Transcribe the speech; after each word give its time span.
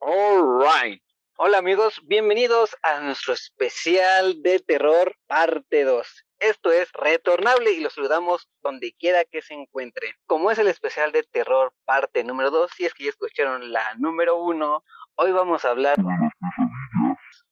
Alright. 0.00 1.02
Hola 1.38 1.58
amigos, 1.58 2.00
bienvenidos 2.04 2.76
a 2.82 3.00
nuestro 3.00 3.32
especial 3.34 4.42
de 4.42 4.60
terror 4.60 5.16
parte 5.26 5.82
2. 5.82 6.24
Esto 6.38 6.70
es 6.70 6.92
Retornable 6.92 7.72
y 7.72 7.80
los 7.80 7.94
saludamos 7.94 8.48
donde 8.62 8.92
quiera 8.92 9.24
que 9.24 9.42
se 9.42 9.54
encuentre. 9.54 10.14
Como 10.26 10.52
es 10.52 10.58
el 10.58 10.68
especial 10.68 11.10
de 11.10 11.24
terror 11.24 11.74
parte 11.84 12.22
número 12.22 12.52
2, 12.52 12.70
si 12.76 12.84
es 12.84 12.94
que 12.94 13.04
ya 13.04 13.10
escucharon 13.10 13.72
la 13.72 13.94
número 13.96 14.36
1, 14.36 14.84
hoy 15.16 15.32
vamos 15.32 15.64
a 15.64 15.70
hablar 15.70 15.96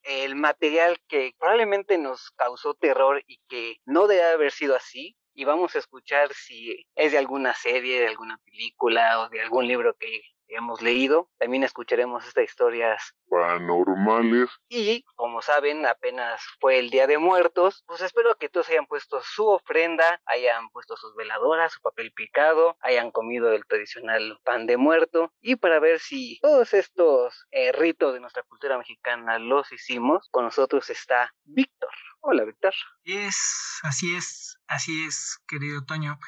el 0.04 0.36
material 0.36 0.98
que 1.08 1.34
probablemente 1.36 1.98
nos 1.98 2.30
causó 2.30 2.74
terror 2.74 3.24
y 3.26 3.40
que 3.48 3.78
no 3.84 4.06
debe 4.06 4.22
haber 4.22 4.52
sido 4.52 4.76
así. 4.76 5.16
Y 5.34 5.44
vamos 5.44 5.74
a 5.74 5.80
escuchar 5.80 6.32
si 6.32 6.86
es 6.94 7.10
de 7.10 7.18
alguna 7.18 7.54
serie, 7.54 8.00
de 8.00 8.06
alguna 8.06 8.38
película 8.44 9.20
o 9.20 9.28
de 9.30 9.42
algún 9.42 9.66
libro 9.66 9.96
que 9.98 10.22
hemos 10.48 10.82
leído. 10.82 11.28
También 11.38 11.62
escucharemos 11.62 12.26
estas 12.26 12.44
historias 12.44 13.14
paranormales. 13.28 14.50
Y 14.68 15.04
como 15.14 15.42
saben, 15.42 15.86
apenas 15.86 16.40
fue 16.60 16.78
el 16.78 16.90
Día 16.90 17.06
de 17.06 17.18
Muertos, 17.18 17.84
pues 17.86 18.00
espero 18.00 18.36
que 18.36 18.48
todos 18.48 18.68
hayan 18.68 18.86
puesto 18.86 19.20
su 19.22 19.46
ofrenda, 19.48 20.20
hayan 20.26 20.68
puesto 20.70 20.96
sus 20.96 21.14
veladoras, 21.16 21.72
su 21.72 21.80
papel 21.80 22.12
picado, 22.12 22.76
hayan 22.80 23.10
comido 23.10 23.52
el 23.52 23.66
tradicional 23.66 24.38
pan 24.44 24.66
de 24.66 24.76
muerto 24.76 25.32
y 25.40 25.56
para 25.56 25.80
ver 25.80 25.98
si 25.98 26.38
todos 26.40 26.74
estos 26.74 27.46
eh, 27.50 27.72
ritos 27.72 28.14
de 28.14 28.20
nuestra 28.20 28.42
cultura 28.42 28.78
mexicana 28.78 29.38
los 29.38 29.72
hicimos, 29.72 30.28
con 30.30 30.44
nosotros 30.44 30.88
está 30.90 31.32
Víctor. 31.44 31.90
Hola, 32.28 32.42
Víctor. 32.42 32.74
Es, 33.04 33.78
así 33.84 34.16
es, 34.16 34.58
así 34.66 35.04
es, 35.04 35.38
querido 35.46 35.84
Toño. 35.84 36.18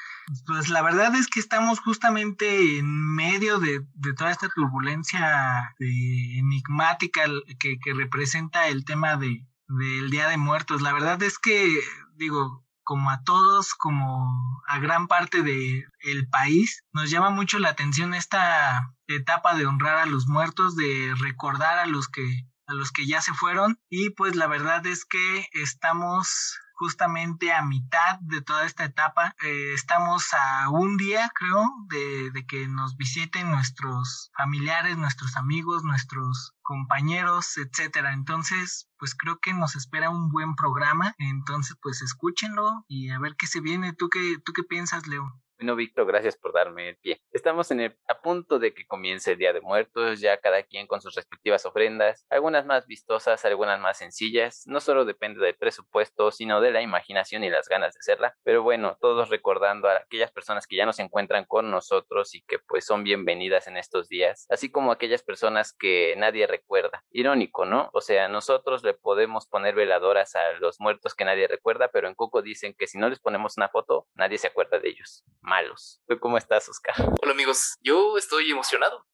Pues 0.45 0.69
la 0.69 0.81
verdad 0.81 1.13
es 1.13 1.27
que 1.27 1.41
estamos 1.41 1.81
justamente 1.81 2.77
en 2.77 3.15
medio 3.15 3.59
de, 3.59 3.85
de 3.95 4.13
toda 4.13 4.31
esta 4.31 4.47
turbulencia 4.47 5.75
de 5.77 6.39
enigmática 6.39 7.25
que, 7.59 7.79
que 7.83 7.93
representa 7.93 8.69
el 8.69 8.85
tema 8.85 9.17
de, 9.17 9.45
del 9.67 10.09
Día 10.09 10.29
de 10.29 10.37
Muertos. 10.37 10.81
La 10.81 10.93
verdad 10.93 11.21
es 11.21 11.37
que, 11.37 11.77
digo, 12.15 12.65
como 12.83 13.09
a 13.09 13.21
todos, 13.25 13.73
como 13.73 14.63
a 14.69 14.79
gran 14.79 15.09
parte 15.09 15.41
del 15.41 15.83
el 15.99 16.29
país, 16.29 16.81
nos 16.93 17.09
llama 17.09 17.29
mucho 17.29 17.59
la 17.59 17.69
atención 17.69 18.13
esta 18.13 18.95
etapa 19.07 19.53
de 19.53 19.65
honrar 19.65 19.97
a 19.97 20.05
los 20.05 20.29
muertos, 20.29 20.77
de 20.77 21.13
recordar 21.19 21.77
a 21.77 21.87
los 21.87 22.07
que 22.07 22.47
a 22.69 22.73
los 22.73 22.91
que 22.91 23.07
ya 23.07 23.21
se 23.21 23.33
fueron 23.33 23.79
y 23.89 24.11
pues 24.11 24.35
la 24.35 24.47
verdad 24.47 24.85
es 24.85 25.05
que 25.05 25.47
estamos 25.53 26.59
justamente 26.79 27.51
a 27.51 27.61
mitad 27.61 28.19
de 28.21 28.41
toda 28.41 28.65
esta 28.65 28.85
etapa. 28.85 29.35
Eh, 29.43 29.73
estamos 29.73 30.33
a 30.33 30.69
un 30.69 30.95
día, 30.95 31.29
creo, 31.35 31.69
de, 31.89 32.31
de, 32.31 32.45
que 32.45 32.69
nos 32.69 32.95
visiten 32.95 33.51
nuestros 33.51 34.31
familiares, 34.37 34.97
nuestros 34.97 35.35
amigos, 35.35 35.83
nuestros 35.83 36.53
compañeros, 36.61 37.57
etcétera. 37.57 38.13
Entonces, 38.13 38.87
pues 38.97 39.13
creo 39.13 39.39
que 39.41 39.53
nos 39.53 39.75
espera 39.75 40.09
un 40.09 40.29
buen 40.31 40.55
programa. 40.55 41.13
Entonces, 41.17 41.75
pues 41.81 42.01
escúchenlo 42.01 42.85
y 42.87 43.09
a 43.09 43.19
ver 43.19 43.35
qué 43.35 43.45
se 43.45 43.59
viene. 43.59 43.91
¿Tú 43.91 44.07
qué, 44.07 44.37
tú 44.43 44.53
qué 44.53 44.63
piensas, 44.63 45.05
Leo? 45.05 45.37
Bueno, 45.59 45.75
Víctor, 45.75 46.07
gracias 46.07 46.37
por 46.37 46.53
darme 46.53 46.87
el 46.87 46.95
pie. 46.95 47.21
Estamos 47.33 47.69
en 47.71 47.81
el, 47.81 47.97
a 48.07 48.21
punto 48.21 48.59
de 48.59 48.73
que 48.73 48.87
comience 48.87 49.33
el 49.33 49.37
Día 49.37 49.51
de 49.51 49.59
Muertos, 49.59 50.21
ya 50.21 50.37
cada 50.37 50.63
quien 50.63 50.87
con 50.87 51.01
sus 51.01 51.15
respectivas 51.15 51.65
ofrendas, 51.65 52.25
algunas 52.29 52.65
más 52.65 52.87
vistosas, 52.87 53.43
algunas 53.43 53.77
más 53.77 53.97
sencillas. 53.97 54.63
No 54.67 54.79
solo 54.79 55.03
depende 55.03 55.43
del 55.43 55.57
presupuesto, 55.57 56.31
sino 56.31 56.61
de 56.61 56.71
la 56.71 56.81
imaginación 56.81 57.43
y 57.43 57.49
las 57.49 57.67
ganas 57.67 57.93
de 57.93 57.99
hacerla. 57.99 58.37
Pero 58.43 58.63
bueno, 58.63 58.97
todos 59.01 59.27
recordando 59.27 59.89
a 59.89 59.97
aquellas 59.97 60.31
personas 60.31 60.65
que 60.65 60.77
ya 60.77 60.85
no 60.85 60.93
se 60.93 61.01
encuentran 61.01 61.43
con 61.43 61.69
nosotros 61.69 62.35
y 62.35 62.41
que 62.43 62.59
pues 62.59 62.85
son 62.85 63.03
bienvenidas 63.03 63.67
en 63.67 63.75
estos 63.75 64.07
días, 64.07 64.45
así 64.49 64.71
como 64.71 64.93
aquellas 64.93 65.23
personas 65.23 65.73
que 65.73 66.15
nadie 66.15 66.47
recuerda. 66.47 67.03
Irónico, 67.11 67.65
¿no? 67.65 67.89
O 67.91 67.99
sea, 67.99 68.29
nosotros 68.29 68.85
le 68.85 68.93
podemos 68.93 69.45
poner 69.45 69.75
veladoras 69.75 70.37
a 70.37 70.53
los 70.53 70.79
muertos 70.79 71.15
que 71.15 71.25
nadie 71.25 71.49
recuerda, 71.49 71.89
pero 71.89 72.07
en 72.07 72.15
Coco 72.15 72.41
dicen 72.41 72.73
que 72.79 72.87
si 72.87 72.97
no 72.97 73.09
les 73.09 73.19
ponemos 73.19 73.57
una 73.57 73.67
foto, 73.67 74.07
nadie 74.13 74.37
se 74.37 74.47
acuerda 74.47 74.79
de 74.79 74.87
ellos 74.87 75.25
malos. 75.49 75.99
¿Tú 76.07 76.19
cómo 76.19 76.37
estás, 76.37 76.69
Oscar? 76.69 76.95
Hola 77.21 77.31
amigos, 77.31 77.75
yo 77.81 78.17
estoy 78.17 78.51
emocionado. 78.51 79.05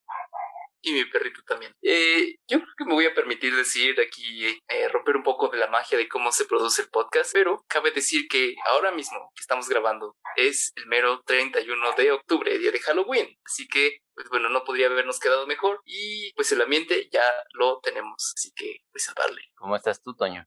Y 0.81 0.93
mi 0.93 1.05
perrito 1.05 1.41
también. 1.47 1.71
Eh, 1.81 2.35
yo 2.47 2.59
creo 2.59 2.73
que 2.77 2.85
me 2.85 2.93
voy 2.93 3.07
a 3.07 3.15
permitir 3.15 3.55
decir 3.55 3.99
aquí, 3.99 4.45
eh, 4.67 4.87
romper 4.89 5.15
un 5.15 5.23
poco 5.23 5.47
de 5.47 5.57
la 5.57 5.67
magia 5.67 5.97
de 5.97 6.07
cómo 6.07 6.31
se 6.31 6.45
produce 6.45 6.83
el 6.83 6.89
podcast, 6.89 7.31
pero 7.33 7.65
cabe 7.67 7.89
decir 7.89 8.27
que 8.27 8.53
ahora 8.67 8.91
mismo 8.91 9.31
que 9.33 9.41
estamos 9.41 9.67
grabando 9.67 10.15
es 10.35 10.73
el 10.75 10.85
mero 10.85 11.23
31 11.25 11.93
de 11.93 12.11
octubre, 12.11 12.59
día 12.59 12.71
de 12.71 12.79
Halloween. 12.81 13.35
Así 13.43 13.67
que, 13.67 13.97
pues 14.13 14.29
bueno, 14.29 14.49
no 14.49 14.63
podría 14.63 14.85
habernos 14.85 15.19
quedado 15.19 15.47
mejor 15.47 15.81
y 15.85 16.31
pues 16.35 16.51
el 16.51 16.61
ambiente 16.61 17.09
ya 17.11 17.25
lo 17.53 17.79
tenemos. 17.79 18.33
Así 18.35 18.51
que, 18.55 18.77
pues 18.91 19.09
a 19.09 19.13
darle. 19.19 19.41
¿Cómo 19.55 19.75
estás 19.75 20.03
tú, 20.03 20.13
Toño? 20.13 20.45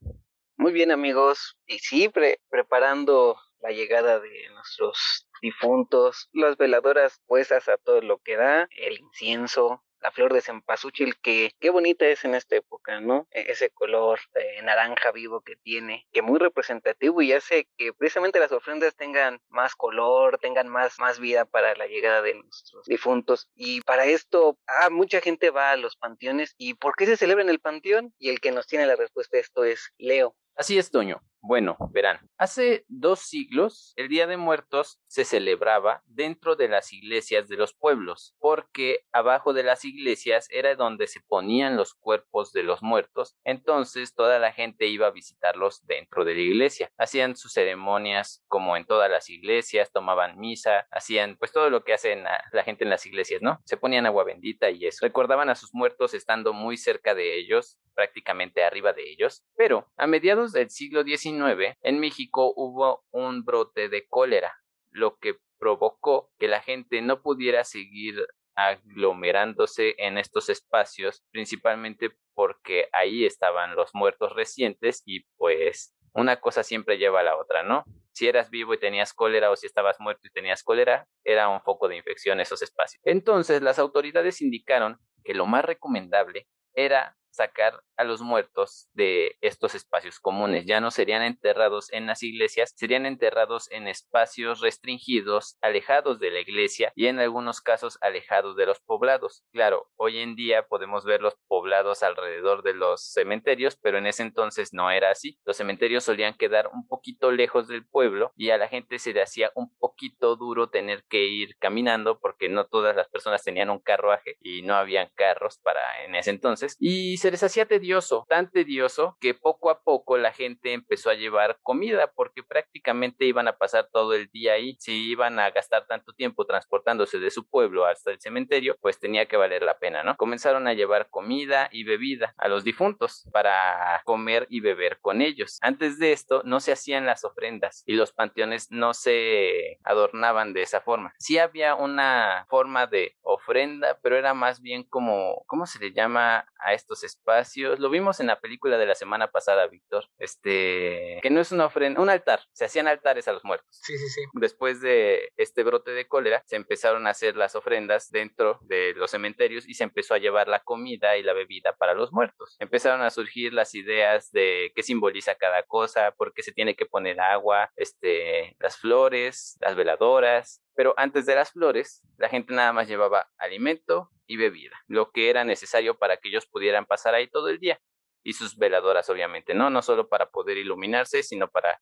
Muy 0.55 0.71
bien 0.71 0.91
amigos, 0.91 1.57
y 1.65 1.79
sí, 1.79 2.11
preparando 2.49 3.37
la 3.61 3.71
llegada 3.71 4.19
de 4.19 4.49
nuestros 4.53 5.27
difuntos, 5.41 6.29
las 6.33 6.57
veladoras 6.57 7.21
puestas 7.25 7.69
a 7.69 7.77
todo 7.77 8.01
lo 8.01 8.19
que 8.19 8.35
da, 8.35 8.67
el 8.77 8.99
incienso, 8.99 9.83
la 10.01 10.11
flor 10.11 10.33
de 10.33 10.41
cempasúchil, 10.41 11.19
que 11.19 11.51
qué 11.59 11.69
bonita 11.69 12.05
es 12.05 12.23
en 12.23 12.35
esta 12.35 12.55
época, 12.55 12.99
¿no? 13.01 13.27
E-, 13.31 13.51
ese 13.51 13.69
color 13.69 14.19
eh, 14.35 14.61
naranja 14.63 15.11
vivo 15.11 15.41
que 15.41 15.55
tiene, 15.57 16.07
que 16.11 16.21
muy 16.21 16.39
representativo 16.39 17.21
y 17.21 17.33
hace 17.33 17.67
que 17.77 17.93
precisamente 17.93 18.39
las 18.39 18.51
ofrendas 18.51 18.95
tengan 18.95 19.41
más 19.49 19.75
color, 19.75 20.37
tengan 20.39 20.67
más, 20.67 20.99
más 20.99 21.19
vida 21.19 21.45
para 21.45 21.75
la 21.75 21.87
llegada 21.87 22.21
de 22.21 22.35
nuestros 22.35 22.85
difuntos. 22.85 23.49
Y 23.55 23.81
para 23.81 24.05
esto, 24.05 24.57
ah, 24.67 24.89
mucha 24.89 25.21
gente 25.21 25.49
va 25.49 25.71
a 25.71 25.77
los 25.77 25.95
panteones. 25.97 26.55
¿Y 26.57 26.75
por 26.75 26.95
qué 26.95 27.05
se 27.05 27.17
celebra 27.17 27.43
en 27.43 27.49
el 27.49 27.59
panteón? 27.59 28.13
Y 28.17 28.29
el 28.29 28.39
que 28.39 28.51
nos 28.51 28.67
tiene 28.67 28.85
la 28.85 28.95
respuesta 28.95 29.37
a 29.37 29.41
esto 29.41 29.63
es 29.63 29.91
Leo. 29.97 30.35
Así 30.55 30.77
es, 30.77 30.91
Toño. 30.91 31.21
Bueno, 31.41 31.77
verán, 31.91 32.19
hace 32.37 32.83
dos 32.89 33.21
siglos 33.21 33.93
el 33.95 34.09
Día 34.09 34.27
de 34.27 34.35
Muertos 34.35 34.99
se 35.07 35.23
celebraba 35.23 36.03
dentro 36.05 36.57
de 36.57 36.67
las 36.67 36.91
iglesias 36.91 37.47
de 37.47 37.55
los 37.55 37.73
pueblos, 37.73 38.35
porque 38.39 39.05
abajo 39.13 39.53
de 39.53 39.63
las 39.63 39.85
iglesias 39.85 40.47
era 40.51 40.75
donde 40.75 41.07
se 41.07 41.21
ponían 41.21 41.77
los 41.77 41.93
cuerpos 41.93 42.51
de 42.51 42.63
los 42.63 42.83
muertos, 42.83 43.37
entonces 43.45 44.13
toda 44.13 44.37
la 44.37 44.51
gente 44.51 44.87
iba 44.87 45.07
a 45.07 45.11
visitarlos 45.11 45.85
dentro 45.87 46.25
de 46.25 46.35
la 46.35 46.41
iglesia. 46.41 46.91
Hacían 46.97 47.37
sus 47.37 47.53
ceremonias 47.53 48.43
como 48.47 48.75
en 48.75 48.85
todas 48.85 49.09
las 49.09 49.29
iglesias, 49.29 49.93
tomaban 49.93 50.37
misa, 50.37 50.87
hacían 50.91 51.37
pues 51.37 51.53
todo 51.53 51.69
lo 51.69 51.85
que 51.85 51.93
hacen 51.93 52.25
la 52.51 52.63
gente 52.63 52.83
en 52.83 52.89
las 52.89 53.05
iglesias, 53.05 53.41
¿no? 53.41 53.61
Se 53.63 53.77
ponían 53.77 54.05
agua 54.05 54.25
bendita 54.25 54.69
y 54.71 54.85
eso. 54.85 55.05
Recordaban 55.05 55.49
a 55.49 55.55
sus 55.55 55.73
muertos 55.73 56.13
estando 56.13 56.51
muy 56.51 56.75
cerca 56.75 57.15
de 57.15 57.39
ellos, 57.39 57.79
prácticamente 57.99 58.63
arriba 58.63 58.93
de 58.93 59.09
ellos, 59.11 59.43
pero 59.57 59.91
a 59.97 60.07
mediados 60.07 60.53
del 60.53 60.69
siglo 60.69 61.03
XIX, 61.03 61.28
en 61.29 61.99
México 61.99 62.53
hubo 62.55 63.03
un 63.11 63.45
brote 63.45 63.89
de 63.89 64.07
cólera, 64.07 64.53
lo 64.91 65.17
que 65.17 65.37
provocó 65.57 66.31
que 66.39 66.47
la 66.47 66.61
gente 66.61 67.01
no 67.01 67.21
pudiera 67.21 67.63
seguir 67.63 68.25
aglomerándose 68.55 69.95
en 69.97 70.17
estos 70.17 70.49
espacios, 70.49 71.23
principalmente 71.31 72.11
porque 72.33 72.89
ahí 72.91 73.25
estaban 73.25 73.75
los 73.75 73.91
muertos 73.93 74.33
recientes 74.33 75.01
y 75.05 75.25
pues 75.37 75.95
una 76.13 76.39
cosa 76.39 76.63
siempre 76.63 76.97
lleva 76.97 77.21
a 77.21 77.23
la 77.23 77.37
otra, 77.37 77.63
¿no? 77.63 77.85
Si 78.11 78.27
eras 78.27 78.49
vivo 78.49 78.73
y 78.73 78.79
tenías 78.79 79.13
cólera 79.13 79.51
o 79.51 79.55
si 79.55 79.67
estabas 79.67 79.99
muerto 79.99 80.27
y 80.27 80.31
tenías 80.31 80.63
cólera, 80.63 81.07
era 81.23 81.47
un 81.47 81.61
foco 81.61 81.87
de 81.87 81.97
infección 81.97 82.39
esos 82.39 82.61
espacios. 82.61 83.01
Entonces 83.05 83.61
las 83.61 83.79
autoridades 83.79 84.41
indicaron 84.41 84.97
que 85.23 85.33
lo 85.33 85.45
más 85.45 85.63
recomendable 85.63 86.47
era 86.73 87.17
sacar 87.29 87.81
a 87.99 88.05
los 88.05 88.21
muertos 88.21 88.89
de 88.93 89.35
estos 89.41 89.75
espacios 89.75 90.21
comunes. 90.21 90.65
Ya 90.65 90.79
no 90.79 90.89
serían 90.89 91.21
enterrados 91.21 91.91
en 91.91 92.07
las 92.07 92.23
iglesias, 92.23 92.73
serían 92.77 93.05
enterrados 93.05 93.69
en 93.71 93.89
espacios 93.89 94.61
restringidos, 94.61 95.57
alejados 95.61 96.17
de 96.19 96.31
la 96.31 96.39
iglesia 96.39 96.93
y 96.95 97.07
en 97.07 97.19
algunos 97.19 97.59
casos 97.59 97.97
alejados 97.99 98.55
de 98.55 98.65
los 98.65 98.79
poblados. 98.79 99.43
Claro, 99.51 99.89
hoy 99.97 100.19
en 100.19 100.37
día 100.37 100.65
podemos 100.65 101.03
ver 101.03 101.21
los 101.21 101.35
poblados 101.47 102.01
alrededor 102.01 102.63
de 102.63 102.73
los 102.73 103.03
cementerios, 103.03 103.75
pero 103.75 103.97
en 103.97 104.07
ese 104.07 104.23
entonces 104.23 104.69
no 104.71 104.89
era 104.91 105.11
así. 105.11 105.37
Los 105.43 105.57
cementerios 105.57 106.05
solían 106.05 106.35
quedar 106.35 106.67
un 106.67 106.87
poquito 106.87 107.33
lejos 107.33 107.67
del 107.67 107.85
pueblo 107.85 108.31
y 108.37 108.51
a 108.51 108.57
la 108.57 108.69
gente 108.69 108.97
se 108.97 109.11
le 109.11 109.21
hacía 109.21 109.51
un 109.55 109.75
poquito 109.75 110.37
duro 110.37 110.69
tener 110.69 111.03
que 111.09 111.25
ir 111.25 111.57
caminando 111.59 112.17
porque 112.19 112.47
no 112.47 112.65
todas 112.65 112.95
las 112.95 113.09
personas 113.09 113.43
tenían 113.43 113.69
un 113.69 113.79
carruaje 113.79 114.37
y 114.39 114.61
no 114.61 114.75
habían 114.75 115.09
carros 115.15 115.59
para 115.61 116.05
en 116.05 116.15
ese 116.15 116.29
entonces 116.29 116.77
y 116.79 117.17
se 117.17 117.29
les 117.29 117.43
hacía 117.43 117.65
tedioso 117.65 117.88
tan 118.27 118.49
tedioso 118.51 119.17
que 119.19 119.33
poco 119.33 119.69
a 119.69 119.81
poco 119.81 120.17
la 120.17 120.31
gente 120.31 120.73
empezó 120.73 121.09
a 121.09 121.15
llevar 121.15 121.57
comida 121.63 122.11
porque 122.15 122.43
prácticamente 122.43 123.25
iban 123.25 123.47
a 123.47 123.57
pasar 123.57 123.89
todo 123.91 124.13
el 124.13 124.29
día 124.29 124.53
ahí. 124.53 124.75
Si 124.79 125.09
iban 125.09 125.39
a 125.39 125.49
gastar 125.51 125.87
tanto 125.87 126.13
tiempo 126.13 126.45
transportándose 126.45 127.19
de 127.19 127.31
su 127.31 127.47
pueblo 127.47 127.85
hasta 127.85 128.11
el 128.11 128.19
cementerio, 128.19 128.75
pues 128.81 128.99
tenía 128.99 129.25
que 129.25 129.37
valer 129.37 129.63
la 129.63 129.79
pena, 129.79 130.03
¿no? 130.03 130.15
Comenzaron 130.17 130.67
a 130.67 130.73
llevar 130.73 131.09
comida 131.09 131.69
y 131.71 131.83
bebida 131.83 132.33
a 132.37 132.47
los 132.47 132.63
difuntos 132.63 133.27
para 133.31 134.01
comer 134.05 134.45
y 134.49 134.59
beber 134.59 134.99
con 134.99 135.21
ellos. 135.21 135.57
Antes 135.61 135.99
de 135.99 136.11
esto 136.11 136.41
no 136.45 136.59
se 136.59 136.71
hacían 136.71 137.05
las 137.05 137.23
ofrendas 137.23 137.83
y 137.85 137.93
los 137.93 138.11
panteones 138.11 138.67
no 138.71 138.93
se 138.93 139.79
adornaban 139.83 140.53
de 140.53 140.61
esa 140.61 140.81
forma. 140.81 141.13
Sí 141.19 141.37
había 141.37 141.75
una 141.75 142.45
forma 142.49 142.87
de 142.87 143.15
ofrenda, 143.21 143.99
pero 144.01 144.17
era 144.17 144.33
más 144.33 144.61
bien 144.61 144.83
como, 144.83 145.43
¿cómo 145.47 145.65
se 145.65 145.79
le 145.79 145.91
llama 145.91 146.45
a 146.59 146.73
estos 146.73 147.03
espacios? 147.03 147.78
Lo 147.79 147.89
vimos 147.89 148.19
en 148.19 148.27
la 148.27 148.41
película 148.41 148.77
de 148.77 148.85
la 148.85 148.95
semana 148.95 149.31
pasada, 149.31 149.65
Víctor. 149.67 150.05
Este, 150.17 151.19
que 151.21 151.29
no 151.29 151.39
es 151.39 151.51
una 151.53 151.65
ofrenda, 151.65 152.01
un 152.01 152.09
altar. 152.09 152.41
Se 152.51 152.65
hacían 152.65 152.87
altares 152.87 153.27
a 153.27 153.31
los 153.31 153.45
muertos. 153.45 153.79
Sí, 153.81 153.97
sí, 153.97 154.09
sí. 154.09 154.21
Después 154.33 154.81
de 154.81 155.31
este 155.37 155.63
brote 155.63 155.91
de 155.91 156.07
cólera, 156.07 156.43
se 156.45 156.57
empezaron 156.57 157.07
a 157.07 157.11
hacer 157.11 157.37
las 157.37 157.55
ofrendas 157.55 158.11
dentro 158.11 158.59
de 158.63 158.93
los 158.95 159.11
cementerios 159.11 159.67
y 159.67 159.75
se 159.75 159.85
empezó 159.85 160.13
a 160.13 160.17
llevar 160.17 160.49
la 160.49 160.59
comida 160.59 161.15
y 161.17 161.23
la 161.23 161.33
bebida 161.33 161.73
para 161.77 161.93
los 161.93 162.11
muertos. 162.11 162.57
Empezaron 162.59 163.01
a 163.01 163.09
surgir 163.09 163.53
las 163.53 163.73
ideas 163.75 164.31
de 164.31 164.73
qué 164.75 164.83
simboliza 164.83 165.35
cada 165.35 165.63
cosa, 165.63 166.11
por 166.11 166.33
qué 166.33 166.43
se 166.43 166.51
tiene 166.51 166.75
que 166.75 166.85
poner 166.85 167.21
agua, 167.21 167.71
este, 167.77 168.57
las 168.59 168.77
flores, 168.77 169.57
las 169.61 169.75
veladoras, 169.75 170.61
pero 170.79 170.93
antes 170.95 171.25
de 171.25 171.35
las 171.35 171.51
flores, 171.51 172.01
la 172.15 172.29
gente 172.29 172.53
nada 172.53 172.71
más 172.71 172.87
llevaba 172.87 173.29
alimento 173.37 174.11
y 174.25 174.37
bebida, 174.37 174.77
lo 174.87 175.11
que 175.11 175.29
era 175.29 175.43
necesario 175.43 175.97
para 175.97 176.15
que 176.15 176.29
ellos 176.29 176.45
pudieran 176.45 176.85
pasar 176.85 177.13
ahí 177.13 177.27
todo 177.27 177.49
el 177.49 177.59
día. 177.59 177.81
Y 178.23 178.31
sus 178.31 178.57
veladoras, 178.57 179.09
obviamente, 179.09 179.53
¿no? 179.53 179.69
No 179.69 179.81
solo 179.81 180.07
para 180.07 180.31
poder 180.31 180.57
iluminarse, 180.57 181.21
sino 181.21 181.49
para 181.49 181.81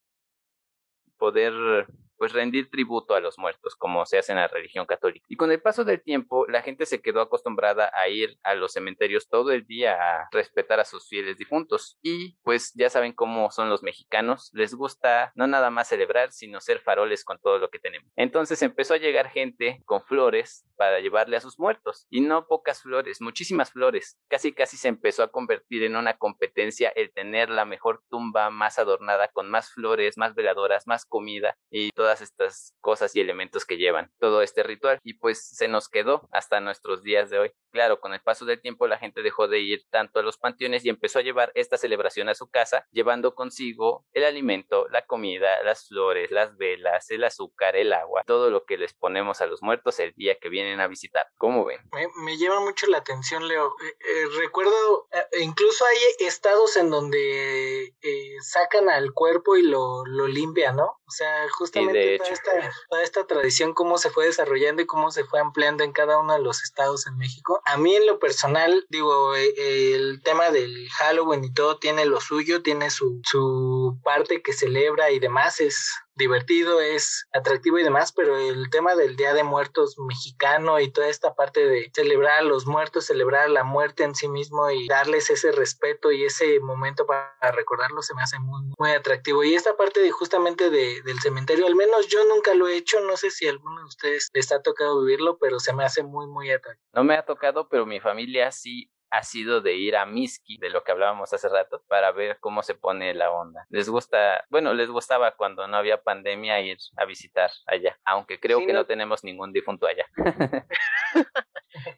poder 1.16 1.86
pues 2.18 2.34
rendir 2.34 2.69
tributo 2.69 3.16
a 3.16 3.19
los 3.19 3.38
muertos, 3.38 3.75
como 3.75 4.06
se 4.06 4.18
hace 4.18 4.31
en 4.31 4.40
la 4.40 4.48
religión 4.48 4.86
católica. 4.86 5.25
Y 5.30 5.36
con 5.36 5.52
el 5.52 5.62
paso 5.62 5.84
del 5.84 6.02
tiempo, 6.02 6.46
la 6.48 6.62
gente 6.62 6.86
se 6.86 7.02
quedó 7.02 7.22
acostumbrada 7.22 7.92
a 7.94 8.10
ir 8.10 8.38
a 8.44 8.56
los 8.56 8.74
cementerios 8.74 9.28
todo 9.30 9.52
el 9.52 9.66
día 9.66 9.94
a 9.94 10.28
respetar 10.31 10.80
a 10.80 10.86
sus 10.86 11.08
fieles 11.08 11.38
difuntos. 11.38 11.98
Y 12.02 12.38
pues 12.44 12.74
ya 12.75 12.90
saben 12.90 13.14
cómo 13.14 13.52
son 13.52 13.69
los 13.69 13.84
mexicanos, 13.84 14.50
les 14.54 14.74
gusta 14.74 15.31
no 15.36 15.48
nada 15.48 15.69
más 15.69 15.88
celebrar, 15.88 16.31
sino 16.31 16.60
ser 16.60 16.80
faroles 16.80 17.24
con 17.24 17.40
todo 17.40 17.60
lo 17.60 17.69
que 17.69 17.80
tenemos. 17.80 18.12
Entonces 18.16 18.62
empezó 18.62 18.94
a 18.94 18.98
llegar 18.98 19.30
gente 19.30 19.81
con 19.86 20.04
flores 20.04 20.66
para 20.75 21.00
llevarle 21.00 21.38
a 21.38 21.42
sus 21.42 21.60
muertos. 21.60 22.08
Y 22.10 22.22
no 22.22 22.48
pocas 22.48 22.81
flores, 22.81 23.22
muchísimas 23.22 23.72
flores. 23.72 24.18
Casi 24.28 24.54
casi 24.54 24.78
se 24.78 24.88
empezó 24.88 25.24
a 25.24 25.31
convertir 25.31 25.84
en 25.84 25.96
una 25.96 26.18
competencia 26.18 26.90
el 26.96 27.12
tener 27.12 27.50
la 27.50 27.66
mejor 27.66 28.04
tumba 28.10 28.50
más 28.50 28.80
adornada 28.80 29.28
con 29.30 29.50
más 29.50 29.72
flores, 29.72 30.18
más 30.18 30.36
veladoras, 30.36 30.88
más 30.88 31.06
comida 31.06 31.58
y 31.69 31.90
todas 32.07 32.21
estas 32.21 32.74
cosas 32.80 33.13
y 33.18 33.19
elementos 33.19 33.65
que 33.65 33.75
llevan 33.75 34.09
todo 34.18 34.42
este 34.42 34.63
ritual 34.63 34.98
y 35.04 35.15
pues 35.15 35.45
se 35.45 35.68
nos 35.68 35.89
quedó 35.89 36.30
hasta 36.31 36.62
nuestros 36.62 37.04
días 37.04 37.30
de 37.30 37.38
hoy. 37.38 37.51
Claro, 37.72 38.00
con 38.00 38.14
el 38.14 38.22
paso 38.22 38.46
del 38.46 38.62
tiempo 38.62 38.88
la 38.88 38.98
gente 38.98 39.22
dejó 39.22 39.48
de 39.48 39.60
ir 39.60 39.86
tanto 39.90 40.19
a 40.19 40.24
los 40.24 40.38
panteones 40.38 40.86
y 40.86 40.90
empezó 40.90 41.19
a 41.19 41.22
llevar 41.22 41.52
esta 41.56 41.78
celebración 41.78 42.30
a 42.30 42.36
su 42.36 42.50
casa, 42.50 42.88
llevando 42.92 43.36
consigo 43.36 44.06
el 44.14 44.24
alimento, 44.24 44.88
la 44.90 45.06
comida, 45.06 45.64
las 45.64 45.88
flores, 45.88 46.31
las 46.31 46.58
velas, 46.58 47.10
el 47.10 47.24
azúcar, 47.24 47.75
el 47.75 47.94
agua, 47.94 48.24
todo 48.25 48.50
lo 48.50 48.66
que 48.66 48.78
les 48.78 48.94
ponemos 48.94 49.42
a 49.42 49.48
los 49.48 49.62
muertos 49.62 50.00
el 50.00 50.14
día 50.14 50.38
que 50.40 50.50
vienen 50.50 50.80
a 50.80 50.88
visitar. 50.88 51.28
¿Cómo 51.38 51.66
ven? 51.66 51.81
Me, 51.94 52.08
me 52.24 52.38
llama 52.38 52.62
mucho 52.62 52.88
la 52.88 53.00
atención, 53.00 53.48
Leo. 53.48 53.75
Eh, 53.84 53.98
eh, 54.00 54.25
recuerdo, 54.38 55.08
eh, 55.12 55.42
incluso 55.42 55.86
hay 55.86 56.25
estados 56.25 56.78
en 56.78 56.90
donde 56.90 57.94
sacan 58.42 58.90
al 58.90 59.14
cuerpo 59.14 59.58
y 59.58 59.64
lo, 59.64 60.06
lo 60.06 60.28
limpian, 60.28 60.75
¿no? 60.78 60.86
O 60.86 61.12
sea, 61.12 61.48
justamente 61.50 62.18
toda, 62.18 62.31
esta, 62.31 62.52
toda 62.90 63.04
esta 63.04 63.28
tradición, 63.28 63.74
cómo 63.74 63.98
se 63.98 64.10
fue 64.10 64.25
desarrollando 64.25 64.81
y 64.81 64.86
cómo 64.86 65.12
se 65.12 65.24
fue 65.24 65.40
ampliando 65.40 65.84
en 65.84 65.94
cada 65.94 66.19
uno 66.19 66.34
de 66.34 66.40
los 66.40 66.64
estados 66.64 67.08
en 67.08 67.18
México. 67.18 67.56
A 67.65 67.77
mí 67.77 67.95
en 67.95 68.06
lo 68.06 68.19
personal, 68.19 68.86
digo, 68.89 69.36
eh, 69.36 69.94
el 69.95 70.21
tema 70.24 70.51
del 70.51 70.89
Halloween 70.89 71.44
y 71.44 71.54
todo 71.54 71.77
tiene 71.77 72.06
lo 72.06 72.19
suyo, 72.21 72.62
tiene 72.62 72.89
su, 72.89 73.21
su 73.24 74.00
parte 74.04 74.42
que 74.42 74.54
celebra 74.54 75.12
y 75.12 75.19
demás, 75.19 75.59
es 75.59 75.92
divertido, 76.18 76.81
es 76.81 77.28
atractivo 77.31 77.80
y 77.80 77.84
demás, 77.84 78.12
pero 78.12 78.38
el 78.38 78.69
tema 78.69 78.96
del 78.96 79.16
Día 79.16 79.34
de 79.34 79.44
Muertos 79.44 79.98
mexicano 80.00 80.80
y 80.80 80.92
toda 80.92 81.08
esta 81.08 81.36
parte 81.36 81.68
de 81.68 81.92
celebrar 81.94 82.40
a 82.40 82.42
los 82.42 82.66
muertos, 82.66 83.06
celebrar 83.06 83.50
la 83.50 83.64
muerte 83.64 84.04
en 84.04 84.16
sí 84.16 84.28
mismo 84.28 84.69
y 84.69 84.88
darles 84.88 85.30
ese 85.30 85.52
respeto 85.52 86.12
y 86.12 86.25
ese 86.25 86.60
momento 86.60 87.06
para 87.06 87.52
recordarlo 87.54 88.02
se 88.02 88.14
me 88.16 88.22
hace 88.22 88.40
muy, 88.40 88.62
muy 88.78 88.92
atractivo. 88.92 89.44
Y 89.44 89.56
esta 89.56 89.78
parte 89.78 90.00
de 90.00 90.12
justamente 90.12 90.69
de, 90.69 91.02
del 91.04 91.19
cementerio, 91.19 91.68
al 91.68 91.75
menos 91.75 92.08
yo 92.08 92.24
nunca 92.25 92.54
lo 92.54 92.68
he 92.68 92.75
hecho, 92.75 93.00
no 93.02 93.18
sé 93.18 93.31
si 93.31 93.48
alguno 93.48 93.81
de 93.81 93.86
ustedes 93.86 94.30
les 94.34 94.52
ha 94.52 94.62
tocado 94.62 95.02
vivirlo, 95.02 95.38
pero 95.38 95.60
se 95.60 95.74
me 95.74 95.86
hace 95.86 96.04
muy, 96.04 96.28
muy 96.28 96.52
atractivo. 96.52 96.88
No 96.94 97.04
me 97.04 97.16
ha 97.16 97.25
tocado, 97.25 97.69
pero 97.69 97.86
mi 97.86 98.00
familia 98.00 98.52
sí 98.52 98.92
ha 99.09 99.24
sido 99.24 99.62
de 99.62 99.75
ir 99.75 99.95
a 99.95 100.06
Miski, 100.06 100.57
de 100.57 100.69
lo 100.69 100.83
que 100.83 100.92
hablábamos 100.92 101.33
hace 101.33 101.50
rato, 101.50 101.81
para 101.88 102.12
ver 102.12 102.38
cómo 102.39 102.63
se 102.63 102.75
pone 102.75 103.13
la 103.13 103.31
onda. 103.31 103.65
Les 103.69 103.89
gusta, 103.89 104.45
bueno, 104.50 104.74
les 104.74 104.89
gustaba 104.89 105.31
cuando 105.31 105.68
no 105.68 105.77
había 105.77 106.01
pandemia 106.01 106.59
ir 106.62 106.77
a 106.95 107.06
visitar 107.06 107.51
allá, 107.65 107.98
aunque 108.06 108.39
creo 108.39 108.59
que 108.59 108.74
no... 108.74 108.86
tenemos 108.86 109.24
ningún 109.24 109.54
difunto 109.54 109.88
allá. 109.88 110.06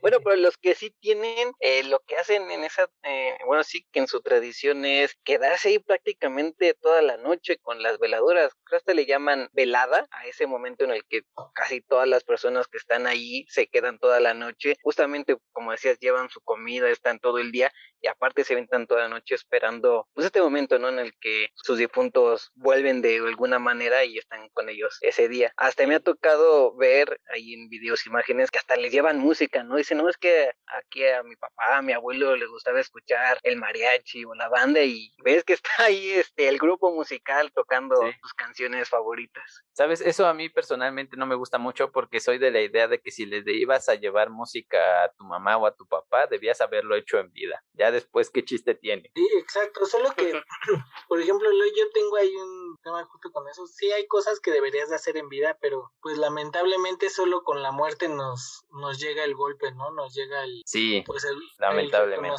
bueno, 0.01 0.19
pero 0.23 0.35
los 0.35 0.57
que 0.57 0.75
sí 0.75 0.91
tienen, 0.99 1.53
eh, 1.59 1.83
lo 1.83 1.99
que 1.99 2.15
hacen 2.15 2.49
en 2.51 2.63
esa, 2.63 2.89
eh, 3.03 3.37
bueno, 3.45 3.63
sí 3.63 3.85
que 3.91 3.99
en 3.99 4.07
su 4.07 4.21
tradición 4.21 4.85
es 4.85 5.15
quedarse 5.23 5.69
ahí 5.69 5.79
prácticamente 5.79 6.73
toda 6.73 7.01
la 7.01 7.17
noche 7.17 7.57
con 7.61 7.81
las 7.81 7.99
veladoras. 7.99 8.53
Hasta 8.71 8.93
le 8.93 9.05
llaman 9.05 9.49
velada 9.53 10.07
a 10.11 10.25
ese 10.27 10.47
momento 10.47 10.83
en 10.83 10.91
el 10.91 11.03
que 11.05 11.21
casi 11.53 11.81
todas 11.81 12.07
las 12.07 12.23
personas 12.23 12.67
que 12.67 12.77
están 12.77 13.07
ahí 13.07 13.45
se 13.49 13.67
quedan 13.67 13.99
toda 13.99 14.19
la 14.19 14.33
noche. 14.33 14.75
Justamente, 14.83 15.37
como 15.51 15.71
decías, 15.71 15.99
llevan 15.99 16.29
su 16.29 16.41
comida, 16.41 16.89
están 16.89 17.19
todo 17.19 17.39
el 17.39 17.51
día 17.51 17.71
y 18.01 18.07
aparte 18.07 18.43
se 18.43 18.55
ven 18.55 18.67
toda 18.87 19.01
la 19.01 19.09
noche 19.09 19.35
esperando 19.35 20.07
pues 20.13 20.25
este 20.25 20.41
momento, 20.41 20.79
¿no? 20.79 20.89
En 20.89 20.99
el 20.99 21.13
que 21.19 21.49
sus 21.55 21.77
difuntos 21.77 22.51
vuelven 22.55 23.01
de 23.01 23.17
alguna 23.17 23.59
manera 23.59 24.05
y 24.05 24.17
están 24.17 24.49
con 24.49 24.69
ellos 24.69 24.97
ese 25.01 25.27
día. 25.27 25.51
Hasta 25.57 25.85
me 25.87 25.95
ha 25.95 25.99
tocado 25.99 26.75
ver 26.75 27.19
ahí 27.33 27.53
en 27.53 27.69
videos, 27.69 28.05
imágenes 28.05 28.51
que 28.51 28.59
hasta 28.59 28.75
les 28.75 28.91
llevan 28.91 29.19
música, 29.19 29.63
¿no? 29.63 29.77
Dicen, 29.79 29.97
no, 29.97 30.09
es 30.09 30.17
que 30.17 30.51
aquí 30.77 31.05
a 31.07 31.23
mi 31.23 31.35
papá, 31.35 31.77
a 31.77 31.81
mi 31.81 31.93
abuelo 31.93 32.35
les 32.35 32.49
gustaba 32.49 32.79
escuchar 32.79 33.39
el 33.43 33.57
mariachi 33.57 34.25
o 34.25 34.33
la 34.35 34.49
banda 34.49 34.83
y 34.83 35.13
ves 35.23 35.43
que 35.43 35.53
está 35.53 35.69
ahí 35.79 36.11
este 36.11 36.47
el 36.47 36.57
grupo 36.57 36.91
musical 36.91 37.51
tocando 37.53 37.95
sus 38.21 38.33
canciones 38.33 38.89
favoritas. 38.89 39.63
Sabes, 39.73 40.01
eso 40.01 40.27
a 40.27 40.33
mí 40.33 40.49
personalmente 40.49 41.17
no 41.17 41.25
me 41.25 41.35
gusta 41.35 41.57
mucho 41.57 41.91
porque 41.91 42.19
soy 42.19 42.37
de 42.37 42.51
la 42.51 42.61
idea 42.61 42.87
de 42.87 42.99
que 42.99 43.11
si 43.11 43.25
le 43.25 43.43
ibas 43.53 43.89
a 43.89 43.95
llevar 43.95 44.29
música 44.29 45.03
a 45.03 45.11
tu 45.13 45.23
mamá 45.23 45.57
o 45.57 45.65
a 45.65 45.75
tu 45.75 45.87
papá, 45.87 46.27
debías 46.27 46.61
haberlo 46.61 46.95
hecho 46.95 47.17
en 47.19 47.31
vida. 47.31 47.63
Ya 47.73 47.91
después, 47.91 48.29
¿qué 48.29 48.43
chiste 48.43 48.75
tiene? 48.75 49.11
Sí, 49.15 49.27
exacto. 49.37 49.85
Solo 49.85 50.11
que, 50.15 50.41
por 51.07 51.19
ejemplo, 51.19 51.49
yo 51.51 51.89
tengo 51.93 52.17
ahí 52.17 52.35
un 52.35 52.77
tema 52.83 53.05
justo 53.05 53.31
con 53.31 53.47
eso. 53.47 53.65
Sí 53.67 53.91
hay 53.91 54.07
cosas 54.07 54.39
que 54.39 54.51
deberías 54.51 54.89
de 54.89 54.95
hacer 54.95 55.17
en 55.17 55.29
vida, 55.29 55.57
pero 55.61 55.91
pues 56.01 56.17
lamentablemente 56.17 57.09
solo 57.09 57.43
con 57.43 57.61
la 57.61 57.71
muerte 57.71 58.07
nos, 58.07 58.65
nos 58.71 58.99
llega 58.99 59.23
el 59.23 59.35
golpe, 59.35 59.58
¿no? 59.75 59.91
Nos 59.91 60.13
llega 60.13 60.43
el... 60.43 60.61
Sí, 60.65 61.03
pues 61.05 61.23
el, 61.23 61.37
lamentablemente. 61.57 62.37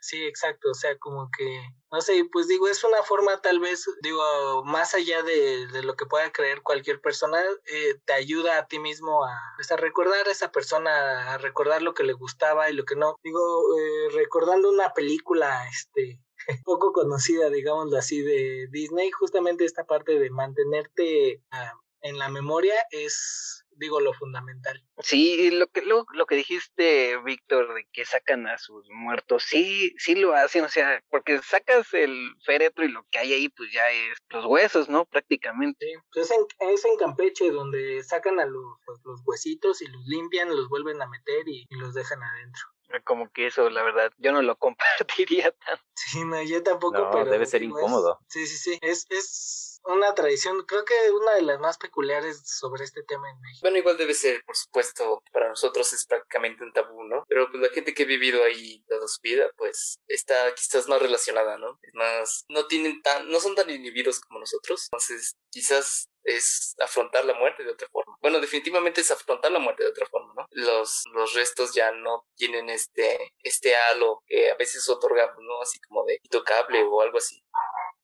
sí, 0.00 0.24
exacto. 0.24 0.70
O 0.70 0.74
sea, 0.74 0.96
como 0.98 1.28
que, 1.36 1.62
no 1.90 2.00
sé, 2.00 2.24
pues 2.30 2.48
digo, 2.48 2.68
es 2.68 2.82
una 2.84 3.02
forma 3.02 3.40
tal 3.40 3.60
vez, 3.60 3.86
digo, 4.02 4.64
más 4.64 4.94
allá 4.94 5.22
de, 5.22 5.66
de 5.68 5.82
lo 5.82 5.94
que 5.94 6.06
pueda 6.06 6.30
creer 6.32 6.62
cualquier 6.62 7.00
persona, 7.00 7.40
eh, 7.66 7.94
te 8.04 8.12
ayuda 8.12 8.58
a 8.58 8.66
ti 8.66 8.78
mismo 8.78 9.24
a, 9.24 9.38
pues, 9.56 9.70
a 9.72 9.76
recordar 9.76 10.28
a 10.28 10.32
esa 10.32 10.50
persona, 10.50 11.34
a 11.34 11.38
recordar 11.38 11.82
lo 11.82 11.94
que 11.94 12.04
le 12.04 12.12
gustaba 12.12 12.70
y 12.70 12.74
lo 12.74 12.84
que 12.84 12.96
no. 12.96 13.16
Digo, 13.22 13.40
eh, 13.78 14.08
recordando 14.12 14.70
una 14.70 14.92
película, 14.92 15.66
este, 15.68 16.20
poco 16.64 16.92
conocida, 16.92 17.50
digámoslo 17.50 17.96
así, 17.98 18.22
de 18.22 18.68
Disney, 18.70 19.10
justamente 19.10 19.64
esta 19.64 19.84
parte 19.84 20.18
de 20.18 20.30
mantenerte 20.30 21.42
ah, 21.50 21.74
en 22.02 22.18
la 22.18 22.28
memoria 22.28 22.74
es 22.90 23.64
digo 23.78 24.00
lo 24.00 24.12
fundamental. 24.12 24.84
Sí, 24.98 25.50
lo 25.50 25.66
que 25.68 25.82
lo, 25.82 26.04
lo 26.12 26.26
que 26.26 26.36
dijiste, 26.36 27.16
Víctor, 27.24 27.74
de 27.74 27.86
que 27.92 28.04
sacan 28.04 28.46
a 28.46 28.58
sus 28.58 28.88
muertos, 28.90 29.44
sí, 29.44 29.94
sí 29.98 30.14
lo 30.14 30.34
hacen, 30.34 30.64
o 30.64 30.68
sea, 30.68 31.02
porque 31.10 31.38
sacas 31.42 31.92
el 31.94 32.34
féretro 32.44 32.84
y 32.84 32.88
lo 32.88 33.04
que 33.10 33.18
hay 33.18 33.32
ahí, 33.32 33.48
pues 33.48 33.72
ya 33.72 33.90
es 33.90 34.18
los 34.28 34.44
huesos, 34.46 34.88
¿no? 34.88 35.04
Prácticamente. 35.04 35.86
Sí, 35.86 35.92
pues 36.12 36.30
es 36.30 36.36
en, 36.36 36.70
es 36.70 36.84
en 36.84 36.96
Campeche 36.96 37.50
donde 37.50 38.02
sacan 38.04 38.40
a 38.40 38.46
los, 38.46 38.78
pues, 38.84 39.00
los 39.04 39.20
huesitos 39.24 39.82
y 39.82 39.86
los 39.86 40.04
limpian, 40.06 40.54
los 40.54 40.68
vuelven 40.68 41.00
a 41.00 41.06
meter 41.06 41.48
y 41.48 41.66
los 41.70 41.94
dejan 41.94 42.22
adentro 42.22 42.64
como 43.04 43.30
que 43.30 43.46
eso, 43.46 43.68
la 43.70 43.82
verdad, 43.82 44.12
yo 44.18 44.32
no 44.32 44.42
lo 44.42 44.56
compartiría 44.58 45.52
tanto. 45.52 45.84
Sí, 45.94 46.24
no, 46.24 46.42
yo 46.42 46.62
tampoco, 46.62 46.98
no, 46.98 47.24
Debe 47.24 47.46
ser 47.46 47.62
incómodo. 47.62 48.20
sí, 48.28 48.46
sí, 48.46 48.56
sí. 48.56 48.78
Es, 48.80 49.06
es 49.10 49.67
una 49.84 50.14
tradición, 50.14 50.64
creo 50.66 50.84
que 50.84 50.94
una 51.10 51.34
de 51.34 51.42
las 51.42 51.58
más 51.60 51.78
peculiares 51.78 52.42
sobre 52.44 52.84
este 52.84 53.02
tema 53.02 53.30
en 53.30 53.40
México. 53.40 53.60
Bueno, 53.62 53.78
igual 53.78 53.96
debe 53.96 54.14
ser, 54.14 54.44
por 54.44 54.56
supuesto, 54.56 55.22
para 55.32 55.48
nosotros 55.48 55.92
es 55.92 56.06
prácticamente 56.06 56.62
un 56.62 56.72
tabú, 56.72 57.04
¿no? 57.04 57.24
Pero 57.28 57.50
pues 57.50 57.62
la 57.62 57.70
gente 57.70 57.94
que 57.94 58.02
ha 58.02 58.06
vivido 58.06 58.44
ahí 58.44 58.84
toda 58.88 59.08
su 59.08 59.20
vida, 59.22 59.50
pues 59.56 59.98
está 60.06 60.54
quizás 60.54 60.88
más 60.88 61.00
relacionada, 61.00 61.58
¿no? 61.58 61.78
Es 61.82 61.94
más, 61.94 62.44
no 62.48 62.66
tienen 62.66 63.00
tan, 63.02 63.28
no 63.30 63.40
son 63.40 63.54
tan 63.54 63.70
inhibidos 63.70 64.20
como 64.20 64.40
nosotros, 64.40 64.88
entonces 64.90 65.36
quizás 65.50 66.08
es 66.24 66.74
afrontar 66.80 67.24
la 67.24 67.34
muerte 67.34 67.64
de 67.64 67.70
otra 67.70 67.88
forma. 67.88 68.16
Bueno, 68.20 68.40
definitivamente 68.40 69.00
es 69.00 69.10
afrontar 69.10 69.50
la 69.50 69.58
muerte 69.58 69.84
de 69.84 69.90
otra 69.90 70.06
forma, 70.06 70.34
¿no? 70.34 70.46
Los, 70.50 71.04
los 71.14 71.32
restos 71.34 71.72
ya 71.72 71.90
no 71.92 72.26
tienen 72.36 72.68
este, 72.68 73.34
este 73.42 73.74
halo 73.74 74.22
que 74.26 74.50
a 74.50 74.56
veces 74.56 74.86
otorgamos, 74.88 75.38
¿no? 75.40 75.62
Así 75.62 75.80
como 75.80 76.04
de 76.04 76.18
intocable 76.22 76.82
o 76.82 77.00
algo 77.00 77.18
así 77.18 77.42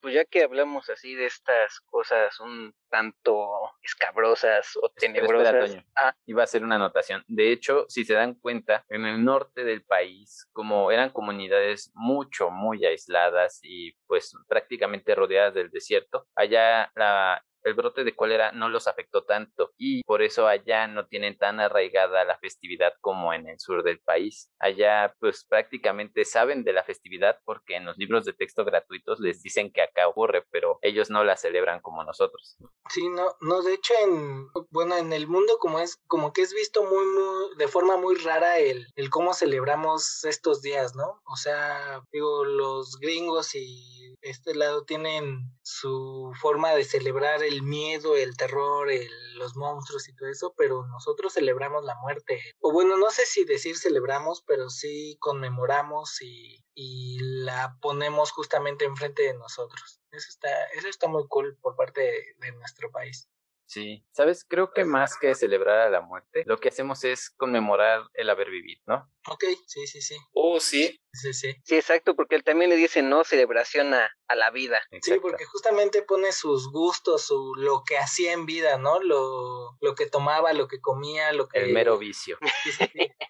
pues 0.04 0.16
ya 0.16 0.26
que 0.26 0.42
hablamos 0.42 0.90
así 0.90 1.14
de 1.14 1.24
estas 1.24 1.80
cosas 1.80 2.38
un 2.38 2.74
tanto 2.90 3.48
escabrosas 3.82 4.76
o 4.76 4.90
tenebrosas. 4.90 5.78
ah. 5.96 6.14
Iba 6.26 6.42
a 6.42 6.46
ser 6.46 6.62
una 6.62 6.74
anotación. 6.74 7.24
De 7.26 7.50
hecho, 7.50 7.86
si 7.88 8.04
se 8.04 8.12
dan 8.12 8.34
cuenta, 8.34 8.84
en 8.90 9.06
el 9.06 9.24
norte 9.24 9.64
del 9.64 9.82
país, 9.82 10.46
como 10.52 10.90
eran 10.90 11.08
comunidades 11.08 11.90
mucho, 11.94 12.50
muy 12.50 12.84
aisladas 12.84 13.60
y 13.62 13.92
pues 14.06 14.34
prácticamente 14.46 15.14
rodeadas 15.14 15.54
del 15.54 15.70
desierto, 15.70 16.26
allá 16.34 16.92
la 16.94 17.42
el 17.64 17.74
brote 17.74 18.04
de 18.04 18.14
cólera 18.14 18.52
no 18.52 18.68
los 18.68 18.86
afectó 18.86 19.24
tanto 19.24 19.72
y 19.76 20.02
por 20.04 20.22
eso 20.22 20.46
allá 20.46 20.86
no 20.86 21.06
tienen 21.06 21.36
tan 21.36 21.60
arraigada 21.60 22.24
la 22.24 22.38
festividad 22.38 22.92
como 23.00 23.32
en 23.32 23.48
el 23.48 23.58
sur 23.58 23.82
del 23.82 24.00
país. 24.00 24.50
Allá 24.58 25.14
pues 25.20 25.44
prácticamente 25.44 26.24
saben 26.24 26.64
de 26.64 26.72
la 26.72 26.84
festividad 26.84 27.38
porque 27.44 27.76
en 27.76 27.84
los 27.84 27.96
libros 27.96 28.24
de 28.24 28.32
texto 28.32 28.64
gratuitos 28.64 29.20
les 29.20 29.42
dicen 29.42 29.72
que 29.72 29.82
acá 29.82 30.08
ocurre, 30.08 30.44
pero 30.50 30.78
ellos 30.82 31.10
no 31.10 31.24
la 31.24 31.36
celebran 31.36 31.80
como 31.80 32.04
nosotros. 32.04 32.56
Sí, 32.90 33.08
no, 33.08 33.34
no, 33.40 33.62
de 33.62 33.74
hecho 33.74 33.94
en, 34.02 34.48
bueno, 34.70 34.96
en 34.96 35.12
el 35.12 35.26
mundo 35.26 35.58
como 35.58 35.80
es, 35.80 35.96
como 36.06 36.32
que 36.32 36.42
es 36.42 36.52
visto 36.52 36.84
muy, 36.84 37.56
de 37.56 37.68
forma 37.68 37.96
muy 37.96 38.16
rara 38.16 38.58
el, 38.58 38.86
el 38.96 39.10
cómo 39.10 39.34
celebramos 39.34 40.24
estos 40.24 40.62
días, 40.62 40.94
¿no? 40.94 41.22
O 41.26 41.36
sea, 41.36 42.02
digo, 42.12 42.44
los 42.44 42.98
gringos 42.98 43.54
y 43.54 44.16
este 44.22 44.54
lado 44.54 44.84
tienen 44.84 45.50
su 45.62 46.32
forma 46.40 46.72
de 46.72 46.84
celebrar 46.84 47.42
el 47.42 47.53
miedo, 47.62 48.16
el 48.16 48.36
terror, 48.36 48.88
los 49.34 49.56
monstruos 49.56 50.08
y 50.08 50.14
todo 50.14 50.28
eso, 50.28 50.54
pero 50.56 50.86
nosotros 50.86 51.34
celebramos 51.34 51.84
la 51.84 51.94
muerte. 51.96 52.40
O 52.60 52.72
bueno, 52.72 52.96
no 52.96 53.10
sé 53.10 53.26
si 53.26 53.44
decir 53.44 53.76
celebramos, 53.76 54.42
pero 54.46 54.70
sí 54.70 55.16
conmemoramos 55.20 56.20
y, 56.22 56.60
la 56.76 57.76
ponemos 57.80 58.32
justamente 58.32 58.84
enfrente 58.84 59.22
de 59.22 59.34
nosotros. 59.34 60.00
Eso 60.10 60.26
está, 60.28 60.64
eso 60.76 60.88
está 60.88 61.06
muy 61.06 61.24
cool 61.28 61.56
por 61.60 61.76
parte 61.76 62.34
de 62.38 62.52
nuestro 62.52 62.90
país. 62.90 63.28
Sí, 63.66 64.04
sabes, 64.12 64.44
creo 64.46 64.72
que 64.72 64.84
más 64.84 65.16
que 65.18 65.34
celebrar 65.34 65.80
a 65.80 65.90
la 65.90 66.02
muerte, 66.02 66.44
lo 66.46 66.58
que 66.58 66.68
hacemos 66.68 67.02
es 67.04 67.30
conmemorar 67.30 68.02
el 68.12 68.28
haber 68.28 68.50
vivido, 68.50 68.82
¿no? 68.86 69.10
Ok, 69.30 69.44
sí, 69.66 69.86
sí, 69.86 70.02
sí. 70.02 70.16
Oh, 70.34 70.60
sí. 70.60 71.00
Sí, 71.12 71.32
sí. 71.32 71.54
Sí, 71.64 71.76
exacto, 71.76 72.14
porque 72.14 72.34
él 72.34 72.44
también 72.44 72.68
le 72.68 72.76
dice 72.76 73.00
no 73.00 73.24
celebración 73.24 73.94
a, 73.94 74.10
la 74.36 74.50
vida. 74.50 74.82
Sí, 75.00 75.14
porque 75.20 75.44
justamente 75.44 76.02
pone 76.02 76.32
sus 76.32 76.72
gustos, 76.72 77.26
su, 77.26 77.54
lo 77.54 77.84
que 77.86 77.96
hacía 77.96 78.32
en 78.32 78.46
vida, 78.46 78.78
¿no? 78.78 79.00
Lo, 79.00 79.76
lo 79.80 79.94
que 79.94 80.06
tomaba, 80.06 80.52
lo 80.52 80.66
que 80.66 80.80
comía, 80.80 81.32
lo 81.32 81.48
que... 81.48 81.60
El 81.60 81.72
mero 81.72 81.98
vicio. 81.98 82.36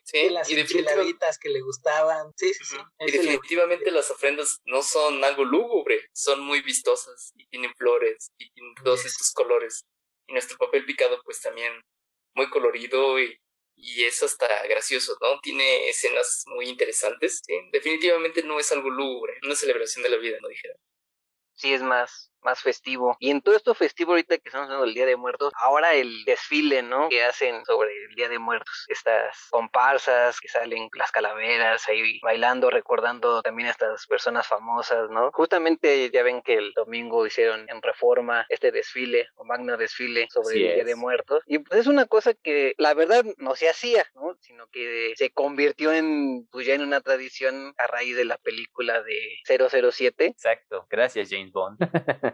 Sí, 0.03 0.29
las 0.31 0.49
y 0.49 0.59
enchiladitas 0.59 1.39
que 1.39 1.51
le 1.51 1.61
gustaban. 1.61 2.33
Sí, 2.37 2.55
sí, 2.55 2.65
sí. 2.65 2.77
Y 3.01 3.13
definitivamente 3.13 3.91
las 3.91 4.11
ofrendas 4.11 4.63
no 4.65 4.83
son 4.83 5.23
algo 5.23 5.45
lúgubre, 5.45 6.09
son 6.15 6.41
muy 6.41 6.63
vistosas 6.63 7.33
y 7.37 7.47
tienen 7.49 7.75
flores 7.75 8.33
y 8.39 8.51
tienen 8.53 8.75
todos 8.83 9.05
estos 9.05 9.31
colores 9.33 9.85
y 10.27 10.33
nuestro 10.33 10.57
papel 10.59 10.85
picado 10.85 11.21
pues 11.25 11.41
también 11.41 11.73
muy 12.35 12.49
colorido 12.51 13.21
y, 13.21 13.39
y 13.77 14.05
es 14.05 14.23
hasta 14.23 14.67
gracioso, 14.67 15.17
¿no? 15.21 15.41
Tiene 15.41 15.89
escenas 15.89 16.45
muy 16.47 16.69
interesantes. 16.69 17.43
Definitivamente 17.73 18.43
no 18.43 18.59
es 18.59 18.71
algo 18.73 18.91
lúgubre, 18.91 19.35
una 19.43 19.55
celebración 19.55 20.03
de 20.03 20.11
la 20.11 20.17
vida, 20.17 20.39
no 20.41 20.49
dijera. 20.49 20.75
Sí, 21.53 21.73
es 21.73 21.83
más, 21.83 22.33
más 22.45 22.61
festivo. 22.61 23.17
Y 23.19 23.31
en 23.31 23.43
todo 23.43 23.57
esto 23.57 23.75
festivo 23.75 24.13
ahorita 24.13 24.39
que 24.39 24.49
estamos 24.49 24.67
hablando 24.67 24.85
del 24.85 24.95
Día 24.95 25.07
de 25.07 25.17
Muertos, 25.17 25.53
ahora 25.57 25.95
el 25.95 26.25
desfile, 26.25 26.83
¿no? 26.83 27.09
Que 27.09 27.25
hacen 27.25 27.65
sobre 27.65 27.91
el 28.05 28.15
Día 28.15 28.29
de 28.29 28.39
Muertos. 28.39 28.85
Estas 28.89 29.49
comparsas 29.51 30.41
que 30.41 30.49
salen 30.49 30.89
las 30.95 31.11
calaveras 31.11 31.89
ahí 31.89 32.21
bailando, 32.23 32.71
recordando 32.71 33.43
también 33.43 33.69
a 33.69 33.73
estas 33.73 34.07
personas 34.07 34.47
famosas, 34.47 35.11
¿no? 35.11 35.31
Justamente 35.33 36.11
ya 36.11 36.23
ven 36.23 36.43
que 36.43 36.55
el 36.55 36.73
domingo 36.75 37.27
hicieron 37.27 37.67
en 37.69 37.83
Reforma 37.83 38.47
este 38.49 38.71
desfile 38.73 39.29
o 39.37 39.45
magno 39.45 39.77
desfile 39.77 40.27
sobre 40.31 40.57
el 40.57 40.75
Día 40.75 40.85
de 40.85 40.97
Muertos. 40.97 41.43
Y 41.47 41.59
pues 41.59 41.81
es 41.81 41.87
una 41.87 42.07
cosa 42.07 42.35
que 42.35 42.75
la 42.79 42.95
verdad 42.95 43.25
no 43.39 43.55
se 43.55 43.69
hacía, 43.69 44.07
¿no? 44.15 44.37
Sino 44.41 44.69
que 44.69 45.13
se 45.17 45.31
convirtió 45.31 45.93
en, 45.93 46.47
pues 46.51 46.67
ya 46.67 46.75
en 46.75 46.83
una 46.83 47.01
tradición 47.01 47.75
a 47.79 47.87
raíz 47.87 48.17
de 48.17 48.25
la 48.25 48.39
película 48.39 49.03
de 49.03 49.19
007. 49.47 50.27
Exacto. 50.27 50.87
Gracias, 50.91 51.29
James 51.31 51.53
Bond. 51.53 51.79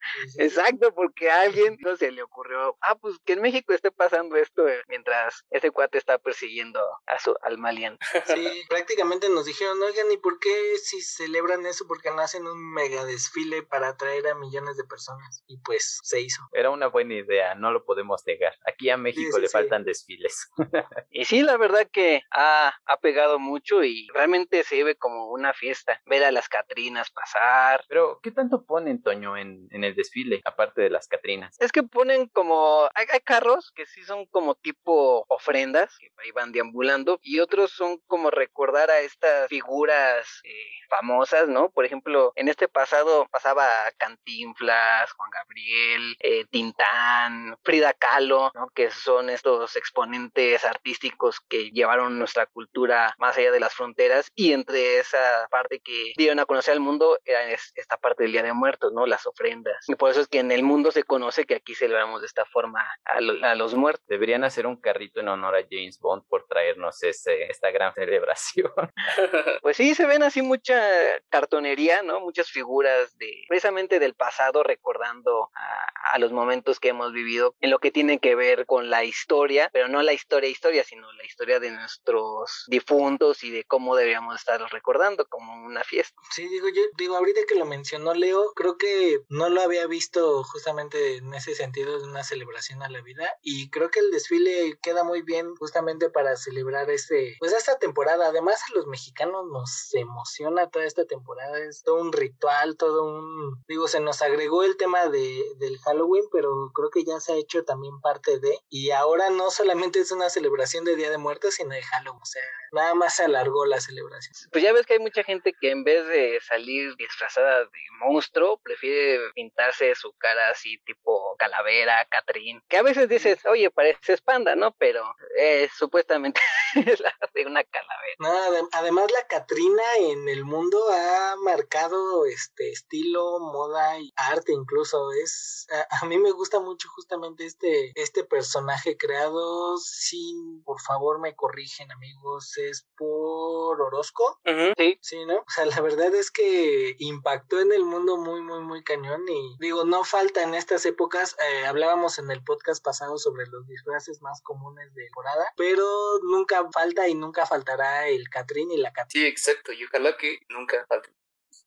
Exacto, 0.37 0.93
porque 0.93 1.29
a 1.29 1.41
alguien 1.41 1.77
no 1.81 1.95
se 1.95 2.11
le 2.11 2.23
ocurrió, 2.23 2.77
ah, 2.81 2.95
pues 2.95 3.17
que 3.25 3.33
en 3.33 3.41
México 3.41 3.73
esté 3.73 3.91
pasando 3.91 4.35
esto 4.35 4.67
eh, 4.67 4.81
mientras 4.87 5.45
ese 5.49 5.71
cuate 5.71 5.97
está 5.97 6.17
persiguiendo 6.17 6.79
a 7.05 7.19
su 7.19 7.35
al 7.41 7.57
malian. 7.57 7.97
Sí, 8.25 8.65
prácticamente 8.69 9.29
nos 9.29 9.45
dijeron, 9.45 9.81
oigan, 9.81 10.11
¿y 10.11 10.17
por 10.17 10.39
qué 10.39 10.77
si 10.77 11.01
celebran 11.01 11.65
eso? 11.65 11.85
Porque 11.87 12.09
no 12.11 12.19
hacen 12.19 12.47
un 12.47 12.73
mega 12.73 13.05
desfile 13.05 13.63
para 13.63 13.89
atraer 13.89 14.27
a 14.27 14.35
millones 14.35 14.77
de 14.77 14.83
personas. 14.83 15.43
Y 15.47 15.57
pues 15.59 15.99
se 16.03 16.21
hizo. 16.21 16.41
Era 16.53 16.69
una 16.69 16.87
buena 16.87 17.15
idea, 17.15 17.55
no 17.55 17.71
lo 17.71 17.85
podemos 17.85 18.23
negar. 18.25 18.53
Aquí 18.65 18.89
a 18.89 18.97
México 18.97 19.39
le 19.39 19.49
faltan 19.49 19.83
desfiles. 19.83 20.49
y 21.09 21.25
sí, 21.25 21.41
la 21.41 21.57
verdad 21.57 21.87
que 21.91 22.21
ha, 22.31 22.73
ha 22.85 22.97
pegado 22.97 23.39
mucho 23.39 23.83
y 23.83 24.07
realmente 24.13 24.63
se 24.63 24.83
ve 24.83 24.95
como 24.95 25.31
una 25.31 25.53
fiesta. 25.53 26.01
Ver 26.05 26.23
a 26.23 26.31
las 26.31 26.49
Catrinas 26.49 27.11
pasar. 27.11 27.85
Pero, 27.87 28.19
¿qué 28.21 28.31
tanto 28.31 28.65
ponen, 28.65 29.01
Toño, 29.01 29.37
en, 29.37 29.67
en 29.71 29.83
el 29.83 29.90
desfile, 29.95 30.41
aparte 30.45 30.81
de 30.81 30.89
las 30.89 31.07
Catrinas? 31.07 31.55
Es 31.59 31.71
que 31.71 31.83
ponen 31.83 32.27
como, 32.27 32.89
hay, 32.93 33.05
carros 33.23 33.71
que 33.75 33.85
sí 33.85 34.03
son 34.03 34.25
como 34.27 34.55
tipo 34.55 35.25
ofrendas, 35.27 35.95
que 35.97 36.11
ahí 36.17 36.31
van 36.31 36.51
deambulando, 36.51 37.19
y 37.21 37.39
otros 37.39 37.71
son 37.71 37.99
como 38.07 38.31
recordar 38.31 38.89
a 38.89 38.99
estas 38.99 39.47
figuras 39.47 40.41
eh, 40.43 40.51
famosas, 40.89 41.47
¿no? 41.47 41.69
Por 41.69 41.85
ejemplo, 41.85 42.33
en 42.35 42.47
este 42.47 42.67
pasado 42.67 43.27
pasaba 43.31 43.67
Cantinflas, 43.97 45.11
Juan 45.13 45.29
Gabriel, 45.31 46.15
eh, 46.19 46.45
Tintán, 46.49 47.57
Frida 47.63 47.93
Kahlo, 47.93 48.51
¿no? 48.53 48.69
Que 48.73 48.91
son 48.91 49.29
estos 49.29 49.75
exponentes 49.75 50.65
artísticos 50.65 51.39
que 51.47 51.71
llevaron 51.71 52.19
nuestra 52.19 52.45
cultura 52.45 53.13
más 53.17 53.37
allá 53.37 53.51
de 53.51 53.59
las 53.59 53.73
fronteras, 53.73 54.31
y 54.35 54.53
entre 54.53 54.99
esa 54.99 55.47
parte 55.49 55.79
que 55.79 56.13
dieron 56.17 56.39
a 56.39 56.45
conocer 56.45 56.73
al 56.73 56.79
mundo 56.79 57.19
era 57.25 57.49
esta 57.51 57.97
parte 57.97 58.23
del 58.23 58.33
Día 58.33 58.43
de 58.43 58.53
Muertos, 58.53 58.91
¿no? 58.93 59.05
Las 59.05 59.25
ofrendas. 59.25 59.80
Y 59.87 59.95
por 59.95 60.11
eso 60.11 60.21
es 60.21 60.27
que 60.27 60.39
en 60.39 60.51
el 60.51 60.63
mundo 60.63 60.91
se 60.91 61.03
conoce 61.03 61.45
que 61.45 61.55
aquí 61.55 61.75
celebramos 61.75 62.21
de 62.21 62.27
esta 62.27 62.45
forma 62.45 62.85
a, 63.05 63.55
los 63.55 63.73
muertos. 63.75 64.05
Deberían 64.07 64.43
hacer 64.43 64.67
un 64.67 64.79
carrito 64.79 65.19
en 65.19 65.27
honor 65.27 65.55
a 65.55 65.65
James 65.69 65.99
Bond 65.99 66.23
por 66.27 66.45
traernos 66.47 67.01
ese, 67.03 67.43
esta 67.43 67.71
gran 67.71 67.93
celebración. 67.95 68.71
pues 69.61 69.77
sí, 69.77 69.95
se 69.95 70.05
ven 70.05 70.23
así 70.23 70.41
mucha 70.41 70.81
cartonería, 71.29 72.03
¿no? 72.03 72.19
Muchas 72.19 72.49
figuras 72.49 73.17
de 73.17 73.43
precisamente 73.47 73.99
del 73.99 74.13
pasado 74.13 74.63
recordando 74.63 75.49
a, 75.55 76.13
a 76.13 76.19
los 76.19 76.31
momentos 76.31 76.79
que 76.79 76.89
hemos 76.89 77.13
vivido 77.13 77.55
en 77.59 77.69
lo 77.69 77.79
que 77.79 77.91
tiene 77.91 78.19
que 78.19 78.35
ver 78.35 78.65
con 78.65 78.89
la 78.89 79.03
historia, 79.03 79.69
pero 79.73 79.87
no 79.87 80.01
la 80.01 80.13
historia 80.13 80.49
historia, 80.49 80.83
sino 80.83 81.11
la 81.13 81.25
historia 81.25 81.59
de 81.59 81.71
nuestros 81.71 82.65
difuntos 82.67 83.43
y 83.43 83.51
de 83.51 83.63
cómo 83.63 83.95
deberíamos 83.95 84.35
estarlos 84.35 84.71
recordando 84.71 85.25
como 85.27 85.65
una 85.65 85.83
fiesta. 85.83 86.15
Sí, 86.31 86.47
digo 86.47 86.67
yo, 86.69 86.81
digo 86.97 87.17
ahorita 87.17 87.41
que 87.47 87.55
lo 87.55 87.65
mencionó 87.65 88.13
Leo, 88.13 88.53
creo 88.55 88.77
que 88.77 89.19
no 89.29 89.49
lo 89.49 89.61
había 89.61 89.70
visto 89.87 90.43
justamente 90.43 91.17
en 91.17 91.33
ese 91.33 91.55
sentido 91.55 91.99
de 91.99 92.05
una 92.05 92.23
celebración 92.23 92.83
a 92.83 92.89
la 92.89 93.01
vida 93.01 93.35
y 93.41 93.69
creo 93.69 93.89
que 93.89 93.99
el 93.99 94.11
desfile 94.11 94.77
queda 94.81 95.03
muy 95.03 95.21
bien 95.21 95.55
justamente 95.55 96.09
para 96.09 96.35
celebrar 96.35 96.89
este 96.89 97.35
pues 97.39 97.53
esta 97.53 97.77
temporada. 97.77 98.27
Además 98.27 98.61
a 98.61 98.75
los 98.75 98.87
mexicanos 98.87 99.45
nos 99.47 99.93
emociona 99.93 100.69
toda 100.69 100.85
esta 100.85 101.05
temporada 101.05 101.57
es 101.59 101.83
todo 101.83 102.01
un 102.01 102.11
ritual 102.13 102.77
todo 102.77 103.05
un 103.05 103.63
digo 103.67 103.87
se 103.87 103.99
nos 103.99 104.21
agregó 104.21 104.63
el 104.63 104.77
tema 104.77 105.07
de 105.07 105.43
del 105.57 105.77
Halloween 105.79 106.25
pero 106.31 106.71
creo 106.73 106.89
que 106.89 107.03
ya 107.03 107.19
se 107.19 107.33
ha 107.33 107.35
hecho 107.35 107.63
también 107.63 107.99
parte 108.01 108.39
de 108.39 108.59
y 108.69 108.91
ahora 108.91 109.29
no 109.29 109.51
solamente 109.51 109.99
es 109.99 110.11
una 110.11 110.29
celebración 110.29 110.85
de 110.85 110.95
Día 110.95 111.09
de 111.09 111.17
Muertos 111.17 111.55
sino 111.55 111.71
de 111.71 111.81
Halloween 111.81 112.21
o 112.21 112.25
sea 112.25 112.41
nada 112.71 112.93
más 112.95 113.15
se 113.15 113.23
alargó 113.23 113.65
la 113.65 113.79
celebración. 113.79 114.33
Pues 114.51 114.63
ya 114.63 114.73
ves 114.73 114.85
que 114.85 114.93
hay 114.93 114.99
mucha 114.99 115.23
gente 115.23 115.53
que 115.59 115.71
en 115.71 115.83
vez 115.83 116.07
de 116.07 116.39
salir 116.41 116.95
disfrazada 116.95 117.59
de 117.59 117.69
monstruo 117.99 118.57
prefiere 118.63 119.19
pintar 119.35 119.60
pintarse 119.61 119.95
su 119.95 120.13
cara 120.17 120.49
así 120.49 120.79
tipo 120.85 121.35
calavera, 121.37 122.05
Catrín, 122.09 122.61
que 122.67 122.77
a 122.77 122.81
veces 122.81 123.07
dices, 123.07 123.45
oye, 123.45 123.69
parece 123.69 124.17
panda, 124.17 124.55
¿no? 124.55 124.71
Pero 124.77 125.03
eh, 125.37 125.69
supuestamente 125.77 126.41
es 126.75 126.99
la 126.99 127.13
de 127.33 127.45
una 127.45 127.63
calavera. 127.63 128.15
No, 128.19 128.67
además 128.73 129.11
la 129.11 129.27
Catrina 129.27 129.83
en 129.99 130.27
el 130.29 130.43
mundo 130.43 130.77
ha 130.91 131.35
marcado 131.43 132.25
este 132.25 132.71
estilo, 132.71 133.39
moda 133.39 133.99
y 133.99 134.11
arte 134.15 134.51
incluso. 134.51 135.11
Es 135.11 135.67
a, 136.01 136.05
mí 136.05 136.17
me 136.17 136.31
gusta 136.31 136.59
mucho 136.59 136.89
justamente 136.89 137.45
este 137.45 137.91
este 137.95 138.23
personaje 138.23 138.97
creado 138.97 139.77
sin, 139.77 140.63
por 140.63 140.81
favor 140.81 141.19
me 141.19 141.35
corrigen 141.35 141.91
amigos, 141.91 142.57
es 142.57 142.85
por 142.97 143.81
Orozco. 143.81 144.39
Sí. 144.77 144.97
Sí, 145.01 145.25
¿no? 145.25 145.37
O 145.37 145.49
sea, 145.49 145.65
la 145.65 145.81
verdad 145.81 146.13
es 146.13 146.31
que 146.31 146.95
impactó 146.99 147.59
en 147.59 147.71
el 147.71 147.83
mundo 147.83 148.17
muy, 148.17 148.41
muy, 148.41 148.61
muy 148.61 148.83
cañón 148.83 149.21
y 149.27 149.50
digo, 149.59 149.85
no 149.85 150.03
falta 150.03 150.43
en 150.43 150.53
estas 150.53 150.85
épocas, 150.85 151.35
eh, 151.39 151.65
hablábamos 151.65 152.19
en 152.19 152.31
el 152.31 152.43
podcast 152.43 152.83
pasado 152.83 153.17
sobre 153.17 153.47
los 153.47 153.67
disfraces 153.67 154.21
más 154.21 154.41
comunes 154.41 154.93
de 154.93 155.03
temporada, 155.05 155.53
pero 155.57 156.19
nunca 156.23 156.67
falta 156.71 157.07
y 157.07 157.15
nunca 157.15 157.45
faltará 157.45 158.07
el 158.07 158.29
Catrín 158.29 158.71
y 158.71 158.77
la 158.77 158.91
Catrín. 158.93 159.23
Sí, 159.23 159.27
exacto, 159.27 159.71
y 159.71 159.83
ojalá 159.85 160.15
que 160.17 160.39
nunca 160.49 160.85
falte 160.87 161.11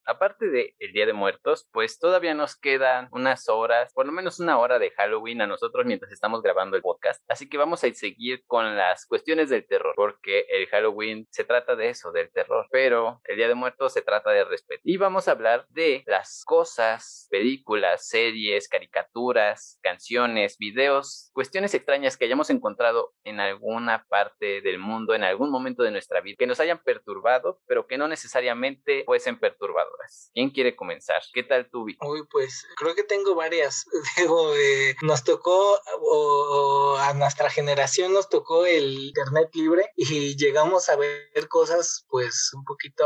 aparte 0.07 0.49
de 0.49 0.75
el 0.79 0.93
Día 0.93 1.07
de 1.07 1.13
Muertos, 1.13 1.69
pues 1.73 1.99
todavía 1.99 2.35
nos 2.35 2.57
quedan 2.57 3.09
unas 3.13 3.49
horas, 3.49 3.93
por 3.93 4.07
lo 4.07 4.13
menos 4.13 4.41
una 4.41 4.59
hora 4.59 4.79
de 4.79 4.91
Halloween 4.91 5.41
a 5.41 5.47
nosotros 5.47 5.87
mientras 5.87 6.13
estamos 6.13 6.43
grabando 6.43 6.77
el 6.77 6.83
podcast. 6.83 7.23
Así 7.29 7.49
que 7.49 7.59
vamos 7.59 7.85
a 7.85 7.93
seguir 7.93 8.45
con 8.47 8.77
las 8.77 9.07
cuestiones 9.07 9.51
del 9.51 9.67
terror, 9.67 9.95
porque 9.97 10.47
el 10.49 10.67
Halloween 10.69 11.27
se 11.31 11.45
trata 11.45 11.77
de 11.77 11.91
eso, 11.91 12.13
del 12.13 12.31
terror, 12.31 12.67
pero 12.71 13.21
el 13.25 13.37
Día 13.37 13.49
de 13.49 13.55
Muertos 13.55 13.93
se 13.93 14.03
trata 14.03 14.31
de 14.31 14.45
respeto. 14.45 14.81
Y 14.85 14.97
vamos 14.97 15.29
a 15.29 15.33
hablar 15.33 15.67
de 15.71 16.03
las 16.07 16.45
cosas, 16.45 17.29
películas, 17.31 18.09
series, 18.09 18.69
caricaturas, 18.69 19.79
canciones, 19.83 20.59
videos, 20.59 21.31
cuestiones 21.33 21.75
extrañas 21.75 22.17
que 22.17 22.25
hayamos 22.25 22.51
encontrado 22.51 23.13
en 23.25 23.41
alguna 23.41 24.05
parte 24.09 24.61
del 24.61 24.79
mundo, 24.79 25.15
en 25.15 25.25
algún 25.25 25.51
momento 25.51 25.83
de 25.83 25.91
nuestra 25.91 26.21
vida, 26.21 26.37
que 26.39 26.47
nos 26.47 26.61
hayan 26.61 26.81
perturbado, 26.83 27.61
pero 27.67 27.87
que 27.87 27.99
no 27.99 28.09
necesariamente 28.09 29.05
fuesen 29.05 29.39
perturbados. 29.39 29.94
¿Quién 30.33 30.51
quiere 30.51 30.77
comenzar? 30.77 31.23
¿Qué 31.33 31.43
tal 31.43 31.69
tú, 31.71 31.87
Uy, 32.01 32.27
pues 32.31 32.67
creo 32.77 32.95
que 32.95 33.05
tengo 33.05 33.35
varias. 33.35 33.87
Digo, 34.17 34.55
eh, 34.55 34.97
nos 35.03 35.25
tocó, 35.25 35.79
o, 36.01 36.97
a 36.99 37.13
nuestra 37.15 37.51
generación 37.51 38.13
nos 38.13 38.29
tocó 38.29 38.67
el 38.67 38.99
Internet 38.99 39.51
libre 39.55 39.91
y 39.97 40.37
llegamos 40.37 40.89
a 40.89 40.97
ver 40.97 41.49
cosas 41.49 42.07
pues 42.09 42.51
un 42.55 42.65
poquito 42.65 43.05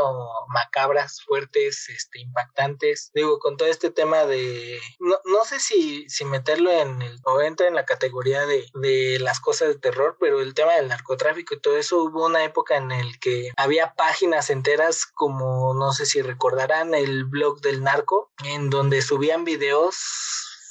macabras, 0.53 1.21
fuertes, 1.21 1.89
este, 1.89 2.19
impactantes. 2.19 3.11
Digo, 3.13 3.39
con 3.39 3.57
todo 3.57 3.67
este 3.67 3.91
tema 3.91 4.25
de, 4.25 4.79
no, 4.99 5.17
no 5.25 5.45
sé 5.45 5.59
si, 5.59 6.09
si 6.09 6.25
meterlo 6.25 6.71
en 6.71 7.01
el, 7.01 7.19
o 7.25 7.41
entra 7.41 7.67
en 7.67 7.75
la 7.75 7.85
categoría 7.85 8.45
de, 8.45 8.65
de 8.73 9.19
las 9.19 9.39
cosas 9.39 9.69
de 9.69 9.79
terror, 9.79 10.17
pero 10.19 10.41
el 10.41 10.53
tema 10.53 10.73
del 10.75 10.87
narcotráfico 10.87 11.53
y 11.53 11.61
todo 11.61 11.77
eso, 11.77 12.03
hubo 12.03 12.25
una 12.25 12.43
época 12.43 12.77
en 12.77 12.91
el 12.91 13.19
que 13.19 13.51
había 13.57 13.93
páginas 13.93 14.49
enteras 14.49 15.05
como, 15.05 15.73
no 15.73 15.91
sé 15.91 16.05
si 16.05 16.21
recordarán, 16.21 16.78
el 16.81 17.25
blog 17.25 17.61
del 17.61 17.83
narco, 17.83 18.31
en 18.43 18.69
donde 18.69 19.01
subían 19.01 19.43
videos 19.43 19.95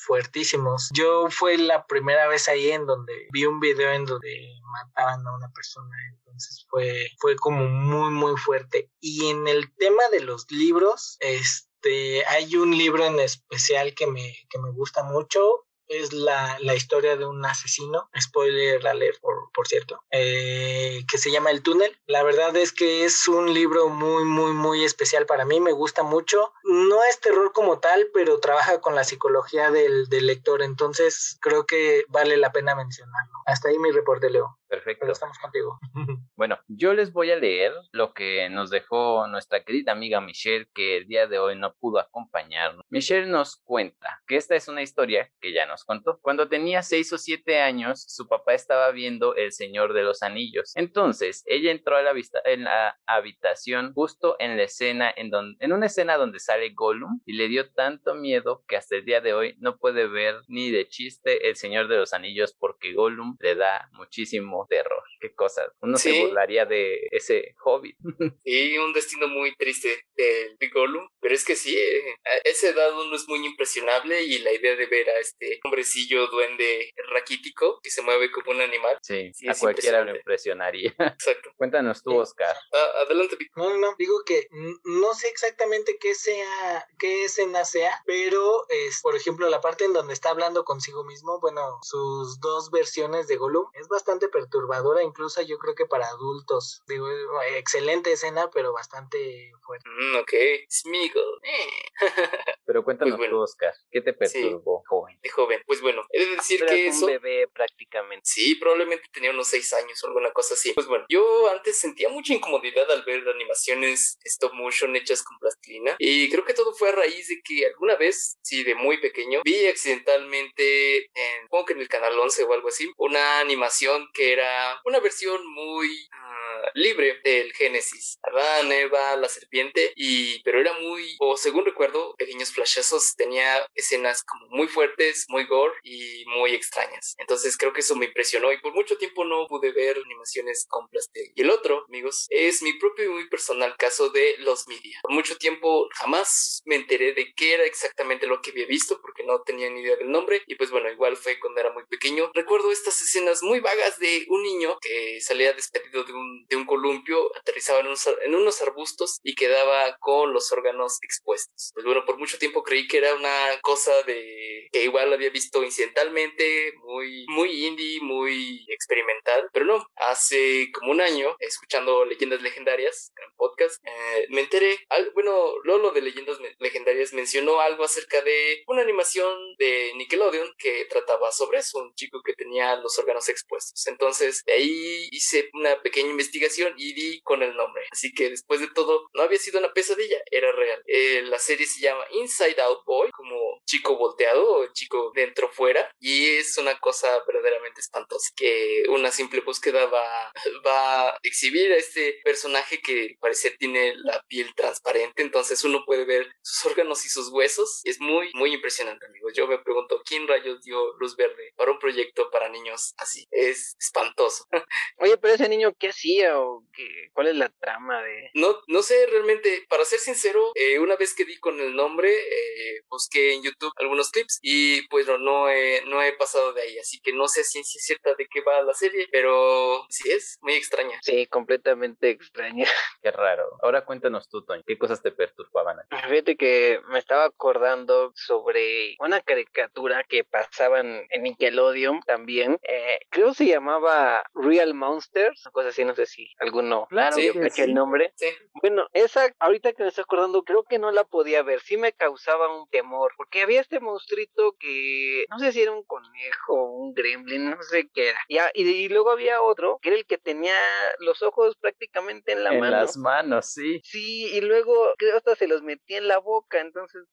fuertísimos. 0.06 0.88
Yo 0.94 1.28
fue 1.30 1.58
la 1.58 1.86
primera 1.86 2.26
vez 2.28 2.48
ahí 2.48 2.70
en 2.70 2.86
donde 2.86 3.28
vi 3.30 3.44
un 3.44 3.60
video 3.60 3.92
en 3.92 4.06
donde 4.06 4.54
mataban 4.72 5.26
a 5.26 5.36
una 5.36 5.50
persona, 5.50 5.94
entonces 6.16 6.66
fue, 6.68 7.10
fue 7.18 7.36
como 7.36 7.66
muy, 7.66 8.10
muy 8.10 8.36
fuerte. 8.36 8.90
Y 9.00 9.26
en 9.26 9.46
el 9.46 9.72
tema 9.76 10.02
de 10.10 10.20
los 10.20 10.50
libros, 10.50 11.18
este, 11.20 12.24
hay 12.26 12.56
un 12.56 12.76
libro 12.76 13.04
en 13.04 13.20
especial 13.20 13.94
que 13.94 14.06
me, 14.06 14.34
que 14.48 14.58
me 14.58 14.70
gusta 14.70 15.02
mucho, 15.02 15.66
es 15.88 16.12
la, 16.12 16.56
la, 16.60 16.74
historia 16.74 17.16
de 17.16 17.24
un 17.24 17.44
asesino, 17.44 18.08
spoiler 18.18 18.86
alert 18.86 19.20
por, 19.20 19.50
por 19.52 19.66
cierto, 19.66 20.02
eh, 20.10 21.04
que 21.10 21.18
se 21.18 21.30
llama 21.30 21.50
El 21.50 21.62
túnel. 21.62 21.98
La 22.06 22.22
verdad 22.22 22.56
es 22.56 22.72
que 22.72 23.04
es 23.04 23.26
un 23.28 23.52
libro 23.52 23.88
muy, 23.88 24.24
muy, 24.24 24.52
muy 24.52 24.84
especial 24.84 25.26
para 25.26 25.44
mí, 25.44 25.60
me 25.60 25.72
gusta 25.72 26.02
mucho. 26.02 26.52
No 26.64 27.02
es 27.04 27.20
terror 27.20 27.52
como 27.52 27.80
tal, 27.80 28.08
pero 28.12 28.38
trabaja 28.40 28.80
con 28.80 28.94
la 28.94 29.04
psicología 29.04 29.70
del, 29.70 30.08
del 30.08 30.26
lector, 30.26 30.62
entonces 30.62 31.38
creo 31.40 31.66
que 31.66 32.04
vale 32.08 32.36
la 32.36 32.52
pena 32.52 32.74
mencionarlo. 32.74 33.32
Hasta 33.46 33.68
ahí 33.68 33.78
mi 33.78 33.90
reporte, 33.90 34.30
Leo. 34.30 34.58
Perfecto. 34.68 35.10
estamos 35.10 35.38
contigo. 35.38 35.78
bueno, 36.36 36.58
yo 36.68 36.92
les 36.92 37.12
voy 37.12 37.30
a 37.30 37.36
leer 37.36 37.72
lo 37.92 38.12
que 38.12 38.48
nos 38.50 38.70
dejó 38.70 39.26
nuestra 39.28 39.64
querida 39.64 39.92
amiga 39.92 40.20
Michelle, 40.20 40.68
que 40.74 40.98
el 40.98 41.06
día 41.06 41.26
de 41.26 41.38
hoy 41.38 41.56
no 41.56 41.74
pudo 41.74 41.98
acompañarnos. 41.98 42.84
Michelle 42.90 43.26
nos 43.26 43.56
cuenta 43.56 44.20
que 44.26 44.36
esta 44.36 44.54
es 44.54 44.68
una 44.68 44.82
historia 44.82 45.30
que 45.40 45.52
ya 45.52 45.66
nos 45.66 45.84
contó. 45.84 46.18
Cuando 46.20 46.48
tenía 46.48 46.82
seis 46.82 47.12
o 47.12 47.18
siete 47.18 47.60
años, 47.60 48.04
su 48.06 48.28
papá 48.28 48.54
estaba 48.54 48.90
viendo 48.90 49.34
El 49.34 49.52
Señor 49.52 49.94
de 49.94 50.02
los 50.02 50.22
Anillos. 50.22 50.72
Entonces, 50.74 51.42
ella 51.46 51.70
entró 51.70 51.96
a 51.96 52.02
la, 52.02 52.12
vista, 52.12 52.40
en 52.44 52.64
la 52.64 52.98
habitación 53.06 53.92
justo 53.94 54.36
en 54.38 54.56
la 54.56 54.64
escena, 54.64 55.12
en, 55.16 55.30
donde, 55.30 55.56
en 55.60 55.72
una 55.72 55.86
escena 55.86 56.16
donde 56.16 56.40
sale 56.40 56.72
Gollum, 56.74 57.20
y 57.24 57.34
le 57.34 57.48
dio 57.48 57.70
tanto 57.72 58.14
miedo 58.14 58.64
que 58.68 58.76
hasta 58.76 58.96
el 58.96 59.04
día 59.04 59.20
de 59.20 59.32
hoy 59.32 59.56
no 59.58 59.78
puede 59.78 60.06
ver 60.06 60.36
ni 60.48 60.70
de 60.70 60.88
chiste 60.88 61.48
El 61.48 61.56
Señor 61.56 61.88
de 61.88 61.96
los 61.96 62.12
Anillos 62.12 62.54
porque 62.58 62.92
Gollum 62.92 63.36
le 63.40 63.54
da 63.54 63.88
muchísimo 63.92 64.57
terror. 64.66 65.02
Qué 65.20 65.34
cosa. 65.34 65.72
Uno 65.80 65.98
se 65.98 66.20
burlaría 66.20 66.66
de 66.66 67.08
ese 67.10 67.54
hobbit. 67.64 67.96
y 68.44 68.78
un 68.78 68.92
destino 68.92 69.28
muy 69.28 69.54
triste 69.56 70.06
del 70.14 70.56
Gollum. 70.72 71.08
Pero 71.20 71.34
es 71.34 71.44
que 71.44 71.56
sí, 71.56 71.76
eh, 71.76 72.14
a 72.24 72.36
esa 72.48 72.68
edad 72.68 72.98
uno 72.98 73.14
es 73.14 73.28
muy 73.28 73.44
impresionable 73.44 74.22
y 74.22 74.38
la 74.38 74.52
idea 74.52 74.76
de 74.76 74.86
ver 74.86 75.08
a 75.10 75.18
este 75.18 75.60
hombrecillo 75.64 76.26
duende 76.28 76.92
raquítico 77.12 77.80
que 77.82 77.90
se 77.90 78.02
mueve 78.02 78.30
como 78.30 78.52
un 78.52 78.60
animal. 78.60 78.98
Sí, 79.02 79.32
a 79.48 79.54
cualquiera 79.54 80.04
lo 80.04 80.16
impresionaría. 80.16 80.94
Exacto. 80.98 81.50
Cuéntanos 81.56 82.02
tú, 82.02 82.16
Oscar. 82.16 82.56
Ah, 82.72 83.02
adelante, 83.02 83.36
No, 83.56 83.76
no, 83.76 83.94
digo 83.98 84.22
que 84.24 84.48
no 84.84 85.14
sé 85.14 85.28
exactamente 85.28 85.98
qué 86.00 86.14
sea, 86.14 86.86
qué 86.98 87.24
escena 87.24 87.64
sea, 87.64 87.90
pero 88.06 88.66
es, 88.68 89.00
por 89.02 89.16
ejemplo, 89.16 89.48
la 89.48 89.60
parte 89.60 89.84
en 89.84 89.92
donde 89.92 90.14
está 90.14 90.30
hablando 90.30 90.64
consigo 90.64 91.04
mismo, 91.04 91.40
bueno, 91.40 91.78
sus 91.82 92.40
dos 92.40 92.70
versiones 92.70 93.28
de 93.28 93.36
Gollum 93.36 93.66
es 93.74 93.88
bastante 93.88 94.28
perturbadora, 94.48 95.02
incluso 95.02 95.42
yo 95.42 95.58
creo 95.58 95.74
que 95.74 95.86
para 95.86 96.06
adultos. 96.06 96.82
Digo, 96.86 97.08
excelente 97.56 98.12
escena, 98.12 98.50
pero 98.52 98.72
bastante 98.72 99.52
fuerte. 99.64 99.88
Mm, 99.88 100.16
ok, 100.16 100.32
Smigo. 100.68 101.20
Eh. 101.42 101.90
pero 102.66 102.84
cuéntanos 102.84 103.16
pues 103.16 103.30
tú, 103.30 103.38
Oscar, 103.38 103.74
¿qué 103.90 104.00
te 104.00 104.12
perturbó, 104.12 104.82
joven? 104.86 105.18
De 105.22 105.28
joven, 105.28 105.62
pues 105.66 105.80
bueno, 105.80 106.02
he 106.10 106.24
de 106.24 106.36
decir 106.36 106.64
que 106.64 106.88
eso... 106.88 107.06
un 107.06 107.12
bebé 107.12 107.48
prácticamente. 107.48 108.22
Sí, 108.24 108.54
probablemente 108.54 109.08
tenía 109.12 109.30
unos 109.30 109.48
seis 109.48 109.72
años 109.74 110.02
o 110.02 110.08
alguna 110.08 110.32
cosa 110.32 110.54
así. 110.54 110.72
Pues 110.72 110.86
bueno, 110.86 111.04
yo 111.08 111.48
antes 111.50 111.78
sentía 111.78 112.08
mucha 112.08 112.32
incomodidad 112.34 112.90
al 112.90 113.04
ver 113.04 113.28
animaciones 113.28 114.18
stop 114.24 114.52
motion 114.54 114.96
hechas 114.96 115.22
con 115.22 115.38
plastilina 115.38 115.96
y 115.98 116.30
creo 116.30 116.44
que 116.44 116.54
todo 116.54 116.72
fue 116.72 116.90
a 116.90 116.92
raíz 116.92 117.28
de 117.28 117.40
que 117.42 117.66
alguna 117.66 117.96
vez, 117.96 118.38
sí, 118.42 118.64
de 118.64 118.74
muy 118.74 118.98
pequeño, 118.98 119.42
vi 119.44 119.66
accidentalmente 119.66 120.98
en, 121.14 121.42
supongo 121.42 121.66
que 121.66 121.72
en 121.74 121.80
el 121.80 121.88
canal 121.88 122.18
11 122.18 122.44
o 122.44 122.52
algo 122.52 122.68
así, 122.68 122.90
una 122.96 123.40
animación 123.40 124.08
que 124.12 124.32
era 124.32 124.37
una 124.84 125.00
versión 125.00 125.46
muy 125.52 126.08
ah, 126.12 126.47
libre 126.74 127.20
del 127.24 127.52
Génesis. 127.52 128.18
Adán, 128.22 128.70
Eva, 128.72 129.16
la 129.16 129.28
serpiente, 129.28 129.92
y 129.96 130.42
pero 130.42 130.60
era 130.60 130.72
muy, 130.74 131.16
o 131.20 131.36
según 131.36 131.64
recuerdo, 131.64 132.14
pequeños 132.16 132.52
flashazos, 132.52 133.14
tenía 133.16 133.66
escenas 133.74 134.22
como 134.22 134.46
muy 134.48 134.68
fuertes, 134.68 135.26
muy 135.28 135.44
gore 135.46 135.74
y 135.82 136.24
muy 136.26 136.54
extrañas. 136.54 137.14
Entonces 137.18 137.56
creo 137.56 137.72
que 137.72 137.80
eso 137.80 137.96
me 137.96 138.06
impresionó 138.06 138.52
y 138.52 138.58
por 138.58 138.74
mucho 138.74 138.96
tiempo 138.96 139.24
no 139.24 139.46
pude 139.46 139.72
ver 139.72 139.96
animaciones 140.04 140.66
con 140.68 140.88
plastilina. 140.88 141.32
Y 141.34 141.42
el 141.42 141.50
otro, 141.50 141.84
amigos, 141.88 142.26
es 142.30 142.62
mi 142.62 142.74
propio 142.74 143.06
y 143.06 143.08
muy 143.08 143.28
personal 143.28 143.76
caso 143.76 144.10
de 144.10 144.36
los 144.38 144.66
media. 144.68 144.98
Por 145.02 145.12
mucho 145.12 145.36
tiempo 145.36 145.88
jamás 145.94 146.62
me 146.64 146.76
enteré 146.76 147.12
de 147.12 147.32
qué 147.34 147.54
era 147.54 147.64
exactamente 147.64 148.26
lo 148.26 148.40
que 148.40 148.50
había 148.50 148.66
visto 148.66 149.00
porque 149.00 149.24
no 149.24 149.42
tenía 149.42 149.70
ni 149.70 149.80
idea 149.80 149.96
del 149.96 150.10
nombre 150.10 150.42
y 150.46 150.54
pues 150.54 150.70
bueno, 150.70 150.90
igual 150.90 151.16
fue 151.16 151.38
cuando 151.38 151.60
era 151.60 151.72
muy 151.72 151.84
pequeño. 151.86 152.30
Recuerdo 152.34 152.70
estas 152.70 153.00
escenas 153.00 153.42
muy 153.42 153.60
vagas 153.60 153.98
de 153.98 154.26
un 154.28 154.42
niño 154.42 154.78
que 154.80 155.20
salía 155.20 155.52
despedido 155.52 156.04
de 156.04 156.12
un, 156.12 156.46
de 156.48 156.56
un 156.56 156.64
columpio, 156.64 157.34
aterrizaba 157.36 157.80
en 157.80 157.88
en 158.24 158.34
unos 158.34 158.62
arbustos 158.62 159.20
y 159.22 159.34
quedaba 159.34 159.96
con 159.98 160.32
los 160.32 160.52
órganos 160.52 160.98
expuestos. 161.02 161.70
Pues 161.74 161.84
bueno, 161.84 162.04
por 162.04 162.18
mucho 162.18 162.38
tiempo 162.38 162.62
creí 162.62 162.86
que 162.86 162.98
era 162.98 163.14
una 163.14 163.60
cosa 163.62 163.92
de 164.02 164.68
que 164.72 164.84
igual 164.84 165.12
había 165.12 165.30
visto 165.30 165.62
incidentalmente, 165.62 166.74
muy, 166.84 167.26
muy 167.28 167.66
indie, 167.66 168.00
muy 168.00 168.64
experimental, 168.68 169.48
pero 169.52 169.64
no, 169.64 169.86
hace 169.96 170.70
como 170.72 170.92
un 170.92 171.00
año, 171.00 171.36
escuchando 171.40 172.04
leyendas 172.04 172.42
legendarias 172.42 173.12
en 173.16 173.36
podcast, 173.36 173.82
eh, 173.84 174.26
me 174.30 174.42
enteré, 174.42 174.78
bueno, 175.14 175.54
Lolo 175.64 175.90
de 175.92 176.02
leyendas 176.02 176.38
legendarias 176.58 177.12
mencionó 177.12 177.60
algo 177.60 177.84
acerca 177.84 178.20
de 178.22 178.62
una 178.66 178.82
animación 178.82 179.56
de 179.58 179.92
Nickelodeon 179.96 180.54
que 180.58 180.86
trataba 180.86 181.32
sobre 181.32 181.58
eso, 181.58 181.78
un 181.78 181.94
chico 181.94 182.22
que 182.22 182.34
tenía 182.34 182.76
los 182.76 182.98
órganos 182.98 183.28
expuestos. 183.28 183.86
Entonces, 183.86 184.42
de 184.44 184.52
ahí 184.52 185.08
hice 185.10 185.50
una 185.54 185.80
pequeña 185.82 186.10
investigación 186.10 186.37
investigación 186.38 186.74
y 186.76 186.92
di 186.94 187.20
con 187.22 187.42
el 187.42 187.56
nombre. 187.56 187.84
Así 187.90 188.12
que 188.12 188.30
después 188.30 188.60
de 188.60 188.68
todo, 188.68 189.08
no 189.14 189.22
había 189.22 189.38
sido 189.38 189.58
una 189.58 189.72
pesadilla, 189.72 190.18
era 190.30 190.52
real. 190.52 190.82
Eh, 190.86 191.22
la 191.24 191.38
serie 191.38 191.66
se 191.66 191.80
llama 191.80 192.04
Inside 192.12 192.60
Out 192.62 192.84
Boy, 192.84 193.10
como 193.10 193.60
chico 193.66 193.96
volteado 193.96 194.58
o 194.58 194.72
chico 194.72 195.12
dentro 195.14 195.48
fuera, 195.50 195.90
y 195.98 196.36
es 196.36 196.56
una 196.58 196.78
cosa 196.78 197.22
verdaderamente 197.26 197.80
espantosa. 197.80 198.30
Que 198.36 198.84
una 198.88 199.10
simple 199.10 199.40
búsqueda 199.40 199.86
va, 199.86 200.32
va 200.64 201.10
a 201.10 201.18
exhibir 201.22 201.72
a 201.72 201.76
este 201.76 202.20
personaje 202.24 202.80
que 202.80 203.16
parece 203.20 203.50
tiene 203.52 203.94
la 203.96 204.22
piel 204.28 204.54
transparente, 204.54 205.22
entonces 205.22 205.64
uno 205.64 205.84
puede 205.84 206.04
ver 206.04 206.26
sus 206.42 206.70
órganos 206.70 207.04
y 207.04 207.08
sus 207.08 207.30
huesos. 207.30 207.80
Es 207.84 208.00
muy, 208.00 208.30
muy 208.34 208.54
impresionante, 208.54 209.06
amigos. 209.06 209.32
Yo 209.34 209.46
me 209.46 209.58
pregunto, 209.58 210.02
¿quién 210.04 210.28
rayos 210.28 210.62
dio 210.62 210.94
luz 210.98 211.16
verde 211.16 211.52
para 211.56 211.72
un 211.72 211.78
proyecto 211.78 212.30
para 212.30 212.48
niños 212.48 212.94
así? 212.98 213.26
Es 213.30 213.76
espantoso. 213.80 214.46
Oye, 214.98 215.16
pero 215.18 215.34
ese 215.34 215.48
niño, 215.48 215.74
¿qué 215.78 215.88
hacía 215.88 216.27
o 216.36 216.64
qué, 216.72 217.10
cuál 217.12 217.28
es 217.28 217.36
la 217.36 217.48
trama 217.48 218.02
de...? 218.02 218.30
No, 218.34 218.56
no 218.66 218.82
sé 218.82 219.06
realmente, 219.06 219.64
para 219.68 219.84
ser 219.84 219.98
sincero, 219.98 220.52
eh, 220.54 220.78
una 220.78 220.96
vez 220.96 221.14
que 221.14 221.24
di 221.24 221.38
con 221.38 221.60
el 221.60 221.74
nombre, 221.74 222.12
eh, 222.12 222.82
busqué 222.88 223.34
en 223.34 223.42
YouTube 223.42 223.72
algunos 223.76 224.10
clips 224.10 224.38
y 224.42 224.86
pues 224.88 225.06
no, 225.06 225.18
no, 225.18 225.48
he, 225.48 225.82
no 225.86 226.02
he 226.02 226.12
pasado 226.12 226.52
de 226.52 226.62
ahí, 226.62 226.78
así 226.78 227.00
que 227.00 227.12
no 227.12 227.28
sé 227.28 227.44
si 227.44 227.60
es 227.60 227.68
cierta 227.84 228.14
de 228.14 228.26
qué 228.26 228.40
va 228.40 228.62
la 228.62 228.74
serie, 228.74 229.08
pero 229.10 229.86
sí 229.88 230.10
es 230.10 230.38
muy 230.42 230.54
extraña. 230.54 230.98
Sí, 231.02 231.26
completamente 231.26 232.10
extraña. 232.10 232.66
Qué 233.02 233.10
raro. 233.10 233.44
Ahora 233.62 233.84
cuéntanos 233.84 234.28
tú, 234.28 234.44
Toño, 234.44 234.62
¿qué 234.66 234.76
cosas 234.76 235.02
te 235.02 235.12
perturbaban? 235.12 235.78
Fíjate 236.08 236.36
que 236.36 236.80
me 236.88 236.98
estaba 236.98 237.24
acordando 237.24 238.12
sobre 238.14 238.96
una 238.98 239.20
caricatura 239.20 240.04
que 240.04 240.24
pasaban 240.24 241.06
en 241.10 241.22
Nickelodeon 241.22 242.00
también. 242.02 242.58
Eh, 242.62 242.98
creo 243.10 243.34
se 243.34 243.46
llamaba 243.46 244.24
Real 244.34 244.74
Monsters, 244.74 245.46
una 245.46 245.52
cosa 245.52 245.68
así, 245.68 245.84
no 245.84 245.94
sé 245.94 246.06
si 246.06 246.17
alguno 246.40 246.86
claro, 246.88 247.16
sí, 247.16 247.30
el 247.58 247.74
nombre. 247.74 248.12
Sí. 248.16 248.26
Bueno, 248.60 248.86
esa 248.92 249.32
ahorita 249.38 249.72
que 249.72 249.82
me 249.82 249.88
estoy 249.88 250.02
acordando, 250.02 250.42
creo 250.42 250.64
que 250.64 250.78
no 250.78 250.90
la 250.90 251.04
podía 251.04 251.42
ver, 251.42 251.60
sí 251.60 251.76
me 251.76 251.92
causaba 251.92 252.54
un 252.56 252.68
temor, 252.68 253.12
porque 253.16 253.42
había 253.42 253.60
este 253.60 253.80
monstruito 253.80 254.56
que 254.58 255.24
no 255.30 255.38
sé 255.38 255.52
si 255.52 255.62
era 255.62 255.72
un 255.72 255.84
conejo 255.84 256.54
o 256.54 256.72
un 256.72 256.94
gremlin, 256.94 257.50
no 257.50 257.62
sé 257.62 257.88
qué 257.92 258.10
era. 258.10 258.18
Ya, 258.28 258.50
y, 258.54 258.68
y, 258.68 258.88
luego 258.88 259.10
había 259.10 259.42
otro 259.42 259.78
que 259.82 259.90
era 259.90 259.98
el 259.98 260.06
que 260.06 260.18
tenía 260.18 260.56
los 260.98 261.22
ojos 261.22 261.56
prácticamente 261.56 262.32
en 262.32 262.44
la 262.44 262.54
en 262.54 262.60
mano. 262.60 262.76
las 262.76 262.96
manos, 262.96 263.46
sí. 263.52 263.80
Sí, 263.84 264.26
y 264.32 264.40
luego 264.40 264.92
creo 264.96 265.16
hasta 265.16 265.36
se 265.36 265.48
los 265.48 265.62
metía 265.62 265.98
en 265.98 266.08
la 266.08 266.18
boca, 266.18 266.60
entonces 266.60 267.04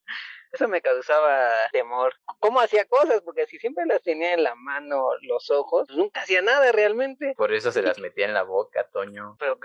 eso 0.52 0.68
me 0.68 0.80
causaba 0.80 1.50
temor. 1.72 2.14
¿Cómo 2.40 2.60
hacía 2.60 2.84
cosas? 2.86 3.22
Porque 3.22 3.46
si 3.46 3.58
siempre 3.58 3.84
las 3.86 4.02
tenía 4.02 4.34
en 4.34 4.42
la 4.42 4.54
mano 4.54 5.08
los 5.22 5.50
ojos, 5.50 5.84
pues 5.86 5.98
nunca 5.98 6.20
hacía 6.20 6.42
nada 6.42 6.72
realmente. 6.72 7.34
Por 7.36 7.52
eso 7.52 7.72
se 7.72 7.82
las 7.96 7.98
metía 7.98 8.26
en 8.26 8.34
la 8.34 8.42
boca, 8.42 8.88
Toño. 8.92 9.36
Pero, 9.38 9.58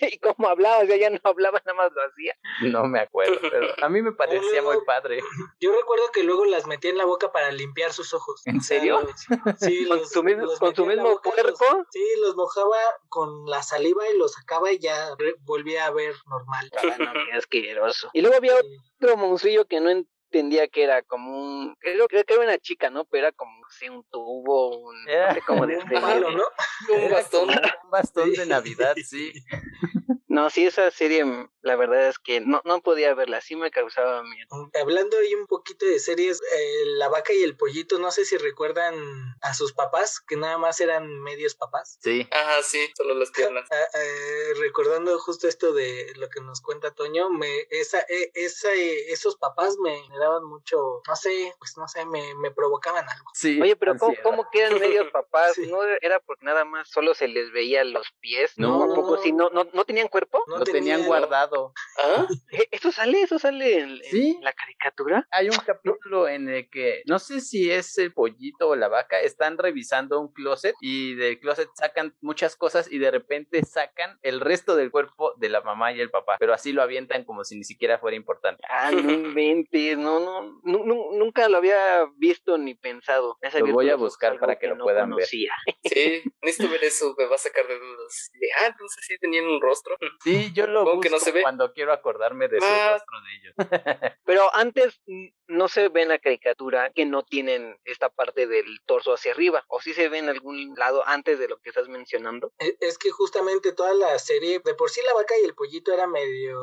¿y 0.00 0.18
cómo 0.18 0.48
hablaba? 0.48 0.78
O 0.82 0.86
sea, 0.86 0.96
ya 0.96 1.10
no 1.10 1.20
hablaba, 1.24 1.60
nada 1.64 1.74
más 1.76 1.92
lo 1.92 2.02
hacía. 2.02 2.36
No 2.62 2.84
me 2.84 3.00
acuerdo, 3.00 3.38
pero 3.50 3.68
a 3.82 3.88
mí 3.88 4.02
me 4.02 4.12
parecía 4.16 4.62
luego, 4.62 4.72
muy 4.74 4.84
padre. 4.84 5.20
Yo 5.60 5.72
recuerdo 5.72 6.04
que 6.12 6.22
luego 6.24 6.44
las 6.44 6.66
metía 6.66 6.90
en 6.90 6.98
la 6.98 7.04
boca 7.04 7.32
para 7.32 7.50
limpiar 7.52 7.92
sus 7.92 8.12
ojos. 8.14 8.42
¿En 8.46 8.60
serio? 8.60 8.98
O 8.98 9.16
sea, 9.16 9.38
los, 9.44 9.58
sí, 9.60 9.86
¿Con 9.86 9.98
los, 9.98 10.10
tu 10.12 10.22
mismo, 10.22 10.42
los 10.46 10.58
con 10.58 10.74
tu 10.74 10.86
mismo 10.86 11.04
boca, 11.10 11.30
cuerpo? 11.30 11.64
los- 11.70 11.86
sí, 11.90 12.04
los 12.20 12.36
mojaba 12.36 12.76
con 13.08 13.46
la 13.46 13.62
saliva 13.62 14.08
y 14.08 14.16
los 14.18 14.32
sacaba 14.32 14.72
y 14.72 14.78
ya 14.78 15.10
volvía 15.40 15.86
a 15.86 15.90
ver 15.90 16.14
normal. 16.28 16.70
Ah, 16.76 16.96
no, 16.98 17.12
qué 17.12 17.36
asqueroso. 17.36 18.10
Y 18.12 18.20
luego 18.20 18.36
había 18.36 18.54
Sí. 18.60 18.78
Otro 19.04 19.16
monstruillo 19.16 19.66
que 19.66 19.80
no 19.80 19.90
entendía 19.90 20.68
que 20.68 20.82
era 20.82 21.02
como 21.02 21.40
un... 21.40 21.76
Creo, 21.78 22.06
creo 22.08 22.24
que 22.24 22.34
era 22.34 22.42
una 22.42 22.58
chica, 22.58 22.90
¿no? 22.90 23.04
Pero 23.04 23.26
era 23.28 23.32
como, 23.36 23.52
no 23.60 23.66
sé, 23.70 23.90
un 23.90 24.04
tubo, 24.10 24.78
un... 24.78 25.08
Era 25.08 25.28
No 25.28 25.34
sé 25.34 25.40
Un 25.94 26.00
palo, 26.00 26.30
¿no? 26.30 26.44
Un 26.92 27.00
Era 27.00 27.14
bastón. 27.16 27.48
como 27.48 27.60
Un 27.84 27.90
bastón 27.90 28.32
de 28.32 28.46
Navidad, 28.46 28.94
sí. 29.04 29.32
No, 30.26 30.50
sí, 30.50 30.66
esa 30.66 30.90
serie, 30.90 31.24
la 31.64 31.76
verdad 31.76 32.08
es 32.08 32.18
que 32.18 32.40
no, 32.40 32.60
no 32.64 32.80
podía 32.80 33.14
verla, 33.14 33.40
sí 33.40 33.56
me 33.56 33.70
causaba 33.70 34.22
miedo. 34.22 34.70
Hablando 34.80 35.16
ahí 35.18 35.34
un 35.34 35.46
poquito 35.46 35.86
de 35.86 35.98
series, 35.98 36.40
eh, 36.54 36.84
La 36.98 37.08
vaca 37.08 37.32
y 37.32 37.42
el 37.42 37.56
pollito, 37.56 37.98
no 37.98 38.10
sé 38.10 38.24
si 38.24 38.36
recuerdan 38.36 38.94
a 39.40 39.54
sus 39.54 39.72
papás, 39.72 40.20
que 40.20 40.36
nada 40.36 40.58
más 40.58 40.80
eran 40.80 41.20
medios 41.20 41.54
papás. 41.54 41.98
Sí. 42.02 42.26
Ajá, 42.30 42.62
sí, 42.62 42.78
solo 42.96 43.14
las 43.14 43.30
piernas. 43.30 43.68
Ah, 43.70 43.98
eh, 43.98 44.54
recordando 44.60 45.18
justo 45.18 45.48
esto 45.48 45.72
de 45.72 46.12
lo 46.16 46.28
que 46.28 46.40
nos 46.40 46.60
cuenta 46.60 46.92
Toño, 46.94 47.30
me, 47.30 47.66
esa, 47.70 48.00
eh, 48.00 48.30
esa, 48.34 48.72
eh, 48.74 49.10
esos 49.12 49.36
papás 49.36 49.76
me 49.82 49.98
daban 50.18 50.44
mucho, 50.44 51.02
no 51.06 51.16
sé, 51.16 51.52
pues 51.58 51.76
no 51.76 51.88
sé, 51.88 52.04
me, 52.06 52.34
me 52.36 52.50
provocaban 52.50 53.08
algo. 53.08 53.26
Sí. 53.34 53.60
Oye, 53.60 53.76
pero 53.76 53.96
¿cómo, 53.96 54.14
cómo 54.22 54.48
que 54.50 54.60
eran 54.60 54.78
medios 54.78 55.06
papás? 55.12 55.54
Sí. 55.54 55.66
¿No 55.66 55.82
era 56.00 56.20
porque 56.20 56.44
nada 56.44 56.64
más 56.64 56.88
solo 56.90 57.14
se 57.14 57.28
les 57.28 57.50
veía 57.52 57.84
los 57.84 58.06
pies? 58.20 58.52
No. 58.56 58.82
¿A 58.84 58.94
poco 58.94 59.16
sí? 59.18 59.32
¿No, 59.32 59.50
no, 59.50 59.64
no 59.72 59.84
tenían 59.84 60.08
cuerpo? 60.08 60.42
No 60.46 60.62
tenían 60.62 61.00
tenía- 61.00 61.06
guardado. 61.06 61.53
¿Ah? 62.02 62.26
¿Eh, 62.52 62.68
¿Eso 62.70 62.92
sale? 62.92 63.22
¿Eso 63.22 63.38
sale 63.38 63.78
en, 63.78 64.00
la 64.42 64.52
caricatura? 64.52 65.26
Hay 65.30 65.48
un 65.48 65.56
capítulo 65.58 66.28
en 66.28 66.48
el 66.48 66.68
que 66.70 67.02
no 67.06 67.18
sé 67.18 67.40
si 67.40 67.70
es 67.70 67.96
el 67.98 68.12
pollito 68.12 68.68
o 68.68 68.76
la 68.76 68.88
vaca, 68.88 69.20
están 69.20 69.58
revisando 69.58 70.20
un 70.20 70.32
closet 70.32 70.74
y 70.80 71.14
del 71.14 71.38
closet 71.40 71.68
sacan 71.74 72.14
muchas 72.20 72.56
cosas 72.56 72.90
y 72.90 72.98
de 72.98 73.10
repente 73.10 73.64
sacan 73.64 74.18
el 74.22 74.40
resto 74.40 74.76
del 74.76 74.90
cuerpo 74.90 75.34
de 75.36 75.48
la 75.48 75.60
mamá 75.62 75.92
y 75.92 76.00
el 76.00 76.10
papá, 76.10 76.36
pero 76.38 76.52
así 76.54 76.72
lo 76.72 76.82
avientan 76.82 77.24
como 77.24 77.44
si 77.44 77.56
ni 77.56 77.64
siquiera 77.64 77.98
fuera 77.98 78.16
importante. 78.16 78.62
Ah, 78.84 78.90
no 78.90 79.10
inventes, 79.12 79.96
no, 79.96 80.20
no, 80.20 80.60
nu- 80.64 80.84
nu- 80.84 81.12
nunca 81.16 81.48
lo 81.48 81.56
había 81.58 82.06
visto 82.16 82.58
ni 82.58 82.74
pensado. 82.74 83.38
Lo 83.60 83.66
voy 83.72 83.88
a 83.88 83.96
buscar 83.96 84.38
para 84.38 84.56
que 84.58 84.66
lo 84.66 84.76
no 84.76 84.84
puedan 84.84 85.14
ver. 85.14 85.26
Sí, 85.84 86.22
necesito 86.42 86.70
ver 86.70 86.82
eso, 86.84 87.14
me 87.16 87.26
va 87.26 87.36
a 87.36 87.38
sacar 87.38 87.66
de 87.66 87.78
dudas. 87.78 88.30
De, 88.34 88.48
ah, 88.60 88.66
entonces 88.66 89.04
sí 89.06 89.16
tenían 89.18 89.46
un 89.46 89.60
rostro. 89.60 89.96
Sí, 90.22 90.52
yo 90.52 90.66
lo 90.66 90.80
Supongo 90.80 90.96
busco 90.96 91.00
que 91.02 91.10
no 91.10 91.18
se 91.18 91.32
ve. 91.32 91.43
Cuando 91.44 91.72
quiero 91.72 91.92
acordarme 91.92 92.48
de 92.48 92.58
su 92.58 92.66
Ah. 92.66 92.92
rostro 92.94 93.20
de 93.20 93.34
ellos. 93.36 94.14
Pero 94.24 94.54
antes 94.54 95.00
no 95.46 95.68
se 95.68 95.88
ve 95.88 96.02
en 96.02 96.08
la 96.08 96.18
caricatura 96.18 96.90
que 96.94 97.04
no 97.04 97.22
tienen 97.24 97.78
esta 97.84 98.08
parte 98.08 98.46
del 98.46 98.64
torso 98.86 99.12
hacia 99.12 99.32
arriba. 99.32 99.64
O 99.68 99.80
sí 99.80 99.92
se 99.94 100.08
ve 100.08 100.18
en 100.18 100.28
algún 100.28 100.74
lado 100.76 101.02
antes 101.06 101.38
de 101.38 101.48
lo 101.48 101.58
que 101.58 101.70
estás 101.70 101.88
mencionando. 101.88 102.52
E- 102.58 102.76
Es 102.80 102.98
que 102.98 103.10
justamente 103.10 103.72
toda 103.72 103.94
la 103.94 104.18
serie, 104.18 104.60
de 104.64 104.74
por 104.74 104.90
sí 104.90 105.00
la 105.04 105.14
vaca 105.14 105.34
y 105.40 105.44
el 105.44 105.54
pollito 105.54 105.92
era 105.92 106.06
medio 106.06 106.58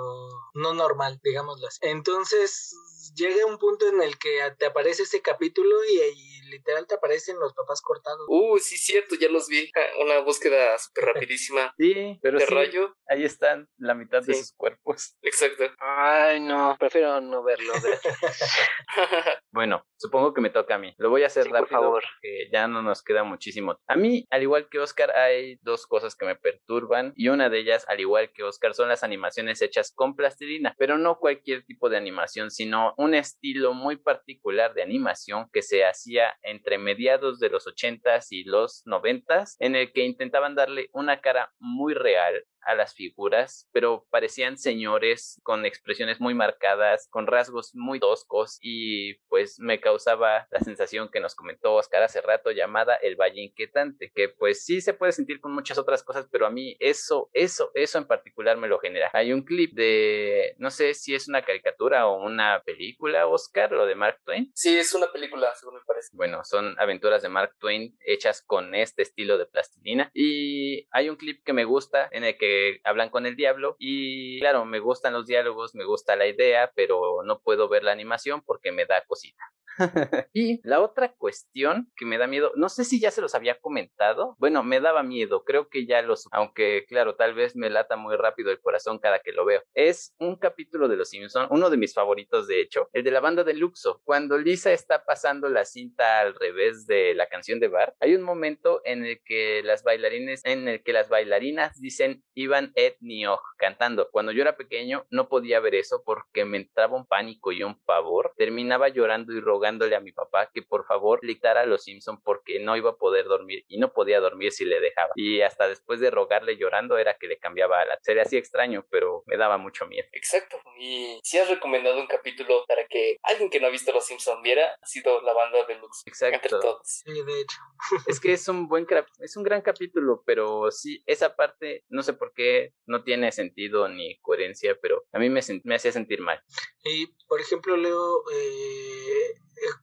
no 0.54 0.74
normal, 0.74 1.20
digámoslo 1.24 1.68
así. 1.68 1.80
Entonces 1.84 2.76
llega 3.16 3.46
un 3.46 3.58
punto 3.58 3.88
en 3.88 4.02
el 4.02 4.18
que 4.18 4.40
te 4.58 4.66
aparece 4.68 5.04
ese 5.04 5.22
capítulo 5.22 5.76
y, 5.86 5.98
y 6.00 6.42
literal 6.52 6.86
te 6.88 6.96
aparecen 6.96 7.40
los 7.40 7.54
papás 7.54 7.82
cortados. 7.82 8.26
Uh, 8.28 8.58
sí, 8.60 8.78
cierto, 8.78 9.16
ya 9.16 9.30
los 9.30 9.48
vi. 9.48 9.72
Una 10.02 10.20
búsqueda 10.20 10.78
súper 10.78 11.06
rapidísima 11.06 11.74
Sí, 11.78 12.20
pero 12.22 12.40
de 12.40 12.46
sí, 12.46 12.54
rayo. 12.54 12.96
ahí 13.08 13.24
están 13.24 13.70
la 13.78 13.94
mitad 13.94 14.22
de 14.24 14.34
sus 14.34 14.54
cuerpos. 14.54 15.16
Exacto. 15.22 15.64
Ay, 15.80 16.40
no, 16.42 16.76
prefiero 16.80 17.22
no 17.22 17.44
verlo. 17.44 17.74
Bueno, 19.54 19.84
supongo 19.98 20.34
que 20.34 20.40
me 20.40 20.50
toca 20.50 20.76
a 20.76 20.78
mí. 20.78 20.94
Lo 20.98 21.10
voy 21.10 21.24
a 21.24 21.28
hacer 21.28 21.44
Sí, 21.44 21.50
por 21.50 21.60
rápido 21.60 21.82
favor. 21.82 22.04
porque 22.04 22.50
ya 22.54 22.68
no 22.70 22.82
nos 22.82 23.04
queda 23.04 23.24
muchísimo. 23.24 23.78
A 23.88 23.96
mí, 23.98 24.26
al 24.30 24.42
igual 24.44 24.70
que 24.70 24.80
Oscar, 24.80 25.12
hay 25.12 25.58
dos 25.62 25.88
cosas 25.88 26.16
que 26.16 26.26
me 26.26 26.36
perturban 26.38 27.12
y 27.18 27.28
una 27.28 27.50
de 27.50 27.60
ellas, 27.60 27.86
al 27.90 28.00
igual 28.00 28.32
que 28.32 28.44
Oscar, 28.44 28.74
son 28.74 28.88
las 28.88 29.04
animaciones 29.04 29.62
hechas 29.62 29.92
con 29.94 30.16
plastilina, 30.16 30.74
pero 30.78 30.98
no 30.98 31.20
cualquier 31.20 31.66
tipo 31.66 31.90
de 31.90 31.98
animación, 31.98 32.50
sino 32.50 32.94
un 32.98 33.14
estilo 33.14 33.74
muy 33.74 33.98
particular 33.98 34.74
de 34.74 34.84
animación 34.84 35.50
que 35.52 35.62
se 35.62 35.84
hacía 35.86 36.34
entre 36.44 36.78
mediados 36.78 37.40
de 37.40 37.50
los 37.50 37.68
80s 37.68 38.28
y 38.30 38.46
los 38.46 38.84
90s, 38.86 39.56
en 39.60 39.76
el 39.76 39.92
que 39.92 40.06
intentaban 40.06 40.56
darle 40.56 40.90
una 40.94 41.20
cara 41.20 41.52
muy 41.60 41.94
real 41.94 42.46
a 42.66 42.76
las 42.76 42.94
figuras, 42.94 43.70
pero 43.72 44.06
parecían 44.10 44.58
señores 44.58 45.40
con 45.44 45.66
expresiones 45.66 46.20
muy 46.20 46.34
marcadas, 46.34 47.08
con 47.10 47.28
rasgos 47.28 47.72
muy 47.74 48.00
toscos 48.00 48.58
y 48.62 49.16
pues 49.30 49.60
me 49.60 49.80
causaba 49.80 50.48
la 50.50 50.60
sensación 50.60 51.10
que 51.10 51.20
nos 51.20 51.36
comentó 51.36 51.74
Oscar 51.76 52.04
hace 52.04 52.22
rato 52.22 52.52
llamada 52.52 52.96
el 52.96 53.16
Valle 53.16 53.42
Inquietante, 53.42 54.12
que 54.14 54.30
pues 54.30 54.66
sí 54.66 54.82
se 54.82 54.94
puede 54.94 55.12
sentir 55.12 55.40
con 55.42 55.54
muchas 55.54 55.78
otras 55.78 56.04
cosas, 56.04 56.28
pero 56.32 56.46
a 56.46 56.52
mí 56.52 56.76
eso, 56.80 57.30
eso, 57.34 57.72
eso 57.74 57.98
en 57.98 58.06
particular 58.06 58.58
me 58.58 58.68
lo 58.68 58.80
genera. 58.80 59.10
Hay 59.14 59.34
un 59.34 59.44
clip 59.44 59.74
de, 59.74 60.56
no 60.58 60.70
sé 60.70 60.94
si 60.94 61.16
es 61.16 61.28
una 61.28 61.44
caricatura 61.44 62.08
o 62.08 62.24
una 62.24 62.62
película, 62.66 63.28
Oscar, 63.28 63.72
lo 63.72 63.86
de 63.86 63.96
Mark 63.96 64.20
Twain. 64.24 64.52
Sí, 64.54 64.78
es 64.78 64.94
una 64.94 65.12
película, 65.12 65.54
según 65.56 65.76
me 65.76 65.82
parece. 65.86 66.10
Bueno, 66.14 66.44
son 66.44 66.76
aventuras 66.80 67.22
de 67.22 67.30
Mark 67.30 67.56
Twain 67.60 67.98
hechas 68.06 68.44
con 68.46 68.76
este 68.76 69.02
estilo 69.02 69.38
de 69.38 69.46
plastilina. 69.46 70.12
Y 70.14 70.88
hay 70.92 71.10
un 71.10 71.16
clip 71.16 71.44
que 71.44 71.54
me 71.54 71.66
gusta 71.66 72.08
en 72.12 72.24
el 72.24 72.38
que 72.38 72.51
hablan 72.84 73.10
con 73.10 73.26
el 73.26 73.36
diablo. 73.36 73.76
Y 73.80 74.40
claro, 74.40 74.66
me 74.66 74.80
gustan 74.80 75.14
los 75.14 75.26
diálogos, 75.26 75.76
me 75.76 75.86
gusta 75.86 76.16
la 76.16 76.28
idea, 76.28 76.72
pero 76.76 77.24
no 77.24 77.40
puedo 77.40 77.70
ver 77.70 77.84
la 77.84 77.92
animación 77.92 78.42
porque 78.42 78.72
me 78.72 78.86
da 78.86 79.04
cosita. 79.06 79.44
y 80.34 80.60
la 80.68 80.82
otra 80.82 81.14
cuestión 81.14 81.92
que 81.96 82.06
me 82.06 82.18
da 82.18 82.28
miedo, 82.28 82.52
no 82.56 82.70
sé 82.70 82.84
si 82.84 83.00
ya 83.00 83.12
se 83.12 83.22
los 83.22 83.36
había 83.36 83.60
comentado, 83.60 84.36
bueno, 84.40 84.64
me 84.64 84.80
daba 84.80 85.04
miedo, 85.04 85.44
creo 85.44 85.70
que 85.70 85.86
ya 85.86 86.02
los, 86.02 86.28
aunque 86.32 86.86
claro, 86.88 87.16
tal 87.16 87.34
vez 87.34 87.56
me 87.56 87.70
lata 87.70 87.96
muy 87.96 88.16
rápido 88.16 88.52
el 88.52 88.60
corazón 88.60 89.00
cada 89.00 89.20
que 89.20 89.32
lo 89.32 89.46
veo. 89.46 89.62
Es 89.74 90.14
un 90.20 90.36
capítulo 90.36 90.88
de 90.88 90.98
Los 90.98 91.10
Simpson, 91.10 91.48
uno 91.50 91.70
de 91.70 91.78
mis 91.78 91.94
favoritos 91.94 92.48
de 92.48 92.62
hecho, 92.62 92.90
el 92.94 93.04
de 93.04 93.12
la 93.12 93.20
banda 93.20 93.44
de 93.44 93.54
Luxo, 93.54 94.02
cuando 94.04 94.38
Lisa 94.38 94.72
está 94.72 95.04
pasando 95.06 95.50
la 95.50 95.66
cinta 95.66 96.20
al 96.20 96.36
revés 96.36 96.86
de 96.88 97.14
la 97.16 97.28
canción 97.28 97.60
de 97.60 97.68
Bart, 97.68 97.96
hay 98.00 98.16
un 98.16 98.24
momento 98.24 98.82
en 98.86 99.06
el 99.06 99.22
que 99.24 99.62
las 99.64 99.84
bailarines, 99.84 100.42
en 100.46 100.68
el 100.68 100.84
que 100.84 100.94
las 100.94 101.10
bailarinas 101.10 101.80
dicen 101.80 102.24
Ivan 102.34 102.72
et 102.76 102.98
Nioj 103.00 103.40
cantando. 103.58 104.10
Cuando 104.12 104.32
yo 104.32 104.42
era 104.42 104.58
pequeño 104.58 105.06
no 105.10 105.30
podía 105.30 105.60
ver 105.60 105.76
eso 105.76 106.04
porque 106.06 106.46
me 106.46 106.58
entraba 106.58 106.98
un 106.98 107.06
pánico 107.06 107.52
y 107.52 107.64
un 107.64 107.80
pavor. 107.84 108.34
Terminaba 108.38 108.90
llorando 108.90 109.34
y 109.34 109.40
rogándole 109.62 109.96
a 109.96 110.00
mi 110.00 110.12
papá 110.12 110.50
que 110.52 110.64
por 110.64 110.88
favor 110.88 111.20
le 111.22 111.36
quitara 111.36 111.62
a 111.62 111.66
los 111.68 111.84
Simpson 111.84 112.20
porque 112.24 112.60
no 112.60 112.76
iba 112.76 112.90
a 112.92 112.96
poder 112.96 113.26
dormir 113.26 113.64
y 113.68 113.78
no 113.78 113.94
podía 113.94 114.20
dormir 114.20 114.52
si 114.52 114.66
le 114.66 114.80
dejaba. 114.80 115.12
Y 115.16 115.42
hasta 115.42 115.68
después 115.68 116.00
de 116.00 116.10
rogarle 116.10 116.58
llorando 116.58 116.98
era 116.98 117.16
que 117.20 117.28
le 117.28 117.38
cambiaba 117.38 117.82
a 117.82 117.86
la 117.86 118.00
serie 118.02 118.24
así 118.24 118.38
extraño, 118.38 118.86
pero 118.90 119.24
me 119.28 119.38
daba 119.38 119.60
mucho 119.60 119.86
miedo. 119.86 120.08
Exacto. 120.14 120.58
Y 120.80 121.20
si 121.24 121.38
has 121.38 121.48
recomendado 121.48 122.00
un 122.00 122.08
capítulo 122.08 122.66
para 122.68 122.88
que 122.88 123.18
alguien 123.22 123.52
que 123.52 123.60
no 123.60 123.68
ha 123.68 123.70
visto 123.70 123.92
Los 123.92 124.08
Simpson 124.08 124.42
viera, 124.42 124.78
ha 124.82 124.86
sido 124.88 125.22
la 125.22 125.34
banda 125.34 125.64
de 125.68 125.76
Lux. 125.76 126.02
Exacto. 126.08 126.36
Entre 126.36 126.50
todos. 126.50 126.82
Sí, 126.84 127.12
de 127.12 127.42
hecho. 127.42 127.58
Es 128.08 128.20
que 128.20 128.34
es 128.34 128.48
un 128.48 128.68
buen 128.68 128.88
es 129.20 129.38
un 129.38 129.44
gran 129.44 129.62
capítulo, 129.62 130.24
pero 130.26 130.72
sí, 130.72 131.04
esa 131.06 131.36
parte 131.36 131.86
no 131.90 132.02
sé 132.02 132.14
por 132.14 132.34
qué 132.34 132.74
no 132.86 133.04
tiene 133.04 133.32
sentido 133.32 133.88
ni 133.88 134.20
coherencia, 134.22 134.76
pero 134.82 135.04
a 135.12 135.20
mí 135.20 135.30
me, 135.30 135.42
me 135.64 135.76
hacía 135.76 135.92
sentir 135.92 136.20
mal. 136.20 136.42
Y, 136.84 137.08
por 137.28 137.40
ejemplo, 137.40 137.78
Leo, 137.78 138.24
eh, 138.34 139.36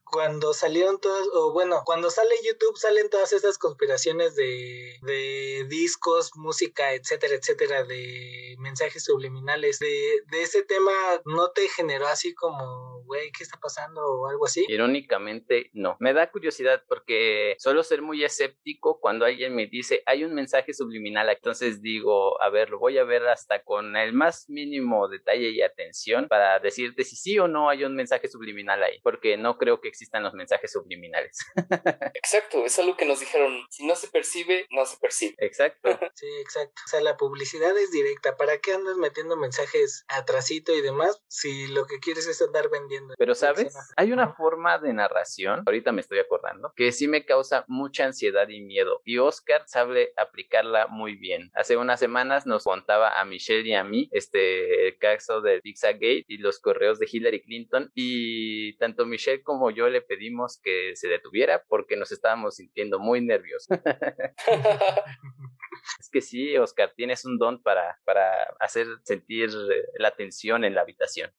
cuando 0.03 0.53
salieron 0.53 0.99
todas, 0.99 1.27
o 1.33 1.51
bueno, 1.53 1.81
cuando 1.85 2.09
sale 2.09 2.35
YouTube 2.45 2.77
salen 2.77 3.09
todas 3.09 3.33
esas 3.33 3.57
conspiraciones 3.57 4.35
de, 4.35 4.99
de 5.01 5.65
discos, 5.67 6.31
música, 6.35 6.93
etcétera, 6.93 7.35
etcétera, 7.35 7.83
de 7.83 8.55
mensajes 8.59 9.03
subliminales. 9.03 9.79
De, 9.79 10.21
de 10.31 10.41
ese 10.41 10.63
tema, 10.63 10.91
¿no 11.25 11.51
te 11.51 11.67
generó 11.69 12.07
así 12.07 12.33
como, 12.33 13.03
güey, 13.03 13.31
¿qué 13.31 13.43
está 13.43 13.59
pasando? 13.59 13.79
o 13.97 14.27
algo 14.27 14.45
así? 14.45 14.65
Irónicamente, 14.67 15.69
no. 15.73 15.95
Me 15.99 16.13
da 16.13 16.31
curiosidad 16.31 16.83
porque 16.87 17.55
suelo 17.59 17.83
ser 17.83 18.01
muy 18.01 18.23
escéptico 18.23 18.99
cuando 18.99 19.25
alguien 19.25 19.55
me 19.55 19.67
dice, 19.67 20.03
hay 20.05 20.23
un 20.23 20.33
mensaje 20.33 20.73
subliminal. 20.73 21.29
Entonces 21.29 21.81
digo, 21.81 22.41
a 22.41 22.49
ver, 22.49 22.69
lo 22.69 22.79
voy 22.79 22.97
a 22.97 23.03
ver 23.03 23.27
hasta 23.27 23.63
con 23.63 23.95
el 23.95 24.13
más 24.13 24.49
mínimo 24.49 25.07
detalle 25.07 25.49
y 25.49 25.61
atención 25.61 26.27
para 26.27 26.59
decirte 26.59 27.03
si 27.03 27.15
sí 27.15 27.39
o 27.39 27.47
no 27.47 27.69
hay 27.69 27.83
un 27.83 27.95
mensaje 27.95 28.27
subliminal 28.27 28.83
ahí, 28.83 28.99
porque 29.03 29.37
no 29.37 29.57
creo 29.57 29.68
que 29.81 29.87
existan 29.87 30.23
los 30.23 30.33
mensajes 30.33 30.71
subliminales. 30.71 31.37
Exacto, 32.15 32.65
es 32.65 32.77
algo 32.79 32.97
que 32.97 33.05
nos 33.05 33.19
dijeron, 33.19 33.65
si 33.69 33.85
no 33.85 33.95
se 33.95 34.07
percibe, 34.07 34.65
no 34.71 34.85
se 34.85 34.97
percibe. 34.97 35.35
Exacto. 35.39 35.97
Sí, 36.15 36.27
exacto. 36.41 36.81
O 36.85 36.89
sea, 36.89 37.01
la 37.01 37.17
publicidad 37.17 37.77
es 37.77 37.91
directa. 37.91 38.35
¿Para 38.37 38.59
qué 38.59 38.73
andas 38.73 38.97
metiendo 38.97 39.37
mensajes 39.37 40.05
atrasito 40.07 40.73
y 40.73 40.81
demás 40.81 41.21
si 41.27 41.67
lo 41.67 41.85
que 41.85 41.99
quieres 41.99 42.27
es 42.27 42.41
andar 42.41 42.69
vendiendo? 42.69 43.13
Pero 43.17 43.35
sabes, 43.35 43.75
hay 43.95 44.11
una 44.11 44.33
forma 44.33 44.79
de 44.79 44.93
narración, 44.93 45.63
ahorita 45.65 45.91
me 45.91 46.01
estoy 46.01 46.19
acordando, 46.19 46.73
que 46.75 46.91
sí 46.91 47.07
me 47.07 47.25
causa 47.25 47.65
mucha 47.67 48.05
ansiedad 48.05 48.47
y 48.49 48.61
miedo. 48.61 49.01
Y 49.05 49.17
Oscar 49.17 49.63
sabe 49.67 50.13
aplicarla 50.17 50.87
muy 50.87 51.15
bien. 51.15 51.51
Hace 51.53 51.77
unas 51.77 51.99
semanas 51.99 52.45
nos 52.45 52.63
contaba 52.63 53.19
a 53.19 53.25
Michelle 53.25 53.67
y 53.67 53.73
a 53.73 53.83
mí 53.83 54.09
este 54.11 54.87
el 54.87 54.97
caso 54.97 55.41
del 55.41 55.61
Pizzagate 55.61 56.25
y 56.27 56.37
los 56.37 56.59
correos 56.59 56.99
de 56.99 57.07
Hillary 57.11 57.41
Clinton. 57.41 57.91
Y 57.93 58.77
tanto 58.77 59.05
Michelle 59.05 59.43
como 59.43 59.58
yo 59.69 59.89
le 59.89 60.01
pedimos 60.01 60.59
que 60.63 60.95
se 60.95 61.07
detuviera 61.07 61.63
porque 61.67 61.97
nos 61.97 62.11
estábamos 62.11 62.55
sintiendo 62.55 62.99
muy 62.99 63.21
nerviosos. 63.21 63.67
es 65.99 66.09
que 66.09 66.21
sí, 66.21 66.57
Oscar, 66.57 66.93
tienes 66.95 67.25
un 67.25 67.37
don 67.37 67.61
para, 67.61 67.99
para 68.05 68.55
hacer 68.59 68.87
sentir 69.03 69.49
la 69.97 70.15
tensión 70.15 70.63
en 70.63 70.75
la 70.75 70.81
habitación. 70.81 71.31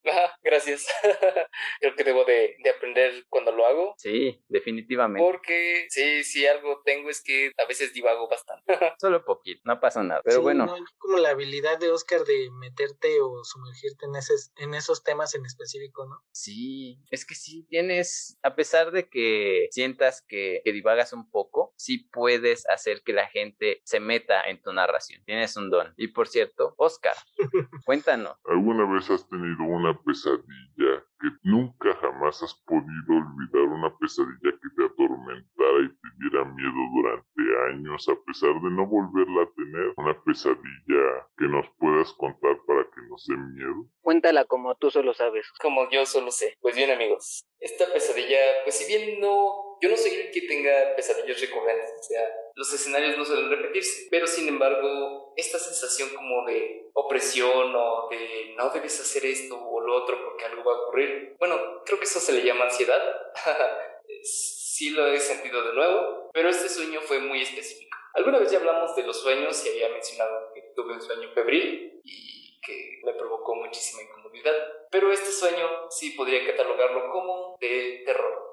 gracias. 0.42 0.87
Creo 1.81 1.94
que 1.94 2.05
debo 2.05 2.24
de, 2.24 2.57
de, 2.62 2.70
aprender 2.70 3.24
cuando 3.29 3.53
lo 3.53 3.66
hago. 3.66 3.94
Sí, 3.98 4.42
definitivamente. 4.48 5.24
Porque 5.24 5.87
sí, 5.90 6.24
sí, 6.24 6.46
algo 6.46 6.83
tengo 6.85 7.11
es 7.11 7.22
que 7.22 7.53
a 7.59 7.66
veces 7.66 7.92
divago 7.92 8.29
bastante. 8.29 8.64
Solo 9.00 9.24
poquito, 9.24 9.61
no 9.64 9.81
pasa 9.81 10.03
nada. 10.03 10.20
Pero 10.24 10.42
bueno. 10.42 10.66
No, 10.66 10.76
como 10.98 11.18
la 11.18 11.31
habilidad 11.31 11.79
de 11.79 11.90
Oscar 11.90 12.24
de 12.24 12.50
meterte 12.53 13.20
o 13.20 13.44
sumergirte 13.44 14.07
en, 14.07 14.16
ese, 14.16 14.35
en 14.57 14.74
esos 14.74 15.03
temas 15.03 15.35
en 15.35 15.44
específico, 15.46 16.07
¿no? 16.07 16.22
Sí, 16.33 16.98
es 17.11 17.24
que 17.24 17.35
sí, 17.35 17.66
tienes, 17.68 18.38
a 18.42 18.55
pesar 18.55 18.90
de 18.90 19.09
que 19.09 19.68
sientas 19.70 20.24
que, 20.26 20.61
que 20.64 20.72
divagas 20.72 21.12
un 21.12 21.31
poco, 21.31 21.72
sí 21.76 22.09
puedes 22.12 22.68
hacer 22.68 23.03
que 23.03 23.12
la 23.12 23.29
gente 23.29 23.81
se 23.85 24.00
meta 24.00 24.30
en 24.47 24.61
tu 24.62 24.73
narración. 24.73 25.23
Tienes 25.25 25.57
un 25.57 25.71
don. 25.71 25.93
Y 25.97 26.09
por 26.09 26.29
cierto, 26.29 26.75
Oscar, 26.77 27.14
cuéntanos. 27.85 28.37
¿Alguna 28.45 28.90
vez 28.93 29.11
has 29.11 29.29
tenido 29.29 29.64
una 29.64 29.99
pesadilla 30.03 31.05
que 31.21 31.29
nunca 31.43 31.95
jamás 32.01 32.43
has 32.43 32.55
podido 32.66 33.09
olvidar? 33.09 33.62
Una 33.62 33.97
pesadilla 33.99 34.53
que 34.53 34.69
te 34.77 34.85
atormentara 34.85 35.81
y 35.85 35.88
te 35.88 36.09
diera 36.19 36.45
miedo 36.45 36.81
durante 36.95 37.75
años 37.75 38.09
a 38.09 38.14
pesar 38.25 38.55
de 38.61 38.71
no 38.71 38.87
volverla 38.87 39.43
a 39.43 39.55
tener. 39.55 39.95
Una 39.97 40.23
pesadilla 40.23 41.27
que 41.37 41.47
nos 41.47 41.66
puedas 41.79 42.12
contar 42.14 42.59
para 42.66 42.85
que 42.85 43.01
nos 43.09 43.27
dé 43.27 43.37
miedo. 43.37 43.87
Cuéntala 44.01 44.45
como 44.45 44.75
tú 44.77 44.90
solo 44.90 45.14
sabes. 45.14 45.51
Como 45.61 45.88
yo 45.90 46.07
solo 46.07 46.31
sé. 46.31 46.57
Pues 46.61 46.77
bien 46.77 46.90
amigos, 46.90 47.47
esta 47.59 47.87
pesadilla, 47.93 48.38
pues 48.64 48.79
si 48.79 48.87
bien 48.87 49.21
no, 49.21 49.69
yo 49.81 49.88
no 49.88 49.97
soy 49.97 50.12
el 50.12 50.31
que 50.31 50.43
tenga 50.43 50.95
pesadillas 50.97 51.40
recurrentes, 51.40 51.90
o 51.99 52.03
sea, 52.03 52.29
los 52.55 52.73
escenarios 52.73 53.16
no 53.16 53.25
suelen 53.25 53.51
repetirse, 53.51 54.09
pero 54.11 54.27
sin 54.27 54.49
embargo, 54.49 55.33
esta 55.37 55.59
sensación 55.59 56.11
como 56.11 56.47
de 56.47 56.90
opresión 56.93 57.75
o 57.75 58.09
de 58.11 58.55
no 58.57 58.71
debes 58.71 59.01
hacer 59.01 59.25
esto 59.25 59.57
o 59.57 59.81
lo 59.81 59.95
otro 59.95 60.23
porque 60.25 60.45
algo 60.45 60.64
va 60.64 60.75
a 60.75 60.81
ocurrir, 60.83 61.37
bueno, 61.38 61.83
creo 61.85 61.99
que 61.99 62.05
eso 62.05 62.21
se 62.21 62.33
le 62.33 62.45
llama 62.45 62.64
ansiedad, 62.64 63.03
sí 64.23 64.90
lo 64.90 65.07
he 65.07 65.19
sentido 65.19 65.62
de 65.62 65.75
nuevo, 65.75 66.31
pero 66.33 66.49
este 66.49 66.69
sueño 66.69 67.01
fue 67.01 67.19
muy 67.19 67.43
específico. 67.43 67.97
Alguna 68.14 68.38
vez 68.38 68.51
ya 68.51 68.59
hablamos 68.59 68.97
de 68.97 69.05
los 69.05 69.21
sueños 69.21 69.64
y 69.64 69.69
había 69.69 69.88
mencionado 69.90 70.53
que 70.53 70.62
tuve 70.75 70.95
un 70.95 71.01
sueño 71.01 71.31
febril 71.33 72.01
y 72.03 72.61
que 72.61 73.01
me 73.05 73.14
provocó 73.14 73.55
muchísima 73.55 74.03
incomodidad. 74.03 74.55
Pero 74.90 75.12
este 75.12 75.31
sueño 75.31 75.90
sí 75.90 76.11
podría 76.11 76.45
catalogarlo 76.47 77.11
como 77.12 77.57
de 77.61 78.03
terror, 78.05 78.50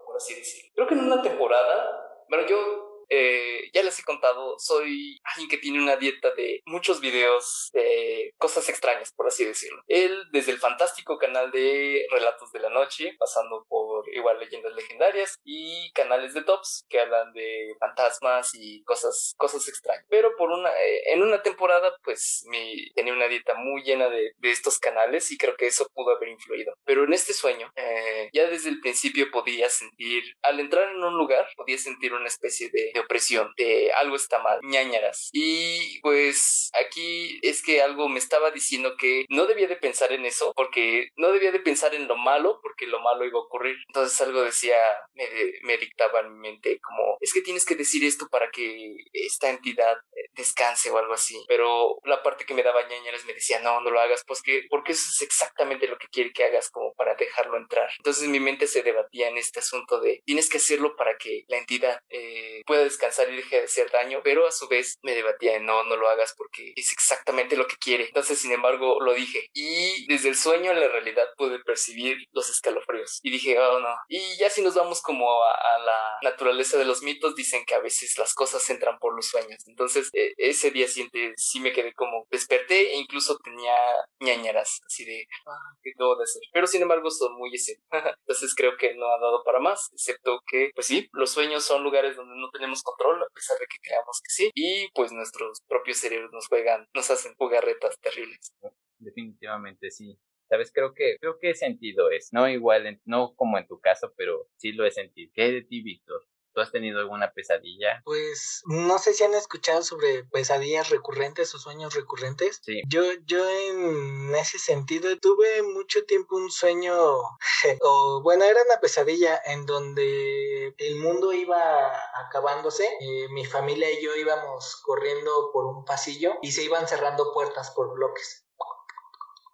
Creo 0.73 0.87
que 0.87 0.93
en 0.93 1.05
una 1.05 1.21
temporada, 1.21 2.25
bueno, 2.29 2.47
yo 2.47 2.86
eh, 3.09 3.69
ya 3.73 3.83
les 3.83 3.99
he 3.99 4.03
contado, 4.03 4.57
soy 4.59 5.19
alguien 5.23 5.49
que 5.49 5.57
tiene 5.57 5.81
una 5.81 5.95
dieta 5.95 6.31
de 6.35 6.61
muchos 6.65 6.99
videos 7.01 7.69
de 7.73 8.33
cosas 8.37 8.67
extrañas, 8.69 9.13
por 9.13 9.27
así 9.27 9.45
decirlo. 9.45 9.81
Él, 9.87 10.23
desde 10.31 10.51
el 10.51 10.59
fantástico 10.59 11.17
canal 11.17 11.51
de 11.51 12.05
Relatos 12.11 12.51
de 12.51 12.59
la 12.59 12.69
Noche, 12.69 13.15
pasando 13.19 13.65
por 13.67 14.07
igual 14.13 14.39
leyendas 14.39 14.73
legendarias 14.73 15.39
y 15.43 15.91
canales 15.93 16.33
de 16.33 16.43
tops 16.43 16.85
que 16.89 16.99
hablan 16.99 17.33
de 17.33 17.75
fantasmas 17.79 18.51
y 18.53 18.83
cosas, 18.83 19.33
cosas 19.37 19.67
extrañas. 19.67 20.05
Pero 20.09 20.35
por 20.37 20.51
una, 20.51 20.69
eh, 20.69 21.13
en 21.13 21.23
una 21.23 21.41
temporada, 21.41 21.95
pues 22.03 22.43
mi, 22.47 22.91
tenía 22.93 23.13
una 23.13 23.27
dieta 23.27 23.55
muy 23.55 23.83
llena 23.83 24.09
de, 24.09 24.33
de, 24.37 24.51
estos 24.51 24.79
canales 24.79 25.31
y 25.31 25.37
creo 25.37 25.55
que 25.55 25.67
eso 25.67 25.87
pudo 25.93 26.15
haber 26.15 26.29
influido. 26.29 26.73
Pero 26.85 27.03
en 27.03 27.13
este 27.13 27.33
sueño, 27.33 27.71
eh, 27.75 28.29
ya 28.33 28.47
desde 28.49 28.69
el 28.69 28.79
principio 28.79 29.29
podía 29.31 29.69
sentir, 29.69 30.23
al 30.41 30.59
entrar 30.59 30.89
en 30.89 31.03
un 31.03 31.17
lugar, 31.17 31.47
podía 31.55 31.77
sentir 31.77 32.13
una 32.13 32.27
especie 32.27 32.69
de 32.69 32.91
opresión, 32.99 33.53
de 33.57 33.91
algo 33.93 34.15
está 34.15 34.39
mal, 34.39 34.59
ñañaras. 34.63 35.29
Y 35.31 35.99
pues 36.01 36.69
aquí 36.73 37.39
es 37.41 37.61
que 37.61 37.81
algo 37.81 38.09
me 38.09 38.19
estaba 38.19 38.51
diciendo 38.51 38.95
que 38.97 39.25
no 39.29 39.45
debía 39.45 39.67
de 39.67 39.75
pensar 39.75 40.11
en 40.11 40.25
eso, 40.25 40.53
porque 40.55 41.09
no 41.15 41.31
debía 41.31 41.51
de 41.51 41.59
pensar 41.59 41.95
en 41.95 42.07
lo 42.07 42.17
malo, 42.17 42.59
porque 42.61 42.87
lo 42.87 42.99
malo 43.01 43.25
iba 43.25 43.39
a 43.39 43.43
ocurrir. 43.43 43.77
Entonces 43.87 44.19
algo 44.21 44.41
decía, 44.41 44.77
me, 45.13 45.27
me 45.63 45.77
dictaba 45.77 46.21
en 46.21 46.33
mi 46.33 46.49
mente 46.49 46.79
como, 46.79 47.17
es 47.21 47.33
que 47.33 47.41
tienes 47.41 47.65
que 47.65 47.75
decir 47.75 48.03
esto 48.03 48.27
para 48.29 48.49
que 48.51 48.95
esta 49.13 49.49
entidad 49.49 49.97
eh, 50.15 50.29
descanse 50.35 50.89
o 50.91 50.97
algo 50.97 51.13
así. 51.13 51.43
Pero 51.47 51.97
la 52.03 52.23
parte 52.23 52.45
que 52.45 52.53
me 52.53 52.63
daba 52.63 52.87
ñañaras 52.87 53.25
me 53.25 53.33
decía, 53.33 53.59
no, 53.59 53.81
no 53.81 53.91
lo 53.91 53.99
hagas, 53.99 54.23
pues 54.25 54.41
que, 54.41 54.65
porque 54.69 54.93
eso 54.93 55.09
es 55.09 55.21
exactamente 55.21 55.87
lo 55.87 55.97
que 55.97 56.07
quiere 56.07 56.31
que 56.31 56.43
hagas 56.43 56.69
como 56.69 56.93
para 56.93 57.15
dejarlo 57.15 57.57
entrar. 57.57 57.89
Entonces 57.97 58.27
mi 58.27 58.39
mente 58.39 58.67
se 58.67 58.83
debatía 58.83 59.29
en 59.29 59.37
este 59.37 59.59
asunto 59.59 59.99
de, 59.99 60.21
tienes 60.25 60.49
que 60.49 60.57
hacerlo 60.57 60.95
para 60.95 61.17
que 61.17 61.45
la 61.47 61.57
entidad 61.57 61.99
eh, 62.09 62.61
pueda 62.65 62.83
descansar 62.87 63.29
y 63.31 63.37
deje 63.37 63.61
de 63.61 63.67
daño, 63.91 64.21
pero 64.23 64.47
a 64.47 64.51
su 64.51 64.67
vez 64.67 64.97
me 65.03 65.13
debatía 65.13 65.57
no, 65.59 65.83
no 65.83 65.95
lo 65.95 66.09
hagas 66.09 66.33
porque 66.37 66.73
es 66.75 66.91
exactamente 66.91 67.55
lo 67.55 67.67
que 67.67 67.77
quiere. 67.77 68.05
Entonces, 68.05 68.39
sin 68.39 68.51
embargo, 68.51 68.99
lo 69.01 69.13
dije. 69.13 69.49
Y 69.53 70.05
desde 70.07 70.29
el 70.29 70.35
sueño 70.35 70.71
a 70.71 70.73
la 70.73 70.87
realidad 70.87 71.27
pude 71.37 71.59
percibir 71.59 72.17
los 72.31 72.49
escalofríos. 72.49 73.19
Y 73.23 73.31
dije, 73.31 73.59
oh 73.59 73.79
no. 73.79 73.95
Y 74.07 74.37
ya 74.37 74.49
si 74.49 74.61
nos 74.61 74.75
vamos 74.75 75.01
como 75.01 75.43
a, 75.43 75.53
la 75.77 76.17
naturaleza 76.23 76.77
de 76.77 76.85
los 76.85 77.03
mitos, 77.03 77.35
dicen 77.35 77.63
que 77.65 77.75
a 77.75 77.79
veces 77.79 78.17
las 78.17 78.33
cosas 78.33 78.67
entran 78.69 78.97
por 78.99 79.15
los 79.15 79.27
sueños. 79.27 79.63
Entonces, 79.67 80.09
e, 80.13 80.33
ese 80.37 80.71
día 80.71 80.87
siguiente 80.87 81.33
sí 81.37 81.59
me 81.59 81.71
quedé 81.71 81.93
como 81.93 82.25
desperté 82.31 82.93
e 82.93 82.97
incluso 82.97 83.37
tenía 83.37 83.75
ñañaras, 84.19 84.81
así 84.85 85.05
de, 85.05 85.27
ah, 85.45 85.75
¿qué 85.83 85.91
debo 85.97 86.15
de 86.15 86.23
hacer? 86.23 86.41
Pero 86.51 86.67
sin 86.67 86.81
embargo, 86.81 87.11
son 87.11 87.37
muy 87.37 87.53
ese. 87.53 87.79
Entonces, 88.19 88.55
creo 88.55 88.75
que 88.77 88.95
no 88.95 89.05
ha 89.05 89.19
dado 89.19 89.43
para 89.43 89.59
más, 89.59 89.89
excepto 89.93 90.41
que, 90.47 90.71
pues 90.73 90.87
sí, 90.87 91.07
los 91.13 91.31
sueños 91.31 91.63
son 91.63 91.83
lugares 91.83 92.15
donde 92.15 92.35
no 92.35 92.49
tenemos 92.49 92.76
control, 92.83 93.21
a 93.21 93.33
pesar 93.33 93.57
de 93.59 93.65
que 93.65 93.77
creamos 93.81 94.21
que 94.23 94.29
sí. 94.29 94.51
Y 94.53 94.89
pues 94.93 95.11
nuestros 95.11 95.61
propios 95.67 95.97
cerebros 95.97 96.31
nos 96.31 96.47
juegan, 96.47 96.87
nos 96.93 97.09
hacen 97.09 97.33
jugarretas 97.35 97.97
terribles. 97.99 98.53
Definitivamente 98.99 99.91
sí. 99.91 100.19
¿Sabes? 100.49 100.71
Creo 100.71 100.93
que, 100.93 101.17
creo 101.19 101.37
que 101.39 101.49
he 101.49 101.55
sentido 101.55 102.09
eso. 102.09 102.29
No 102.31 102.47
igual, 102.47 103.01
no 103.03 103.35
como 103.35 103.57
en 103.57 103.67
tu 103.67 103.79
caso, 103.79 104.13
pero 104.15 104.47
sí 104.55 104.71
lo 104.71 104.85
he 104.85 104.91
sentido. 104.91 105.29
¿Qué 105.35 105.51
de 105.51 105.61
ti, 105.63 105.81
Víctor? 105.81 106.25
¿Tú 106.57 106.61
has 106.61 106.71
tenido 106.71 106.99
alguna 106.99 107.33
pesadilla? 107.33 108.01
Pues 108.03 108.63
no 108.65 108.97
sé 108.97 109.13
si 109.13 109.23
han 109.23 109.35
escuchado 109.35 109.83
sobre 109.83 110.23
pesadillas 110.23 110.89
recurrentes 110.89 111.53
o 111.53 111.59
sueños 111.59 111.93
recurrentes. 111.93 112.61
Sí. 112.65 112.81
Yo, 112.87 113.03
yo 113.27 113.47
en 113.47 114.33
ese 114.33 114.57
sentido 114.57 115.15
tuve 115.19 115.61
mucho 115.61 116.03
tiempo 116.05 116.35
un 116.35 116.49
sueño, 116.49 116.95
o 117.81 118.21
bueno, 118.23 118.43
era 118.43 118.59
una 118.63 118.79
pesadilla 118.81 119.39
en 119.45 119.67
donde 119.67 120.73
el 120.79 120.95
mundo 120.95 121.31
iba 121.31 121.93
acabándose. 122.25 122.89
Eh, 123.01 123.27
mi 123.29 123.45
familia 123.45 123.91
y 123.91 124.03
yo 124.03 124.15
íbamos 124.15 124.77
corriendo 124.77 125.51
por 125.53 125.67
un 125.67 125.85
pasillo 125.85 126.39
y 126.41 126.53
se 126.53 126.63
iban 126.63 126.87
cerrando 126.87 127.33
puertas 127.33 127.69
por 127.69 127.93
bloques 127.93 128.47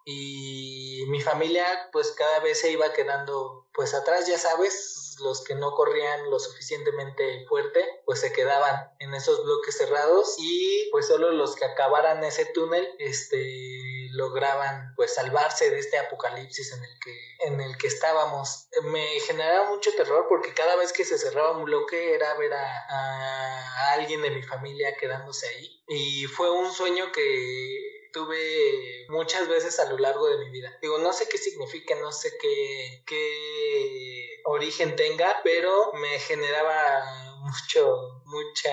y 0.06 1.06
mi 1.08 1.22
familia 1.22 1.66
pues 1.92 2.12
cada 2.12 2.40
vez 2.40 2.60
se 2.60 2.72
iba 2.72 2.92
quedando 2.92 3.68
pues 3.74 3.94
atrás 3.94 4.28
ya 4.28 4.38
sabes 4.38 5.03
los 5.24 5.44
que 5.44 5.56
no 5.56 5.72
corrían 5.72 6.30
lo 6.30 6.40
suficientemente 6.40 7.46
fuerte 7.48 8.02
pues 8.06 8.20
se 8.20 8.32
quedaban 8.34 8.92
en 9.00 9.14
esos 9.14 9.44
bloques 9.44 9.78
cerrados 9.78 10.36
y 10.38 10.90
pues 10.92 11.08
solo 11.08 11.32
los 11.32 11.56
que 11.56 11.66
acabaran 11.66 12.24
ese 12.24 12.46
túnel 12.48 12.88
este 13.00 13.80
lograban 14.12 14.94
pues 14.96 15.16
salvarse 15.16 15.70
de 15.72 15.80
este 15.80 15.98
apocalipsis 15.98 16.72
en 16.74 16.84
el 16.84 17.00
que 17.00 17.48
en 17.48 17.62
el 17.62 17.78
que 17.78 17.88
estábamos 17.88 18.68
me 18.84 19.20
generaba 19.22 19.70
mucho 19.70 19.92
terror 19.96 20.28
porque 20.30 20.54
cada 20.54 20.76
vez 20.76 20.94
que 20.94 21.06
se 21.06 21.18
cerraba 21.18 21.58
un 21.58 21.66
bloque 21.66 22.14
era 22.14 22.34
ver 22.36 22.54
a, 22.54 23.94
alguien 23.94 24.22
de 24.22 24.32
mi 24.32 24.44
familia 24.44 24.96
quedándose 24.98 25.48
ahí 25.48 25.84
y 25.88 26.26
fue 26.26 26.52
un 26.52 26.72
sueño 26.72 27.12
que 27.12 28.10
tuve 28.14 29.08
muchas 29.10 29.48
veces 29.50 29.80
a 29.80 29.90
lo 29.90 29.98
largo 29.98 30.28
de 30.28 30.38
mi 30.38 30.50
vida. 30.52 30.78
Digo, 30.82 31.00
no 31.00 31.12
sé 31.12 31.28
qué 31.28 31.38
significa, 31.38 31.96
no 31.96 32.12
sé 32.12 32.32
qué, 32.40 33.04
qué 33.06 34.13
origen 34.44 34.96
tenga, 34.96 35.40
pero 35.44 35.92
me 35.94 36.20
generaba 36.20 37.04
mucho, 37.42 38.22
mucha 38.26 38.70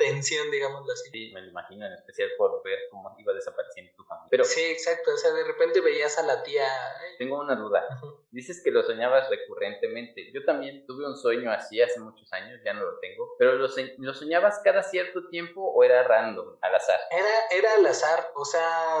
tensión, 0.00 0.50
digámoslo 0.50 0.92
así. 0.92 1.10
Sí, 1.10 1.30
me 1.34 1.42
lo 1.42 1.48
imagino, 1.48 1.86
en 1.86 1.92
especial 1.92 2.30
por 2.38 2.62
ver 2.64 2.78
cómo 2.90 3.14
iba 3.18 3.32
desapareciendo 3.34 3.92
tu 3.94 4.04
familia. 4.04 4.28
Pero, 4.30 4.44
sí, 4.44 4.60
exacto, 4.62 5.12
o 5.12 5.16
sea, 5.16 5.32
de 5.32 5.44
repente 5.44 5.80
veías 5.80 6.18
a 6.18 6.22
la 6.22 6.42
tía. 6.42 6.66
Tengo 7.18 7.38
una 7.38 7.54
duda. 7.54 7.86
Dices 8.30 8.62
que 8.64 8.70
lo 8.70 8.82
soñabas 8.82 9.28
recurrentemente. 9.28 10.32
Yo 10.32 10.44
también 10.44 10.86
tuve 10.86 11.06
un 11.06 11.16
sueño 11.16 11.52
así 11.52 11.80
hace 11.82 12.00
muchos 12.00 12.32
años, 12.32 12.60
ya 12.64 12.72
no 12.72 12.82
lo 12.82 12.98
tengo. 13.00 13.36
Pero 13.38 13.54
¿lo, 13.56 13.68
lo 13.98 14.14
soñabas 14.14 14.60
cada 14.64 14.82
cierto 14.82 15.28
tiempo 15.28 15.60
o 15.62 15.84
era 15.84 16.02
random, 16.02 16.56
al 16.62 16.74
azar? 16.74 17.00
Era, 17.10 17.58
era 17.58 17.74
al 17.74 17.86
azar, 17.86 18.32
o 18.34 18.44
sea, 18.44 18.96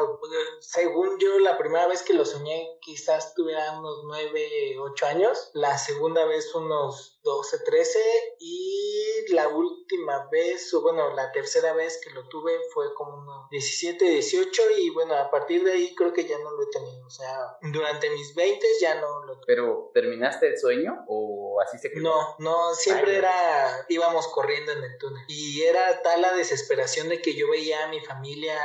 según 0.60 1.18
yo, 1.18 1.38
la 1.38 1.56
primera 1.56 1.86
vez 1.86 2.02
que 2.02 2.12
lo 2.12 2.24
soñé 2.24 2.78
quizás 2.80 3.34
tuviera 3.34 3.78
unos 3.78 4.04
9, 4.04 4.76
8 4.78 5.06
años. 5.06 5.50
La 5.54 5.78
segunda 5.78 6.24
vez 6.26 6.54
unos 6.54 7.20
12, 7.22 7.58
13 7.64 7.98
y 8.38 8.89
la 9.30 9.48
última 9.48 10.28
vez, 10.30 10.72
o 10.74 10.82
bueno, 10.82 11.14
la 11.14 11.32
tercera 11.32 11.72
vez 11.72 12.00
que 12.02 12.10
lo 12.10 12.28
tuve 12.28 12.58
fue 12.72 12.92
como 12.94 13.18
unos 13.18 13.48
17, 13.50 14.04
18 14.04 14.62
y 14.78 14.90
bueno, 14.90 15.14
a 15.14 15.30
partir 15.30 15.64
de 15.64 15.72
ahí 15.72 15.94
creo 15.94 16.12
que 16.12 16.26
ya 16.26 16.38
no 16.38 16.50
lo 16.52 16.62
he 16.62 16.66
tenido, 16.66 17.06
o 17.06 17.10
sea, 17.10 17.56
durante 17.62 18.10
mis 18.10 18.34
20 18.34 18.66
ya 18.80 19.00
no 19.00 19.24
lo 19.24 19.34
tuve. 19.34 19.44
¿Pero 19.46 19.90
terminaste 19.94 20.48
el 20.48 20.58
sueño 20.58 21.04
o 21.08 21.60
así 21.60 21.78
se 21.78 21.90
quedó? 21.90 22.02
No, 22.02 22.36
no, 22.38 22.74
siempre 22.74 23.16
era, 23.16 23.84
íbamos 23.88 24.28
corriendo 24.28 24.72
en 24.72 24.84
el 24.84 24.98
túnel 24.98 25.24
y 25.28 25.62
era 25.62 26.02
tal 26.02 26.22
la 26.22 26.32
desesperación 26.34 27.08
de 27.08 27.20
que 27.20 27.34
yo 27.34 27.50
veía 27.50 27.84
a 27.84 27.88
mi 27.88 28.00
familia, 28.00 28.58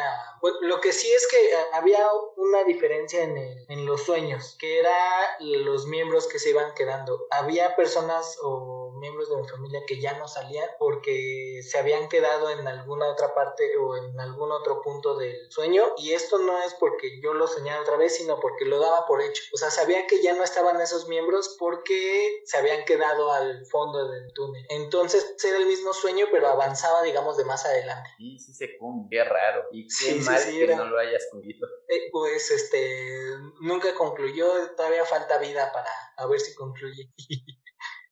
lo 0.62 0.80
que 0.82 0.94
sí 0.94 1.12
es 1.12 1.28
que 1.28 1.38
eh, 1.38 1.58
había 1.74 2.08
una 2.38 2.64
diferencia 2.64 3.24
en, 3.24 3.38
en 3.38 3.86
los 3.86 4.04
sueños, 4.04 4.56
que 4.60 4.80
era 4.80 4.96
los 5.40 5.88
miembros 5.88 6.28
que 6.28 6.40
se 6.40 6.50
iban 6.52 6.74
quedando. 6.74 7.28
Había 7.32 7.76
personas 7.76 8.38
o 8.42 8.75
miembros 9.06 9.30
de 9.30 9.38
mi 9.38 9.48
familia 9.48 9.84
que 9.86 10.00
ya 10.02 10.18
no 10.18 10.28
salían 10.28 10.68
porque 10.80 11.62
se 11.62 11.78
habían 11.78 12.10
quedado 12.10 12.50
en 12.50 12.68
alguna 12.68 13.08
otra 13.08 13.36
parte 13.36 13.78
o 13.78 13.96
en 13.96 14.20
algún 14.20 14.52
otro 14.52 14.82
punto 14.82 15.16
del 15.16 15.52
sueño. 15.52 15.84
Y 15.98 16.14
esto 16.14 16.40
no 16.40 16.60
es 16.64 16.74
porque 16.74 17.22
yo 17.22 17.34
lo 17.36 17.48
soñara 17.48 17.82
otra 17.82 17.98
vez 17.98 18.18
sino 18.18 18.40
porque 18.40 18.66
lo 18.66 18.80
daba 18.80 19.06
por 19.06 19.22
hecho. 19.22 19.44
O 19.54 19.58
sea 19.58 19.70
sabía 19.70 20.08
que 20.08 20.24
ya 20.24 20.34
no 20.34 20.44
estaban 20.44 20.82
esos 20.82 21.08
miembros 21.08 21.56
porque 21.60 22.42
se 22.46 22.58
habían 22.58 22.84
quedado 22.86 23.32
al 23.32 23.66
fondo 23.68 24.10
del 24.10 24.34
túnel. 24.34 24.66
Entonces 24.70 25.36
era 25.44 25.58
el 25.58 25.68
mismo 25.68 25.94
sueño 25.94 26.26
pero 26.32 26.48
avanzaba 26.48 27.04
digamos 27.04 27.38
de 27.38 27.46
más 27.46 27.64
adelante. 27.66 28.10
Sí 28.18 28.40
sí 28.40 28.54
se 28.54 28.78
qué 29.12 29.24
raro. 29.24 29.66
Y 29.72 29.88
qué 29.88 30.16
mal 30.16 30.42
que 30.44 30.76
no 30.76 30.86
lo 30.86 30.98
hayas 30.98 31.28
concluido 31.32 31.68
eh, 31.88 32.10
pues 32.12 32.50
este 32.50 33.36
nunca 33.62 33.94
concluyó. 33.94 34.48
Todavía 34.76 35.06
falta 35.06 35.38
vida 35.38 35.72
para 35.72 35.92
a 36.18 36.26
ver 36.26 36.40
si 36.40 36.56
concluye 36.56 37.12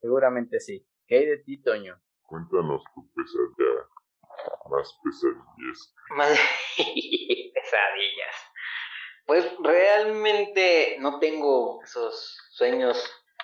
Seguramente 0.04 0.60
sí. 0.60 0.86
¿Qué 1.08 1.16
hay 1.16 1.26
de 1.28 1.38
ti, 1.38 1.63
Toño? 1.63 1.98
Cuéntanos 2.24 2.84
tu 2.94 3.10
pesadilla. 3.13 3.88
Más 4.70 5.00
pesadillas. 5.02 5.96
Más 6.10 6.39
pesadillas. 7.54 8.36
Pues 9.26 9.50
realmente 9.63 10.98
no 11.00 11.20
tengo 11.20 11.82
esos 11.84 12.38
sueños 12.52 13.02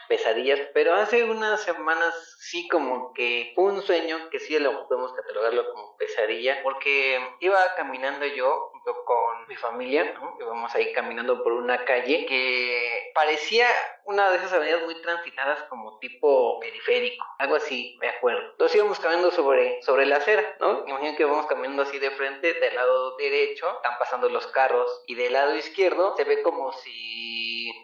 pesadillas, 0.09 0.59
pero 0.73 0.95
hace 0.95 1.23
unas 1.23 1.63
semanas 1.63 2.13
sí 2.39 2.67
como 2.67 3.13
que 3.13 3.53
un 3.55 3.81
sueño 3.81 4.29
que 4.29 4.39
sí 4.39 4.57
lo 4.59 4.87
podemos 4.87 5.13
catalogarlo 5.13 5.71
como 5.71 5.95
pesadilla, 5.97 6.61
porque 6.63 7.19
iba 7.39 7.57
caminando 7.77 8.25
yo 8.25 8.71
junto 8.71 9.05
con 9.05 9.47
mi 9.47 9.55
familia, 9.55 10.13
¿no? 10.15 10.35
íbamos 10.39 10.73
ahí 10.75 10.91
caminando 10.93 11.43
por 11.43 11.53
una 11.53 11.85
calle 11.85 12.25
que 12.25 13.11
parecía 13.13 13.67
una 14.05 14.31
de 14.31 14.37
esas 14.37 14.53
avenidas 14.53 14.83
muy 14.83 14.99
transitadas 15.01 15.61
como 15.63 15.99
tipo 15.99 16.59
periférico, 16.59 17.23
algo 17.37 17.55
así, 17.55 17.97
me 18.01 18.09
acuerdo. 18.09 18.51
Entonces 18.51 18.77
íbamos 18.77 18.99
caminando 18.99 19.31
sobre, 19.31 19.81
sobre 19.83 20.05
la 20.07 20.17
acera, 20.17 20.55
¿no? 20.59 20.83
Imaginen 20.87 21.15
que 21.15 21.25
vamos 21.25 21.45
caminando 21.45 21.83
así 21.83 21.99
de 21.99 22.11
frente, 22.11 22.55
del 22.55 22.75
lado 22.75 23.15
derecho 23.17 23.69
están 23.75 23.97
pasando 23.99 24.29
los 24.29 24.47
carros 24.47 25.03
y 25.05 25.15
del 25.15 25.33
lado 25.33 25.55
izquierdo 25.55 26.15
se 26.17 26.23
ve 26.23 26.41
como 26.41 26.73
si 26.73 27.28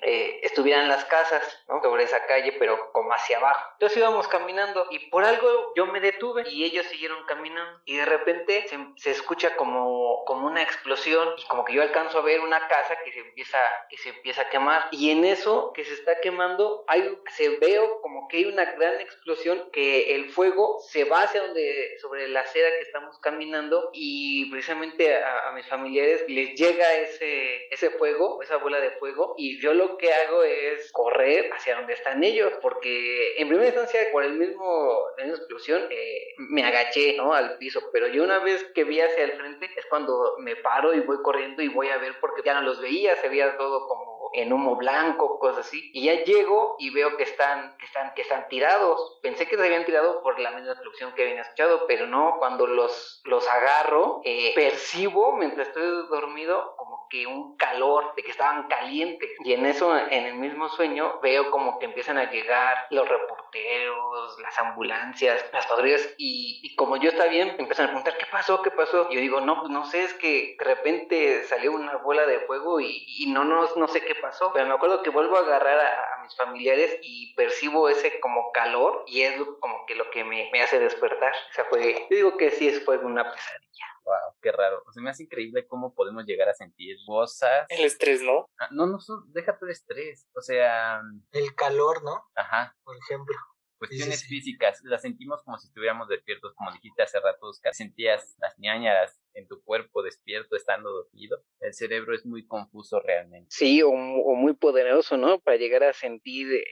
eh, 0.07 0.39
estuvieran 0.43 0.87
las 0.87 1.03
casas, 1.05 1.41
¿no? 1.67 1.81
Sobre 1.81 2.03
esa 2.03 2.25
calle, 2.27 2.53
pero 2.59 2.91
como 2.91 3.11
hacia 3.11 3.37
abajo. 3.37 3.71
Entonces 3.73 3.97
íbamos 3.97 4.27
caminando 4.27 4.85
y 4.91 4.99
por 5.09 5.25
algo 5.25 5.73
yo 5.75 5.87
me 5.87 5.99
detuve 5.99 6.47
y 6.47 6.63
ellos 6.63 6.85
siguieron 6.85 7.25
caminando 7.25 7.81
y 7.85 7.97
de 7.97 8.05
repente 8.05 8.67
se, 8.67 8.77
se 8.97 9.11
escucha 9.11 9.55
como, 9.55 10.23
como 10.25 10.45
una 10.45 10.61
explosión 10.61 11.29
y 11.37 11.43
como 11.47 11.65
que 11.65 11.73
yo 11.73 11.81
alcanzo 11.81 12.19
a 12.19 12.21
ver 12.21 12.41
una 12.41 12.67
casa 12.67 12.97
que 13.03 13.11
se 13.11 13.19
empieza, 13.19 13.57
que 13.89 13.97
se 13.97 14.09
empieza 14.09 14.43
a 14.43 14.49
quemar 14.49 14.87
y 14.91 15.09
en 15.09 15.25
eso 15.25 15.73
que 15.73 15.83
se 15.83 15.93
está 15.93 16.19
quemando 16.21 16.85
hay, 16.87 17.17
se 17.35 17.57
veo 17.57 18.01
como 18.01 18.27
que 18.27 18.37
hay 18.37 18.45
una 18.45 18.65
gran 18.65 19.01
explosión 19.01 19.69
que 19.71 20.15
el 20.15 20.29
fuego 20.29 20.79
se 20.87 21.05
va 21.05 21.23
hacia 21.23 21.41
donde, 21.41 21.97
sobre 21.99 22.27
la 22.27 22.41
acera 22.41 22.69
que 22.69 22.81
estamos 22.81 23.17
caminando 23.19 23.89
y 23.91 24.51
precisamente 24.51 25.15
a, 25.15 25.49
a 25.49 25.51
mis 25.53 25.65
familiares 25.65 26.23
les 26.27 26.53
llega 26.53 26.93
ese, 26.93 27.67
ese 27.71 27.89
fuego, 27.89 28.43
esa 28.43 28.57
bola 28.57 28.79
de 28.79 28.91
fuego 28.91 29.33
y 29.37 29.59
yo 29.59 29.73
lo 29.73 29.94
que 29.97 30.13
hago 30.13 30.43
es 30.43 30.91
correr 30.91 31.51
hacia 31.53 31.75
donde 31.75 31.93
están 31.93 32.23
ellos, 32.23 32.53
porque 32.61 33.35
en 33.37 33.47
primera 33.47 33.67
instancia 33.67 33.99
por 34.11 34.23
el 34.23 34.33
mismo, 34.33 35.07
la 35.17 35.23
misma 35.23 35.39
explosión 35.39 35.87
eh, 35.89 36.33
me 36.37 36.63
agaché 36.63 37.15
¿no? 37.17 37.33
al 37.33 37.57
piso, 37.57 37.81
pero 37.91 38.07
yo 38.07 38.23
una 38.23 38.39
vez 38.39 38.63
que 38.73 38.83
vi 38.83 39.01
hacia 39.01 39.23
el 39.23 39.33
frente 39.33 39.69
es 39.75 39.85
cuando 39.87 40.35
me 40.39 40.55
paro 40.55 40.93
y 40.93 40.99
voy 41.01 41.21
corriendo 41.21 41.61
y 41.61 41.67
voy 41.67 41.89
a 41.89 41.97
ver 41.97 42.19
porque 42.19 42.41
ya 42.43 42.53
no 42.53 42.61
los 42.61 42.81
veía, 42.81 43.15
se 43.17 43.29
veía 43.29 43.57
todo 43.57 43.87
como 43.87 44.15
en 44.35 44.51
humo 44.51 44.75
blanco, 44.75 45.39
cosas 45.39 45.65
así. 45.67 45.89
Y 45.93 46.05
ya 46.05 46.23
llego 46.23 46.75
y 46.77 46.89
veo 46.89 47.15
que 47.17 47.23
están, 47.23 47.75
que 47.77 47.85
están, 47.85 48.13
que 48.13 48.21
están 48.21 48.47
tirados. 48.49 49.19
Pensé 49.21 49.47
que 49.47 49.55
se 49.55 49.65
habían 49.65 49.85
tirado 49.85 50.21
por 50.21 50.39
la 50.39 50.51
misma 50.51 50.73
explosión 50.73 51.13
que 51.13 51.23
habían 51.23 51.39
escuchado, 51.39 51.85
pero 51.87 52.05
no, 52.05 52.35
cuando 52.37 52.67
los, 52.67 53.21
los 53.23 53.47
agarro, 53.47 54.21
eh, 54.25 54.51
percibo 54.53 55.37
mientras 55.37 55.69
estoy 55.69 56.07
dormido 56.09 56.74
como 56.85 57.07
que 57.09 57.25
un 57.25 57.57
calor, 57.57 58.13
de 58.15 58.23
que 58.23 58.31
estaban 58.31 58.67
calientes. 58.67 59.29
Y 59.43 59.53
en 59.53 59.65
eso, 59.65 59.97
en 59.97 60.25
el 60.25 60.35
mismo 60.35 60.69
sueño, 60.69 61.19
veo 61.21 61.49
como 61.49 61.79
que 61.79 61.85
empiezan 61.85 62.17
a 62.17 62.29
llegar 62.29 62.85
los 62.91 63.07
reporteros, 63.09 64.39
las 64.39 64.59
ambulancias, 64.59 65.43
las 65.51 65.65
patrullas, 65.65 66.07
y, 66.17 66.75
como 66.75 66.97
yo 66.97 67.09
estaba 67.09 67.29
bien, 67.29 67.55
empiezan 67.57 67.85
a 67.85 67.89
preguntar, 67.89 68.17
¿qué 68.17 68.27
pasó? 68.31 68.61
¿Qué 68.61 68.71
pasó? 68.71 69.07
Y 69.09 69.15
yo 69.15 69.21
digo, 69.21 69.41
no, 69.41 69.59
pues 69.59 69.71
no 69.71 69.85
sé, 69.85 70.03
es 70.03 70.13
que 70.13 70.55
de 70.59 70.65
repente 70.65 71.43
salió 71.45 71.71
una 71.71 71.97
bola 71.97 72.25
de 72.27 72.41
fuego 72.41 72.79
y, 72.79 73.25
no, 73.29 73.43
no, 73.43 73.67
no 73.75 73.87
sé 73.87 74.01
qué 74.01 74.15
pasó. 74.15 74.51
Pero 74.53 74.67
me 74.67 74.73
acuerdo 74.73 75.01
que 75.01 75.09
vuelvo 75.09 75.37
a 75.37 75.41
agarrar 75.41 75.79
a, 75.79 76.23
mis 76.23 76.35
familiares 76.37 76.97
y 77.03 77.35
percibo 77.35 77.87
ese 77.87 78.19
como 78.19 78.51
calor 78.51 79.03
y 79.05 79.21
es 79.21 79.35
como 79.59 79.85
que 79.85 79.93
lo 79.93 80.09
que 80.09 80.23
me, 80.23 80.49
me 80.51 80.61
hace 80.61 80.79
despertar. 80.79 81.33
O 81.51 81.53
sea, 81.53 81.65
fue, 81.65 82.07
yo 82.09 82.15
digo 82.15 82.37
que 82.37 82.51
sí, 82.51 82.71
fue 82.71 82.97
una 82.97 83.31
pesadilla. 83.31 83.94
Wow, 84.05 84.35
qué 84.41 84.51
raro. 84.51 84.83
O 84.85 84.91
sea, 84.91 85.01
me 85.01 85.09
hace 85.09 85.23
increíble 85.23 85.65
cómo 85.67 85.95
podemos 85.95 86.25
llegar 86.25 86.47
a 86.47 86.53
sentir 86.53 86.95
cosas. 87.07 87.65
El 87.69 87.85
estrés, 87.85 88.21
¿no? 88.21 88.47
Ah, 88.59 88.69
no, 88.71 88.85
no, 88.85 88.99
deja 89.29 89.57
el 89.59 89.69
estrés. 89.69 90.27
O 90.35 90.41
sea. 90.41 91.01
El 91.31 91.55
calor, 91.55 92.03
¿no? 92.03 92.23
Ajá. 92.35 92.75
Por 92.83 92.95
ejemplo. 92.97 93.35
Cuestiones 93.77 94.23
físicas, 94.23 94.79
las 94.83 95.01
sentimos 95.01 95.43
como 95.43 95.57
si 95.57 95.67
estuviéramos 95.67 96.07
despiertos, 96.07 96.53
como 96.55 96.71
dijiste 96.71 97.03
hace 97.03 97.19
rato, 97.19 97.51
sentías 97.73 98.35
las 98.39 98.57
ñañaras 98.57 99.19
en 99.33 99.49
tu 99.49 99.61
cuerpo 99.63 100.01
despierto 100.01 100.55
estando 100.55 100.89
dormido. 100.89 101.43
El 101.59 101.73
cerebro 101.73 102.15
es 102.15 102.25
muy 102.25 102.47
confuso 102.47 103.01
realmente. 103.01 103.47
Sí, 103.51 103.83
o, 103.83 103.89
o 103.89 104.35
muy 104.35 104.53
poderoso, 104.53 105.17
¿no? 105.17 105.39
Para 105.39 105.57
llegar 105.57 105.83
a 105.83 105.91
sentir 105.91 106.53
eh, 106.53 106.63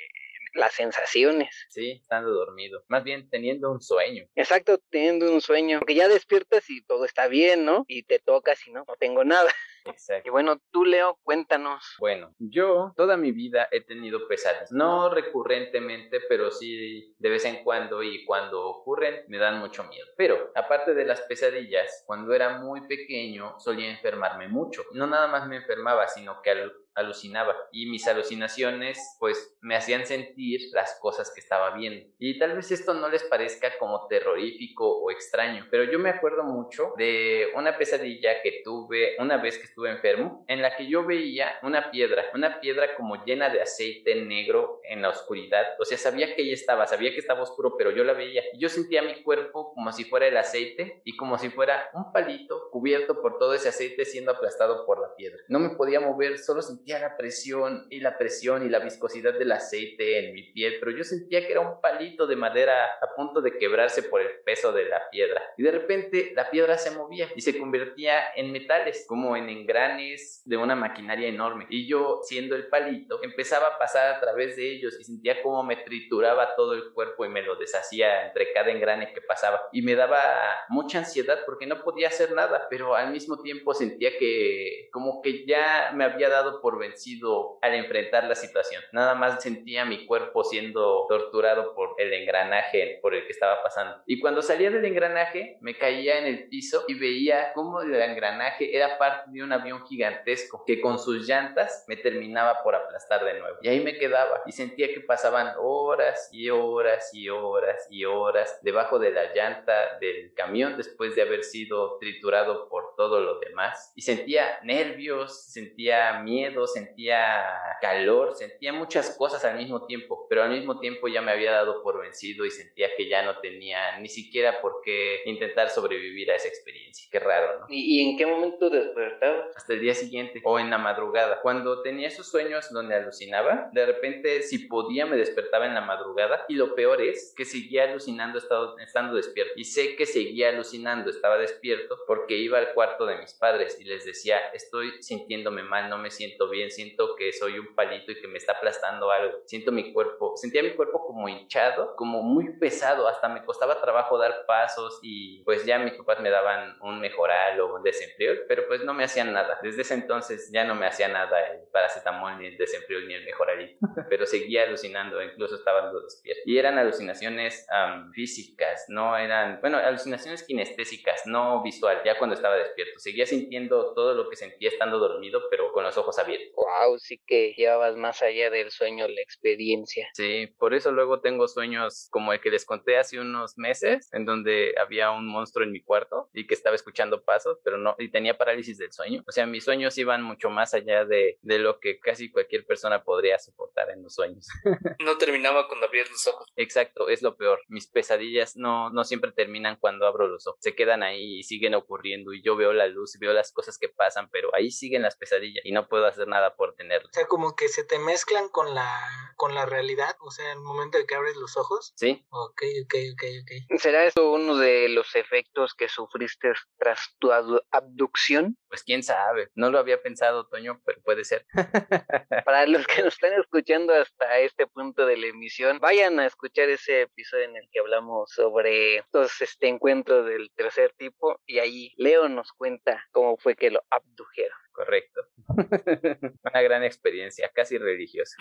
las 0.53 0.73
sensaciones. 0.73 1.65
Sí, 1.69 1.91
estando 1.91 2.31
dormido. 2.31 2.83
Más 2.87 3.03
bien 3.03 3.29
teniendo 3.29 3.71
un 3.71 3.81
sueño. 3.81 4.25
Exacto, 4.35 4.79
teniendo 4.89 5.31
un 5.31 5.41
sueño. 5.41 5.79
Porque 5.79 5.95
ya 5.95 6.07
despiertas 6.07 6.69
y 6.69 6.83
todo 6.83 7.05
está 7.05 7.27
bien, 7.27 7.65
¿no? 7.65 7.85
Y 7.87 8.03
te 8.03 8.19
tocas 8.19 8.65
y 8.67 8.71
no, 8.71 8.83
no 8.87 8.95
tengo 8.97 9.23
nada. 9.23 9.51
Exacto. 9.85 10.27
Y 10.27 10.31
bueno, 10.31 10.61
tú 10.71 10.85
Leo, 10.85 11.19
cuéntanos. 11.23 11.95
Bueno, 11.99 12.33
yo 12.39 12.93
toda 12.95 13.17
mi 13.17 13.31
vida 13.31 13.67
he 13.71 13.81
tenido 13.81 14.27
pesadillas. 14.27 14.71
No 14.71 15.09
recurrentemente, 15.09 16.21
pero 16.29 16.51
sí 16.51 17.13
de 17.17 17.29
vez 17.29 17.45
en 17.45 17.63
cuando 17.63 18.01
y 18.01 18.23
cuando 18.25 18.65
ocurren 18.65 19.25
me 19.27 19.37
dan 19.37 19.59
mucho 19.59 19.83
miedo. 19.85 20.07
Pero 20.15 20.51
aparte 20.55 20.93
de 20.93 21.05
las 21.05 21.21
pesadillas, 21.21 22.03
cuando 22.05 22.33
era 22.33 22.59
muy 22.59 22.87
pequeño 22.87 23.59
solía 23.59 23.91
enfermarme 23.91 24.47
mucho. 24.47 24.83
No 24.93 25.07
nada 25.07 25.27
más 25.27 25.47
me 25.47 25.57
enfermaba, 25.57 26.07
sino 26.07 26.41
que 26.41 26.51
al 26.51 26.73
alucinaba. 26.95 27.55
Y 27.71 27.87
mis 27.87 28.07
alucinaciones 28.07 28.99
pues 29.19 29.55
me 29.61 29.75
hacían 29.75 30.05
sentir 30.05 30.61
las 30.73 30.97
cosas 30.99 31.31
que 31.33 31.41
estaba 31.41 31.71
viendo. 31.75 32.05
Y 32.19 32.39
tal 32.39 32.55
vez 32.55 32.71
esto 32.71 32.93
no 32.93 33.09
les 33.09 33.23
parezca 33.23 33.77
como 33.77 34.07
terrorífico 34.07 34.99
o 34.99 35.11
extraño 35.11 35.53
pero 35.71 35.83
yo 35.83 35.99
me 35.99 36.09
acuerdo 36.09 36.43
mucho 36.43 36.93
de 36.97 37.47
una 37.55 37.77
pesadilla 37.77 38.41
que 38.41 38.61
tuve 38.63 39.15
una 39.19 39.37
vez 39.37 39.57
que 39.57 39.65
estuve 39.65 39.91
enfermo 39.91 40.45
en 40.47 40.61
la 40.61 40.75
que 40.75 40.87
yo 40.87 41.05
veía 41.05 41.57
una 41.63 41.91
piedra 41.91 42.25
una 42.33 42.59
piedra 42.59 42.95
como 42.95 43.23
llena 43.25 43.49
de 43.49 43.61
aceite 43.61 44.15
negro 44.15 44.79
en 44.83 45.01
la 45.01 45.09
oscuridad. 45.09 45.65
O 45.79 45.85
sea 45.85 45.97
sabía 45.97 46.35
que 46.35 46.43
ella 46.43 46.53
estaba 46.53 46.87
sabía 46.87 47.11
que 47.11 47.19
estaba 47.19 47.41
oscuro 47.41 47.75
pero 47.77 47.91
yo 47.91 48.03
la 48.03 48.13
veía. 48.13 48.43
Y 48.53 48.59
yo 48.59 48.69
sentía 48.69 49.01
mi 49.01 49.23
cuerpo 49.23 49.73
como 49.73 49.91
si 49.91 50.05
fuera 50.05 50.27
el 50.27 50.37
aceite 50.37 51.01
y 51.03 51.15
como 51.15 51.37
si 51.37 51.49
fuera 51.49 51.89
un 51.93 52.11
palito 52.11 52.69
cubierto 52.71 53.21
por 53.21 53.37
todo 53.37 53.53
ese 53.53 53.69
aceite 53.69 54.05
siendo 54.05 54.31
aplastado 54.31 54.85
por 54.85 55.01
la 55.01 55.15
piedra. 55.15 55.39
No 55.47 55.59
me 55.59 55.75
podía 55.75 55.99
mover 55.99 56.37
solo 56.39 56.61
sentía 56.61 56.82
sentía 56.83 56.99
la 56.99 57.15
presión 57.15 57.87
y 57.89 58.01
la 58.01 58.17
presión 58.17 58.65
y 58.65 58.69
la 58.69 58.79
viscosidad 58.79 59.39
del 59.39 59.53
aceite 59.53 60.19
en 60.19 60.33
mi 60.33 60.43
piel, 60.51 60.75
pero 60.81 60.91
yo 60.91 61.05
sentía 61.05 61.39
que 61.45 61.53
era 61.53 61.61
un 61.61 61.79
palito 61.79 62.27
de 62.27 62.35
madera 62.35 62.73
a 63.01 63.15
punto 63.15 63.39
de 63.39 63.57
quebrarse 63.57 64.03
por 64.03 64.19
el 64.19 64.27
peso 64.43 64.73
de 64.73 64.83
la 64.89 65.09
piedra. 65.09 65.41
Y 65.57 65.63
de 65.63 65.71
repente 65.71 66.33
la 66.35 66.49
piedra 66.49 66.77
se 66.77 66.91
movía 66.91 67.29
y 67.37 67.41
se 67.41 67.57
convertía 67.57 68.33
en 68.35 68.51
metales, 68.51 69.05
como 69.07 69.37
en 69.37 69.47
engranes 69.47 70.41
de 70.43 70.57
una 70.57 70.75
maquinaria 70.75 71.29
enorme. 71.29 71.67
Y 71.69 71.87
yo, 71.87 72.19
siendo 72.23 72.53
el 72.53 72.67
palito, 72.67 73.23
empezaba 73.23 73.67
a 73.67 73.77
pasar 73.79 74.15
a 74.15 74.19
través 74.19 74.57
de 74.57 74.69
ellos 74.69 74.97
y 74.99 75.05
sentía 75.05 75.41
como 75.41 75.63
me 75.63 75.77
trituraba 75.77 76.53
todo 76.57 76.73
el 76.73 76.91
cuerpo 76.91 77.23
y 77.23 77.29
me 77.29 77.43
lo 77.43 77.55
deshacía 77.55 78.27
entre 78.27 78.51
cada 78.51 78.71
engrane 78.71 79.13
que 79.13 79.21
pasaba. 79.21 79.61
Y 79.71 79.83
me 79.83 79.95
daba 79.95 80.19
mucha 80.67 80.97
ansiedad 80.97 81.39
porque 81.45 81.65
no 81.65 81.81
podía 81.81 82.09
hacer 82.09 82.33
nada, 82.33 82.67
pero 82.69 82.93
al 82.93 83.11
mismo 83.11 83.41
tiempo 83.41 83.73
sentía 83.73 84.17
que 84.19 84.89
como 84.91 85.21
que 85.21 85.45
ya 85.45 85.93
me 85.95 86.03
había 86.03 86.27
dado 86.27 86.59
por 86.59 86.72
vencido 86.77 87.57
al 87.61 87.75
enfrentar 87.75 88.25
la 88.25 88.35
situación. 88.35 88.83
Nada 88.91 89.15
más 89.15 89.41
sentía 89.41 89.85
mi 89.85 90.05
cuerpo 90.05 90.43
siendo 90.43 91.05
torturado 91.07 91.73
por 91.75 91.95
el 91.97 92.13
engranaje 92.13 92.99
por 93.01 93.15
el 93.15 93.25
que 93.25 93.31
estaba 93.31 93.61
pasando. 93.63 94.01
Y 94.05 94.19
cuando 94.19 94.41
salía 94.41 94.69
del 94.69 94.85
engranaje, 94.85 95.57
me 95.61 95.77
caía 95.77 96.19
en 96.19 96.25
el 96.25 96.47
piso 96.49 96.83
y 96.87 96.95
veía 96.95 97.53
cómo 97.53 97.81
el 97.81 97.93
engranaje 97.95 98.75
era 98.75 98.97
parte 98.97 99.31
de 99.31 99.43
un 99.43 99.51
avión 99.51 99.85
gigantesco 99.85 100.63
que 100.65 100.81
con 100.81 100.99
sus 100.99 101.27
llantas 101.27 101.85
me 101.87 101.95
terminaba 101.95 102.63
por 102.63 102.75
aplastar 102.75 103.23
de 103.25 103.39
nuevo. 103.39 103.57
Y 103.61 103.69
ahí 103.69 103.79
me 103.79 103.97
quedaba 103.97 104.41
y 104.45 104.51
sentía 104.51 104.87
que 104.93 105.01
pasaban 105.01 105.53
horas 105.59 106.29
y 106.31 106.49
horas 106.49 107.13
y 107.13 107.29
horas 107.29 107.87
y 107.89 108.05
horas 108.05 108.59
debajo 108.61 108.99
de 108.99 109.11
la 109.11 109.33
llanta 109.33 109.97
del 109.99 110.33
camión 110.33 110.77
después 110.77 111.15
de 111.15 111.21
haber 111.21 111.43
sido 111.43 111.97
triturado 111.99 112.69
por 112.69 112.95
todo 112.95 113.21
lo 113.21 113.39
demás. 113.39 113.91
Y 113.95 114.01
sentía 114.01 114.59
nervios, 114.63 115.45
sentía 115.51 116.19
miedo, 116.21 116.62
sentía 116.67 117.43
calor, 117.81 118.35
sentía 118.35 118.73
muchas 118.73 119.15
cosas 119.17 119.43
al 119.45 119.57
mismo 119.57 119.85
tiempo, 119.85 120.25
pero 120.29 120.43
al 120.43 120.51
mismo 120.51 120.79
tiempo 120.79 121.07
ya 121.07 121.21
me 121.21 121.31
había 121.31 121.51
dado 121.51 121.83
por 121.83 122.01
vencido 122.01 122.45
y 122.45 122.51
sentía 122.51 122.89
que 122.95 123.09
ya 123.09 123.23
no 123.23 123.39
tenía 123.39 123.99
ni 123.99 124.09
siquiera 124.09 124.61
por 124.61 124.81
qué 124.83 125.21
intentar 125.25 125.69
sobrevivir 125.69 126.31
a 126.31 126.35
esa 126.35 126.47
experiencia. 126.47 127.07
Qué 127.11 127.19
raro, 127.19 127.59
¿no? 127.59 127.65
¿Y, 127.69 128.01
en 128.09 128.17
qué 128.17 128.25
momento 128.25 128.69
despertaba? 128.69 129.47
Hasta 129.55 129.73
el 129.73 129.81
día 129.81 129.93
siguiente 129.93 130.41
o 130.43 130.59
en 130.59 130.69
la 130.69 130.77
madrugada. 130.77 131.41
Cuando 131.41 131.81
tenía 131.81 132.07
esos 132.07 132.29
sueños 132.29 132.71
donde 132.71 132.95
alucinaba, 132.95 133.69
de 133.73 133.85
repente 133.85 134.41
si 134.43 134.59
podía 134.67 135.05
me 135.05 135.17
despertaba 135.17 135.65
en 135.65 135.73
la 135.73 135.81
madrugada 135.81 136.45
y 136.47 136.55
lo 136.55 136.75
peor 136.75 137.01
es 137.01 137.33
que 137.35 137.45
seguía 137.45 137.83
alucinando 137.83 138.39
estando, 138.39 138.77
estando 138.79 139.15
despierto. 139.15 139.53
Y 139.55 139.65
sé 139.65 139.95
que 139.95 140.05
seguía 140.05 140.49
alucinando, 140.49 141.09
estaba 141.09 141.37
despierto 141.37 141.97
porque 142.07 142.37
iba 142.37 142.57
al 142.57 142.73
cuarto 142.73 143.05
de 143.05 143.17
mis 143.17 143.33
padres 143.33 143.77
y 143.79 143.83
les 143.83 144.05
decía, 144.05 144.39
estoy 144.53 145.01
sintiéndome 145.01 145.63
mal, 145.63 145.89
no 145.89 145.97
me 145.97 146.11
siento 146.11 146.49
bien, 146.49 146.52
siento 146.69 147.15
que 147.15 147.31
soy 147.33 147.59
un 147.59 147.75
palito 147.75 148.11
y 148.11 148.21
que 148.21 148.27
me 148.27 148.37
está 148.37 148.53
aplastando 148.53 149.11
algo. 149.11 149.39
Siento 149.45 149.71
mi 149.71 149.93
cuerpo, 149.93 150.35
sentía 150.35 150.63
mi 150.63 150.71
cuerpo 150.71 151.05
como 151.05 151.27
hinchado, 151.29 151.95
como 151.95 152.21
muy 152.21 152.57
pesado, 152.59 153.07
hasta 153.07 153.29
me 153.29 153.43
costaba 153.45 153.79
trabajo 153.81 154.17
dar 154.17 154.45
pasos 154.45 154.99
y 155.01 155.43
pues 155.43 155.65
ya 155.65 155.79
mis 155.79 155.93
papás 155.93 156.19
me 156.19 156.29
daban 156.29 156.75
un 156.81 156.99
mejoral 156.99 157.59
o 157.59 157.75
un 157.75 157.83
desempleo, 157.83 158.35
pero 158.47 158.67
pues 158.67 158.83
no 158.83 158.93
me 158.93 159.03
hacían 159.03 159.33
nada. 159.33 159.59
Desde 159.61 159.81
ese 159.81 159.93
entonces 159.93 160.49
ya 160.51 160.63
no 160.63 160.75
me 160.75 160.85
hacía 160.85 161.07
nada 161.07 161.39
el 161.47 161.67
paracetamol, 161.71 162.39
ni 162.39 162.47
el 162.47 162.57
desempleo, 162.57 163.01
ni 163.01 163.13
el 163.13 163.25
mejoralito, 163.25 163.77
pero 164.09 164.25
seguía 164.25 164.63
alucinando, 164.63 165.21
incluso 165.21 165.55
estaba 165.55 165.91
despierto. 165.91 166.41
Y 166.45 166.57
eran 166.57 166.77
alucinaciones 166.77 167.67
físicas, 168.13 168.85
no 168.87 169.17
eran, 169.17 169.59
bueno, 169.61 169.77
alucinaciones 169.77 170.43
kinestésica, 170.43 171.13
no 171.25 171.61
visual, 171.61 172.01
ya 172.05 172.17
cuando 172.17 172.35
estaba 172.35 172.55
despierto. 172.55 172.99
Seguía 172.99 173.25
sintiendo 173.25 173.93
todo 173.93 174.13
lo 174.13 174.29
que 174.29 174.35
sentía 174.35 174.69
estando 174.69 174.99
dormido, 174.99 175.43
pero 175.49 175.71
con 175.71 175.83
los 175.83 175.97
ojos 175.97 176.17
abiertos. 176.19 176.42
Wow, 176.55 176.97
sí 176.99 177.21
que 177.25 177.53
llevabas 177.53 177.95
más 177.95 178.21
allá 178.21 178.49
del 178.49 178.71
sueño 178.71 179.07
la 179.07 179.21
experiencia. 179.21 180.07
Sí, 180.13 180.47
por 180.57 180.73
eso 180.73 180.91
luego 180.91 181.21
tengo 181.21 181.47
sueños 181.47 182.07
como 182.11 182.33
el 182.33 182.41
que 182.41 182.51
les 182.51 182.65
conté 182.65 182.97
hace 182.97 183.19
unos 183.19 183.57
meses, 183.57 184.09
en 184.13 184.25
donde 184.25 184.73
había 184.79 185.11
un 185.11 185.27
monstruo 185.27 185.65
en 185.65 185.71
mi 185.71 185.81
cuarto 185.81 186.29
y 186.33 186.47
que 186.47 186.53
estaba 186.53 186.75
escuchando 186.75 187.23
pasos, 187.23 187.59
pero 187.63 187.77
no, 187.77 187.95
y 187.97 188.09
tenía 188.09 188.37
parálisis 188.37 188.77
del 188.77 188.91
sueño. 188.91 189.23
O 189.27 189.31
sea, 189.31 189.45
mis 189.45 189.63
sueños 189.63 189.97
iban 189.97 190.23
mucho 190.23 190.49
más 190.49 190.73
allá 190.73 191.05
de, 191.05 191.37
de 191.41 191.59
lo 191.59 191.79
que 191.79 191.99
casi 191.99 192.31
cualquier 192.31 192.65
persona 192.65 193.03
podría 193.03 193.39
soportar 193.39 193.89
en 193.91 194.03
los 194.03 194.15
sueños. 194.15 194.47
no 195.03 195.17
terminaba 195.17 195.67
cuando 195.67 195.87
abrías 195.87 196.09
los 196.09 196.27
ojos. 196.27 196.47
Exacto, 196.55 197.09
es 197.09 197.21
lo 197.21 197.35
peor. 197.37 197.59
Mis 197.67 197.87
pesadillas 197.87 198.55
no, 198.55 198.89
no 198.89 199.03
siempre 199.03 199.31
terminan 199.31 199.77
cuando 199.79 200.05
abro 200.05 200.27
los 200.27 200.47
ojos. 200.47 200.59
Se 200.61 200.75
quedan 200.75 201.03
ahí 201.03 201.39
y 201.39 201.43
siguen 201.43 201.75
ocurriendo 201.75 202.33
y 202.33 202.41
yo 202.41 202.55
veo 202.55 202.73
la 202.73 202.87
luz 202.87 203.15
y 203.15 203.19
veo 203.19 203.33
las 203.33 203.51
cosas 203.51 203.77
que 203.77 203.89
pasan, 203.89 204.29
pero 204.31 204.53
ahí 204.53 204.71
siguen 204.71 205.01
las 205.01 205.15
pesadillas 205.15 205.63
y 205.65 205.71
no 205.71 205.87
puedo 205.87 206.05
hacer 206.05 206.27
nada 206.27 206.32
por 206.55 206.75
tenerlo. 206.75 207.09
O 207.09 207.13
sea, 207.13 207.27
como 207.27 207.55
que 207.55 207.67
se 207.67 207.83
te 207.83 207.99
mezclan 207.99 208.49
con 208.49 208.73
la, 208.73 208.89
con 209.35 209.53
la 209.55 209.65
realidad, 209.65 210.15
o 210.21 210.31
sea, 210.31 210.51
en 210.51 210.57
el 210.57 210.63
momento 210.63 210.97
de 210.97 211.05
que 211.05 211.15
abres 211.15 211.35
los 211.35 211.57
ojos. 211.57 211.93
Sí. 211.95 212.25
Ok, 212.29 212.61
ok, 212.83 212.95
ok, 213.13 213.23
ok. 213.41 213.79
¿Será 213.79 214.05
eso 214.05 214.31
uno 214.31 214.57
de 214.57 214.89
los 214.89 215.15
efectos 215.15 215.73
que 215.73 215.87
sufriste 215.87 216.53
tras 216.77 217.15
tu 217.19 217.31
abducción? 217.71 218.57
Pues 218.67 218.83
quién 218.83 219.03
sabe, 219.03 219.49
no 219.55 219.69
lo 219.69 219.79
había 219.79 220.01
pensado, 220.01 220.47
Toño, 220.47 220.81
pero 220.85 221.01
puede 221.01 221.23
ser. 221.23 221.45
Para 222.45 222.65
los 222.67 222.85
que 222.87 223.03
nos 223.03 223.13
están 223.13 223.33
escuchando 223.39 223.93
hasta 223.93 224.39
este 224.39 224.67
punto 224.67 225.05
de 225.05 225.17
la 225.17 225.27
emisión, 225.27 225.79
vayan 225.79 226.19
a 226.19 226.25
escuchar 226.25 226.69
ese 226.69 227.03
episodio 227.03 227.45
en 227.45 227.57
el 227.57 227.69
que 227.71 227.79
hablamos 227.79 228.31
sobre 228.31 228.97
estos 228.97 229.41
este, 229.41 229.67
encuentros 229.67 230.25
del 230.25 230.51
tercer 230.55 230.93
tipo 230.97 231.39
y 231.45 231.59
ahí 231.59 231.93
Leo 231.97 232.29
nos 232.29 232.51
cuenta 232.53 233.03
cómo 233.11 233.37
fue 233.37 233.55
que 233.55 233.71
lo 233.71 233.83
abdujeron. 233.89 234.57
Correcto. 234.71 235.21
Una 236.43 236.61
gran 236.61 236.83
experiencia 236.83 237.49
casi 237.53 237.77
religiosa. 237.77 238.37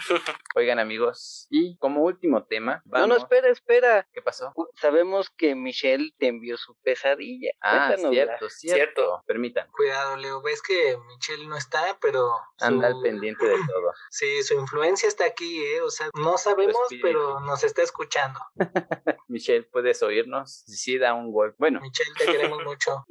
Oigan 0.55 0.78
amigos, 0.78 1.47
y 1.51 1.76
como 1.78 2.03
último 2.03 2.45
tema, 2.45 2.83
No, 2.87 3.07
no, 3.07 3.16
espera, 3.16 3.49
espera. 3.49 4.07
¿Qué 4.12 4.22
pasó? 4.22 4.53
Sabemos 4.74 5.30
que 5.30 5.55
Michelle 5.55 6.12
te 6.18 6.28
envió 6.28 6.57
su 6.57 6.74
pesadilla. 6.83 7.51
Ah, 7.61 7.95
cierto, 7.97 8.49
cierto, 8.51 9.22
Permitan. 9.26 9.68
Cuidado, 9.72 10.16
Leo, 10.16 10.43
ves 10.43 10.62
que 10.62 10.97
Michelle 11.09 11.47
no 11.47 11.57
está, 11.57 11.99
pero... 12.01 12.33
Anda 12.61 12.89
al 12.89 13.01
pendiente 13.03 13.45
de 13.45 13.57
todo. 13.57 13.93
sí, 14.11 14.43
su 14.43 14.55
influencia 14.55 15.09
está 15.09 15.24
aquí, 15.24 15.64
¿eh? 15.64 15.80
O 15.83 15.91
sea, 15.91 16.11
no 16.14 16.39
sabemos, 16.39 16.76
pero 17.01 17.41
nos 17.41 17.64
está 17.64 17.83
escuchando. 17.83 18.41
Michelle, 19.28 19.64
¿puedes 19.64 20.03
oírnos? 20.03 20.64
Sí, 20.66 20.99
da 20.99 21.14
un 21.14 21.33
gol. 21.33 21.55
Bueno. 21.59 21.80
Michelle, 21.80 22.11
te 22.18 22.26
queremos 22.26 22.62
mucho. 22.64 23.05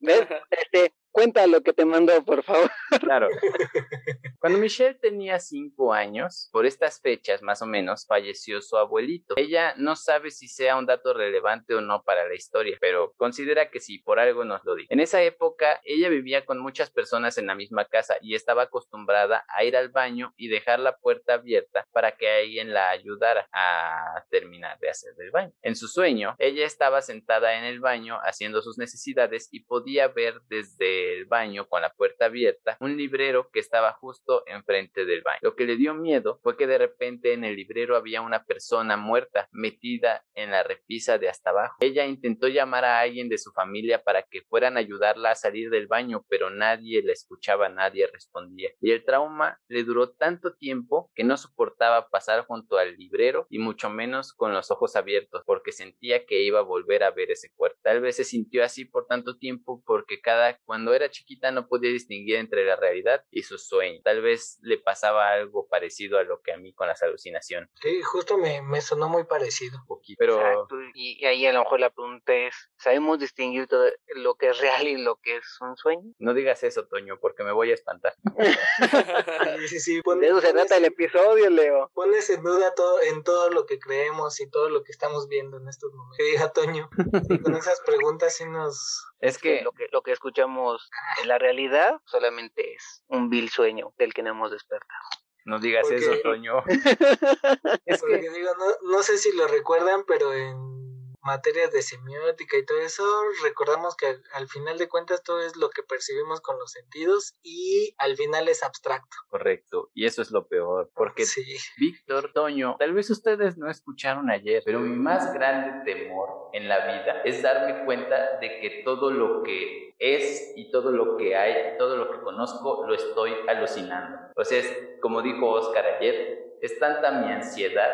¿Ves? 0.00 0.26
Este, 0.50 0.94
cuenta 1.20 1.46
lo 1.46 1.60
que 1.60 1.74
te 1.74 1.84
mandó, 1.84 2.24
por 2.24 2.42
favor. 2.42 2.70
Claro. 2.98 3.28
Cuando 4.40 4.58
Michelle 4.58 4.94
tenía 4.94 5.38
cinco 5.38 5.92
años, 5.92 6.48
por 6.50 6.64
estas 6.64 6.98
fechas 7.02 7.42
más 7.42 7.60
o 7.60 7.66
menos, 7.66 8.06
falleció 8.06 8.62
su 8.62 8.78
abuelito. 8.78 9.34
Ella 9.36 9.74
no 9.76 9.96
sabe 9.96 10.30
si 10.30 10.48
sea 10.48 10.78
un 10.78 10.86
dato 10.86 11.12
relevante 11.12 11.74
o 11.74 11.82
no 11.82 12.02
para 12.04 12.26
la 12.26 12.34
historia, 12.34 12.78
pero 12.80 13.12
considera 13.18 13.68
que 13.70 13.80
sí, 13.80 13.98
por 13.98 14.18
algo 14.18 14.46
nos 14.46 14.64
lo 14.64 14.74
dice. 14.74 14.86
En 14.94 15.00
esa 15.00 15.22
época, 15.22 15.82
ella 15.84 16.08
vivía 16.08 16.46
con 16.46 16.58
muchas 16.58 16.90
personas 16.90 17.36
en 17.36 17.48
la 17.48 17.54
misma 17.54 17.84
casa 17.84 18.16
y 18.22 18.34
estaba 18.34 18.62
acostumbrada 18.62 19.44
a 19.54 19.62
ir 19.64 19.76
al 19.76 19.90
baño 19.90 20.32
y 20.38 20.48
dejar 20.48 20.80
la 20.80 20.96
puerta 20.96 21.34
abierta 21.34 21.86
para 21.92 22.12
que 22.12 22.30
alguien 22.30 22.72
la 22.72 22.88
ayudara 22.88 23.46
a 23.52 24.24
terminar 24.30 24.78
de 24.78 24.88
hacer 24.88 25.12
el 25.18 25.30
baño. 25.30 25.52
En 25.60 25.76
su 25.76 25.86
sueño, 25.86 26.34
ella 26.38 26.64
estaba 26.64 27.02
sentada 27.02 27.58
en 27.58 27.64
el 27.64 27.78
baño 27.80 28.18
haciendo 28.22 28.62
sus 28.62 28.78
necesidades 28.78 29.48
y 29.52 29.60
podía 29.64 30.08
ver 30.08 30.40
desde 30.48 31.09
el 31.12 31.26
baño 31.26 31.68
con 31.68 31.82
la 31.82 31.92
puerta 31.92 32.26
abierta 32.26 32.76
un 32.80 32.96
librero 32.96 33.50
que 33.52 33.60
estaba 33.60 33.92
justo 33.92 34.42
enfrente 34.46 35.04
del 35.04 35.22
baño. 35.22 35.38
Lo 35.42 35.54
que 35.54 35.64
le 35.64 35.76
dio 35.76 35.94
miedo 35.94 36.40
fue 36.42 36.56
que 36.56 36.66
de 36.66 36.78
repente 36.78 37.32
en 37.32 37.44
el 37.44 37.56
librero 37.56 37.96
había 37.96 38.22
una 38.22 38.44
persona 38.44 38.96
muerta 38.96 39.48
metida 39.52 40.24
en 40.34 40.50
la 40.50 40.62
repisa 40.62 41.18
de 41.18 41.28
hasta 41.28 41.50
abajo. 41.50 41.76
Ella 41.80 42.06
intentó 42.06 42.48
llamar 42.48 42.84
a 42.84 43.00
alguien 43.00 43.28
de 43.28 43.38
su 43.38 43.52
familia 43.52 44.02
para 44.02 44.22
que 44.22 44.42
fueran 44.42 44.76
a 44.76 44.80
ayudarla 44.80 45.32
a 45.32 45.34
salir 45.34 45.70
del 45.70 45.86
baño, 45.86 46.24
pero 46.28 46.50
nadie 46.50 47.02
la 47.02 47.12
escuchaba, 47.12 47.68
nadie 47.68 48.06
respondía. 48.06 48.70
Y 48.80 48.90
el 48.90 49.04
trauma 49.04 49.58
le 49.68 49.84
duró 49.84 50.10
tanto 50.10 50.54
tiempo 50.54 51.10
que 51.14 51.24
no 51.24 51.36
soportaba 51.36 52.08
pasar 52.08 52.44
junto 52.46 52.78
al 52.78 52.96
librero 52.96 53.46
y 53.50 53.58
mucho 53.58 53.90
menos 53.90 54.32
con 54.32 54.52
los 54.52 54.70
ojos 54.70 54.96
abiertos 54.96 55.42
porque 55.46 55.72
sentía 55.72 56.24
que 56.26 56.42
iba 56.42 56.60
a 56.60 56.62
volver 56.62 57.02
a 57.02 57.10
ver 57.10 57.30
ese 57.30 57.50
cuerpo. 57.54 57.78
Tal 57.82 58.00
vez 58.00 58.16
se 58.16 58.24
sintió 58.24 58.64
así 58.64 58.84
por 58.84 59.06
tanto 59.06 59.36
tiempo 59.36 59.82
porque 59.86 60.20
cada 60.20 60.58
cuando 60.64 60.89
era 60.94 61.10
chiquita 61.10 61.50
no 61.50 61.68
podía 61.68 61.90
distinguir 61.90 62.36
entre 62.36 62.64
la 62.64 62.76
realidad 62.76 63.24
y 63.30 63.42
su 63.42 63.58
sueño. 63.58 64.00
Tal 64.02 64.22
vez 64.22 64.58
le 64.62 64.78
pasaba 64.78 65.30
algo 65.32 65.68
parecido 65.68 66.18
a 66.18 66.24
lo 66.24 66.40
que 66.40 66.52
a 66.52 66.56
mí 66.56 66.72
con 66.72 66.88
las 66.88 67.02
alucinaciones. 67.02 67.70
Sí, 67.80 68.00
justo 68.02 68.38
me, 68.38 68.62
me 68.62 68.80
sonó 68.80 69.08
muy 69.08 69.24
parecido. 69.24 69.78
Un 69.78 69.86
poquito, 69.86 70.16
pero... 70.18 70.66
Y 70.94 71.24
ahí 71.24 71.46
a 71.46 71.52
lo 71.52 71.60
mejor 71.60 71.80
la 71.80 71.90
pregunta 71.90 72.34
es, 72.34 72.54
¿sabemos 72.76 73.18
distinguir 73.18 73.66
todo 73.66 73.90
lo 74.16 74.34
que 74.34 74.50
es 74.50 74.58
real 74.58 74.86
y 74.86 74.96
lo 74.96 75.16
que 75.16 75.36
es 75.36 75.58
un 75.60 75.76
sueño? 75.76 76.12
No 76.18 76.34
digas 76.34 76.62
eso, 76.62 76.86
Toño, 76.86 77.18
porque 77.20 77.44
me 77.44 77.52
voy 77.52 77.70
a 77.70 77.74
espantar. 77.74 78.14
sí, 79.58 79.68
sí, 79.68 79.80
sí. 79.80 80.02
de 80.20 80.26
eso 80.26 80.40
se 80.40 80.52
trata 80.52 80.76
el 80.76 80.84
episodio, 80.84 81.50
Leo. 81.50 81.90
Pones 81.94 82.30
en 82.30 82.42
duda 82.42 82.74
todo, 82.74 83.00
en 83.02 83.22
todo 83.22 83.50
lo 83.50 83.66
que 83.66 83.78
creemos 83.78 84.40
y 84.40 84.50
todo 84.50 84.68
lo 84.68 84.82
que 84.82 84.92
estamos 84.92 85.28
viendo 85.28 85.58
en 85.58 85.68
estos 85.68 85.92
momentos. 85.92 86.16
Que 86.16 86.24
diga 86.32 86.52
Toño. 86.52 86.90
con 87.42 87.54
esas 87.54 87.80
preguntas 87.80 88.34
sí 88.36 88.44
nos... 88.46 89.06
Es 89.20 89.38
que 89.38 89.62
lo 89.62 89.72
que, 89.72 89.88
lo 89.92 90.02
que 90.02 90.12
escuchamos 90.12 90.79
en 91.22 91.28
la 91.28 91.38
realidad 91.38 92.00
solamente 92.04 92.74
es 92.74 93.02
un 93.08 93.28
vil 93.30 93.50
sueño 93.50 93.92
del 93.98 94.14
que 94.14 94.22
no 94.22 94.30
hemos 94.30 94.50
despertado. 94.50 95.00
No 95.44 95.58
digas 95.58 95.82
Porque- 95.82 95.96
eso, 95.96 96.12
Toño. 96.22 96.62
es 97.86 98.02
que 98.02 98.18
digo, 98.30 98.50
no, 98.58 98.90
no 98.92 99.02
sé 99.02 99.18
si 99.18 99.32
lo 99.36 99.46
recuerdan, 99.48 100.04
pero 100.06 100.32
en 100.34 100.79
materias 101.22 101.70
de 101.72 101.82
semiótica 101.82 102.56
y 102.56 102.64
todo 102.64 102.80
eso, 102.80 103.04
recordamos 103.42 103.96
que 103.96 104.06
al, 104.06 104.22
al 104.32 104.48
final 104.48 104.78
de 104.78 104.88
cuentas 104.88 105.22
todo 105.22 105.40
es 105.40 105.56
lo 105.56 105.70
que 105.70 105.82
percibimos 105.82 106.40
con 106.40 106.58
los 106.58 106.72
sentidos 106.72 107.34
y 107.42 107.94
al 107.98 108.16
final 108.16 108.48
es 108.48 108.62
abstracto. 108.62 109.16
correcto. 109.28 109.90
Y 109.94 110.06
eso 110.06 110.22
es 110.22 110.30
lo 110.30 110.46
peor. 110.48 110.90
Porque 110.94 111.24
Sí. 111.24 111.44
Víctor, 111.78 112.32
Toño, 112.32 112.76
tal 112.78 112.92
vez 112.94 113.10
ustedes 113.10 113.56
no 113.56 113.70
escucharon 113.70 114.30
ayer, 114.30 114.62
pero 114.64 114.80
mi 114.80 114.96
más 114.96 115.32
grande 115.34 115.84
temor 115.84 116.50
en 116.52 116.68
la 116.68 116.78
vida 116.86 117.22
es 117.24 117.42
darme 117.42 117.84
cuenta 117.84 118.38
de 118.38 118.60
que 118.60 118.82
todo 118.84 119.10
lo 119.10 119.42
que 119.42 119.94
es 119.98 120.52
y 120.56 120.70
todo 120.70 120.90
lo 120.90 121.16
que 121.16 121.36
hay, 121.36 121.74
y 121.74 121.78
todo 121.78 121.96
lo 121.96 122.10
que 122.10 122.20
conozco, 122.20 122.86
lo 122.86 122.94
estoy 122.94 123.34
alucinando. 123.48 124.18
O 124.36 124.44
sea, 124.44 124.58
es, 124.58 124.76
como 125.00 125.22
dijo 125.22 125.48
Oscar 125.50 125.84
ayer, 125.86 126.56
es 126.60 126.78
tanta 126.78 127.12
mi 127.12 127.30
ansiedad 127.30 127.90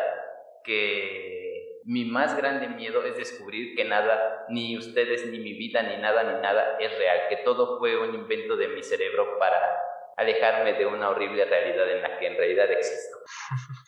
que 0.63 1.36
mi 1.87 2.03
más 2.05 2.35
grande 2.35 2.67
miedo 2.67 3.03
es 3.03 3.15
descubrir 3.17 3.75
que 3.75 3.85
nada, 3.85 4.45
ni 4.49 4.77
ustedes, 4.77 5.25
ni 5.27 5.39
mi 5.39 5.53
vida, 5.53 5.81
ni 5.83 5.97
nada, 5.97 6.21
ni 6.23 6.41
nada 6.41 6.77
es 6.79 6.97
real, 6.97 7.29
que 7.29 7.37
todo 7.37 7.79
fue 7.79 7.97
un 7.97 8.13
invento 8.13 8.57
de 8.57 8.67
mi 8.67 8.83
cerebro 8.83 9.39
para 9.39 9.57
alejarme 10.17 10.73
de 10.73 10.85
una 10.85 11.09
horrible 11.09 11.45
realidad 11.45 11.89
en 11.89 12.01
la 12.01 12.19
que 12.19 12.27
en 12.27 12.35
realidad 12.37 12.69
existo. 12.71 13.17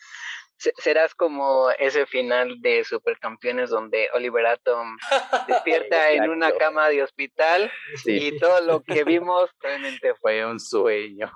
Se- 0.58 0.74
Serás 0.78 1.16
como 1.16 1.70
ese 1.72 2.06
final 2.06 2.62
de 2.62 2.84
Supercampeones 2.84 3.70
donde 3.70 4.10
Oliver 4.14 4.45
Atom 4.45 4.97
despierta 5.47 6.12
en 6.12 6.30
una 6.30 6.52
cama 6.52 6.89
de 6.89 7.02
hospital 7.04 7.72
Sí, 7.95 8.18
y 8.28 8.39
todo 8.39 8.60
lo 8.62 8.82
que 8.84 9.04
vimos 9.06 9.50
realmente 9.62 10.14
fue 10.16 10.20
fue 10.41 10.45
un 10.45 10.60
sueño. 10.60 11.32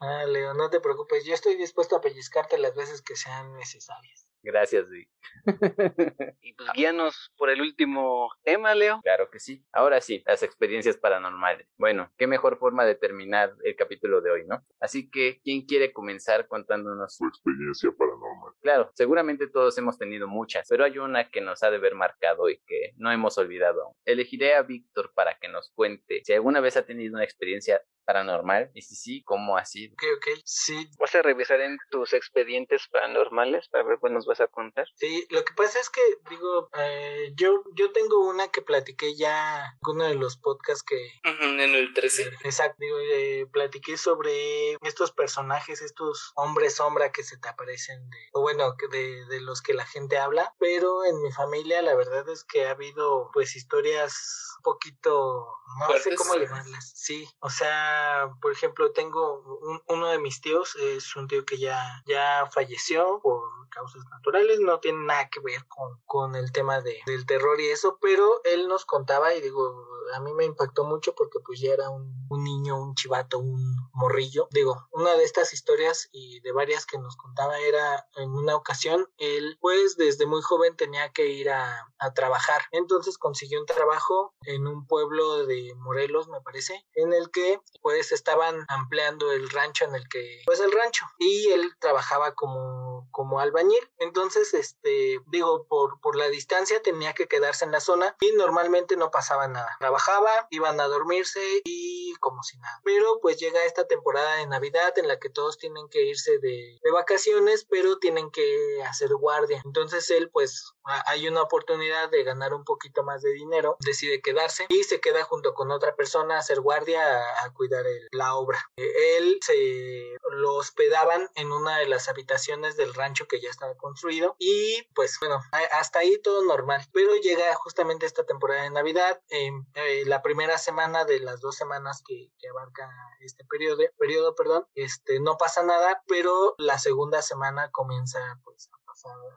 Ah, 0.00 0.24
Leo, 0.26 0.52
no 0.54 0.68
te 0.70 0.80
preocupes, 0.80 1.24
yo 1.26 1.32
estoy 1.34 1.56
dispuesto 1.56 1.96
a 1.96 2.00
pellizcarte 2.02 2.58
las 2.58 2.74
veces 2.76 3.00
que 3.02 3.16
sean 3.16 3.54
necesarias. 3.56 4.26
Gracias, 4.42 4.88
Vic. 4.88 5.08
Y 6.42 6.54
pues 6.54 6.70
guíanos 6.74 7.32
por 7.36 7.50
el 7.50 7.60
último 7.60 8.30
tema, 8.42 8.74
Leo. 8.74 9.00
Claro 9.02 9.30
que 9.30 9.38
sí. 9.38 9.64
Ahora 9.72 10.00
sí, 10.00 10.22
las 10.26 10.42
experiencias 10.42 10.96
paranormales. 10.96 11.68
Bueno, 11.76 12.10
qué 12.16 12.26
mejor 12.26 12.58
forma 12.58 12.84
de 12.84 12.94
terminar 12.94 13.54
el 13.64 13.76
capítulo 13.76 14.20
de 14.20 14.30
hoy, 14.30 14.46
¿no? 14.46 14.64
Así 14.80 15.10
que, 15.10 15.40
¿quién 15.42 15.66
quiere 15.66 15.92
comenzar 15.92 16.46
contándonos? 16.46 17.16
Su 17.16 17.26
experiencia 17.26 17.90
paranormal. 17.96 18.54
Claro, 18.60 18.90
seguramente 18.94 19.48
todos 19.48 19.76
hemos 19.78 19.98
tenido 19.98 20.28
muchas, 20.28 20.66
pero 20.68 20.84
hay 20.84 20.98
una 20.98 21.28
que 21.28 21.40
nos 21.40 21.62
ha 21.62 21.70
de 21.70 21.78
ver 21.78 21.94
marcado 21.94 22.48
y 22.48 22.58
que 22.66 22.92
no 22.96 23.10
hemos 23.10 23.36
olvidado 23.38 23.82
aún. 23.82 23.94
Elegiré 24.04 24.54
a 24.54 24.62
Víctor 24.62 25.12
para 25.14 25.38
que 25.38 25.48
nos 25.48 25.70
cuente 25.70 26.22
si 26.24 26.32
alguna 26.32 26.60
vez 26.60 26.76
ha 26.76 26.86
tenido 26.86 27.14
una 27.14 27.24
experiencia 27.24 27.82
paranormal 28.08 28.70
y 28.72 28.80
si 28.80 28.96
sí, 28.96 29.22
cómo 29.22 29.58
ha 29.58 29.66
sido. 29.66 29.92
Ok, 29.92 30.02
ok, 30.16 30.40
sí, 30.42 30.88
¿Vas 30.98 31.14
a 31.14 31.20
revisar 31.20 31.60
en 31.60 31.76
tus 31.90 32.14
expedientes 32.14 32.88
paranormales 32.90 33.68
para 33.68 33.84
ver 33.84 33.98
qué 34.02 34.08
nos 34.08 34.24
vas 34.24 34.40
a 34.40 34.46
contar? 34.46 34.86
Sí, 34.94 35.26
lo 35.28 35.44
que 35.44 35.52
pasa 35.52 35.78
es 35.78 35.90
que, 35.90 36.00
digo, 36.30 36.70
eh, 36.78 37.34
yo, 37.36 37.62
yo 37.74 37.92
tengo 37.92 38.26
una 38.26 38.48
que 38.48 38.62
platiqué 38.62 39.14
ya 39.14 39.58
en 39.58 39.78
uno 39.82 40.04
de 40.04 40.14
los 40.14 40.38
podcasts 40.38 40.82
que, 40.82 41.12
en 41.22 41.60
el 41.60 41.92
13. 41.92 42.30
exacto, 42.44 42.76
digo, 42.78 42.96
eh, 42.98 43.46
platiqué 43.52 43.98
sobre 43.98 44.78
estos 44.80 45.12
personajes, 45.12 45.82
estos 45.82 46.32
hombres 46.34 46.76
sombra 46.76 47.12
que 47.12 47.22
se 47.22 47.36
te 47.36 47.48
aparecen, 47.48 48.08
de, 48.08 48.18
o 48.32 48.40
bueno, 48.40 48.74
de, 48.90 49.26
de 49.26 49.40
los 49.42 49.60
que 49.60 49.74
la 49.74 49.84
gente 49.84 50.16
habla, 50.16 50.54
pero 50.58 51.04
en 51.04 51.20
mi 51.20 51.30
familia 51.30 51.82
la 51.82 51.94
verdad 51.94 52.26
es 52.30 52.42
que 52.44 52.66
ha 52.66 52.70
habido 52.70 53.28
pues 53.34 53.54
historias 53.54 54.54
un 54.56 54.62
poquito, 54.62 55.46
no 55.78 55.98
sé 55.98 56.14
cómo 56.14 56.36
llamarlas, 56.36 56.92
sí, 56.94 57.28
o 57.40 57.50
sea, 57.50 57.97
por 58.40 58.52
ejemplo, 58.52 58.92
tengo 58.92 59.40
un- 59.62 59.82
uno 59.88 60.08
de 60.08 60.18
mis 60.18 60.40
tíos, 60.40 60.76
es 60.76 61.14
un 61.16 61.28
tío 61.28 61.44
que 61.44 61.58
ya, 61.58 62.02
ya 62.06 62.48
falleció 62.52 63.20
por 63.22 63.42
causas 63.70 64.02
naturales, 64.10 64.60
no 64.60 64.80
tiene 64.80 65.04
nada 65.04 65.28
que 65.28 65.40
ver 65.40 65.66
con, 65.68 66.00
con 66.06 66.34
el 66.34 66.50
tema 66.52 66.80
de, 66.80 67.00
del 67.06 67.26
terror 67.26 67.60
y 67.60 67.68
eso, 67.68 67.98
pero 68.00 68.40
él 68.44 68.66
nos 68.66 68.84
contaba 68.84 69.34
y 69.34 69.40
digo, 69.42 69.86
a 70.14 70.20
mí 70.20 70.32
me 70.32 70.46
impactó 70.46 70.84
mucho 70.84 71.14
porque 71.14 71.38
pues 71.44 71.60
ya 71.60 71.72
era 71.74 71.90
un, 71.90 72.26
un 72.30 72.42
niño, 72.42 72.80
un 72.80 72.94
chivato, 72.94 73.38
un 73.38 73.76
morrillo. 73.92 74.48
Digo, 74.50 74.88
una 74.92 75.14
de 75.14 75.22
estas 75.24 75.52
historias 75.52 76.08
y 76.12 76.40
de 76.40 76.52
varias 76.52 76.86
que 76.86 76.98
nos 76.98 77.14
contaba 77.16 77.58
era 77.58 78.08
en 78.16 78.30
una 78.30 78.56
ocasión, 78.56 79.06
él 79.18 79.58
pues 79.60 79.96
desde 79.98 80.24
muy 80.24 80.40
joven 80.40 80.76
tenía 80.76 81.12
que 81.12 81.26
ir 81.26 81.50
a, 81.50 81.92
a 81.98 82.14
trabajar. 82.14 82.62
Entonces 82.72 83.18
consiguió 83.18 83.60
un 83.60 83.66
trabajo 83.66 84.34
en 84.46 84.66
un 84.66 84.86
pueblo 84.86 85.44
de 85.44 85.74
Morelos, 85.76 86.28
me 86.28 86.40
parece, 86.40 86.86
en 86.94 87.12
el 87.12 87.30
que 87.30 87.60
pues 87.88 88.12
estaban 88.12 88.66
ampliando 88.68 89.32
el 89.32 89.48
rancho 89.48 89.86
en 89.86 89.94
el 89.94 90.06
que, 90.10 90.42
pues 90.44 90.60
el 90.60 90.70
rancho, 90.70 91.06
y 91.18 91.48
él 91.48 91.74
trabajaba 91.78 92.34
como, 92.34 92.77
como 93.18 93.40
albañil. 93.40 93.90
Entonces, 93.98 94.54
este, 94.54 95.20
digo, 95.26 95.66
por, 95.66 96.00
por 96.00 96.14
la 96.14 96.28
distancia 96.28 96.80
tenía 96.80 97.14
que 97.14 97.26
quedarse 97.26 97.64
en 97.64 97.72
la 97.72 97.80
zona 97.80 98.16
y 98.20 98.30
normalmente 98.36 98.96
no 98.96 99.10
pasaba 99.10 99.48
nada. 99.48 99.74
Trabajaba, 99.80 100.46
iban 100.50 100.80
a 100.80 100.86
dormirse 100.86 101.40
y 101.64 102.14
como 102.20 102.44
si 102.44 102.58
nada. 102.58 102.80
Pero 102.84 103.18
pues 103.20 103.36
llega 103.38 103.64
esta 103.64 103.88
temporada 103.88 104.36
de 104.36 104.46
Navidad 104.46 104.96
en 104.98 105.08
la 105.08 105.18
que 105.18 105.30
todos 105.30 105.58
tienen 105.58 105.88
que 105.88 106.04
irse 106.04 106.38
de, 106.38 106.78
de 106.80 106.90
vacaciones, 106.92 107.66
pero 107.68 107.98
tienen 107.98 108.30
que 108.30 108.84
hacer 108.84 109.12
guardia. 109.16 109.62
Entonces 109.64 110.08
él 110.10 110.30
pues 110.30 110.72
hay 110.84 111.26
una 111.26 111.42
oportunidad 111.42 112.10
de 112.10 112.22
ganar 112.22 112.54
un 112.54 112.62
poquito 112.62 113.02
más 113.02 113.20
de 113.22 113.32
dinero, 113.32 113.76
decide 113.80 114.22
quedarse 114.22 114.66
y 114.68 114.84
se 114.84 115.00
queda 115.00 115.24
junto 115.24 115.54
con 115.54 115.72
otra 115.72 115.96
persona 115.96 116.36
a 116.36 116.38
hacer 116.38 116.60
guardia 116.60 117.02
a, 117.44 117.52
cuidar 117.52 117.84
la 118.12 118.36
obra. 118.36 118.70
Él 118.76 119.40
se 119.44 120.16
lo 120.30 120.54
hospedaban 120.54 121.28
en 121.34 121.50
una 121.50 121.78
de 121.78 121.86
las 121.86 122.08
habitaciones 122.08 122.76
del 122.76 122.94
rancho 122.94 123.07
que 123.28 123.40
ya 123.40 123.50
estaba 123.50 123.76
construido 123.76 124.36
y 124.38 124.82
pues 124.94 125.18
bueno, 125.20 125.40
hasta 125.72 126.00
ahí 126.00 126.20
todo 126.22 126.44
normal. 126.44 126.84
Pero 126.92 127.14
llega 127.16 127.54
justamente 127.54 128.06
esta 128.06 128.24
temporada 128.24 128.62
de 128.62 128.70
Navidad, 128.70 129.20
en 129.28 129.66
eh, 129.74 130.04
la 130.06 130.22
primera 130.22 130.58
semana 130.58 131.04
de 131.04 131.20
las 131.20 131.40
dos 131.40 131.56
semanas 131.56 132.02
que, 132.06 132.30
que 132.38 132.48
abarca 132.48 132.88
este 133.20 133.44
periodo, 133.44 133.82
periodo, 133.98 134.34
perdón, 134.34 134.66
este 134.74 135.20
no 135.20 135.36
pasa 135.36 135.62
nada, 135.62 136.02
pero 136.06 136.54
la 136.58 136.78
segunda 136.78 137.22
semana 137.22 137.70
comienza 137.70 138.18
pues 138.44 138.70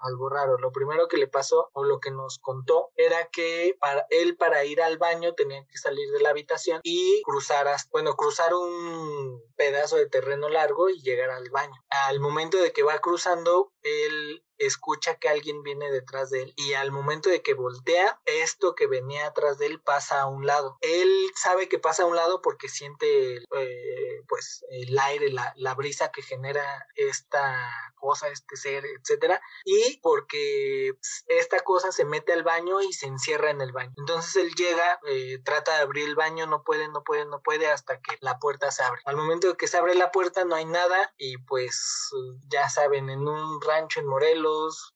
algo 0.02 0.30
raro. 0.30 0.58
Lo 0.58 0.72
primero 0.72 1.08
que 1.08 1.18
le 1.18 1.28
pasó 1.28 1.70
o 1.74 1.84
lo 1.84 2.00
que 2.00 2.12
nos 2.12 2.40
contó 2.40 2.90
era 2.96 3.28
que 3.28 3.76
para 3.80 4.06
él 4.10 4.38
para 4.38 4.64
ir 4.66 4.82
al 4.82 4.98
baño 4.98 5.34
tenía 5.34 5.66
que 5.66 5.78
salir 5.78 6.10
de 6.12 6.22
la 6.22 6.30
habitación 6.30 6.82
y 6.84 7.22
cruzar, 7.24 7.68
bueno, 7.92 8.16
cruzar 8.16 8.54
un 8.54 9.42
pedazo 9.56 9.98
de 9.98 10.10
terreno 10.10 10.50
largo 10.50 10.90
y 10.90 11.02
llegar 11.02 11.30
al 11.30 11.50
baño. 11.50 11.80
Al 11.90 12.20
momento 12.20 12.58
de 12.58 12.72
que 12.72 12.84
va 12.84 13.00
cruzando, 13.00 13.72
él 13.84 14.44
escucha 14.58 15.16
que 15.16 15.30
alguien 15.30 15.64
viene 15.64 15.92
detrás 15.92 16.30
de 16.30 16.44
él 16.44 16.54
y 16.56 16.74
al 16.74 16.92
momento 16.92 17.30
de 17.30 17.42
que 17.42 17.54
voltea, 17.54 18.20
esto 18.26 18.76
que 18.76 18.88
venía 18.88 19.28
atrás 19.28 19.58
de 19.58 19.68
él 19.68 19.82
pasa 19.82 20.22
a 20.22 20.28
un 20.28 20.46
lado. 20.46 20.78
Él 20.82 21.32
sabe 21.36 21.68
que 21.68 21.80
pasa 21.80 22.04
a 22.04 22.06
un 22.06 22.16
lado 22.16 22.42
porque 22.42 22.70
siente 22.70 23.38
eh, 23.38 24.24
pues 24.28 24.66
el 24.70 24.98
aire, 25.00 25.32
la, 25.32 25.54
la, 25.58 25.74
brisa 25.74 26.12
que 26.12 26.22
genera 26.22 26.86
esta 26.96 27.94
cosa, 27.96 28.30
este 28.30 28.56
ser, 28.56 28.86
etcétera, 28.86 29.42
y 29.64 30.00
porque 30.02 30.94
esta 31.28 31.60
cosa 31.62 31.92
se 31.92 32.06
mete 32.06 32.34
al 32.34 32.44
baño 32.44 32.82
y 32.82 32.94
se 32.94 33.08
encierra 33.08 33.52
en 33.52 33.62
el 33.62 33.72
baño. 33.72 33.94
Entonces 33.98 34.36
él 34.36 34.54
llega, 34.56 35.00
eh, 35.08 35.40
trata 35.44 35.76
de 35.76 35.82
abrir 35.82 36.08
el 36.08 36.16
baño, 36.16 36.46
no 36.48 36.64
puede, 36.64 36.88
no 36.90 37.04
puede, 37.04 37.26
no 37.26 37.42
puede 37.42 37.68
hasta 37.68 38.00
que 38.02 38.18
la 38.22 38.40
puerta 38.40 38.72
se 38.72 38.84
abre. 38.84 39.02
Al 39.06 39.16
momento 39.16 39.48
de 39.48 39.56
que 39.56 39.68
se 39.68 39.78
abre 39.78 39.96
la 39.96 40.12
puerta 40.12 40.46
no 40.46 40.56
hay 40.56 40.66
nada 40.66 41.14
y 41.18 41.38
pues 41.38 42.12
ya 42.48 42.70
saben, 42.70 43.10
en 43.10 43.28
un 43.28 43.62
rancho 43.62 44.00
en 44.00 44.08
Morelos, 44.08 44.51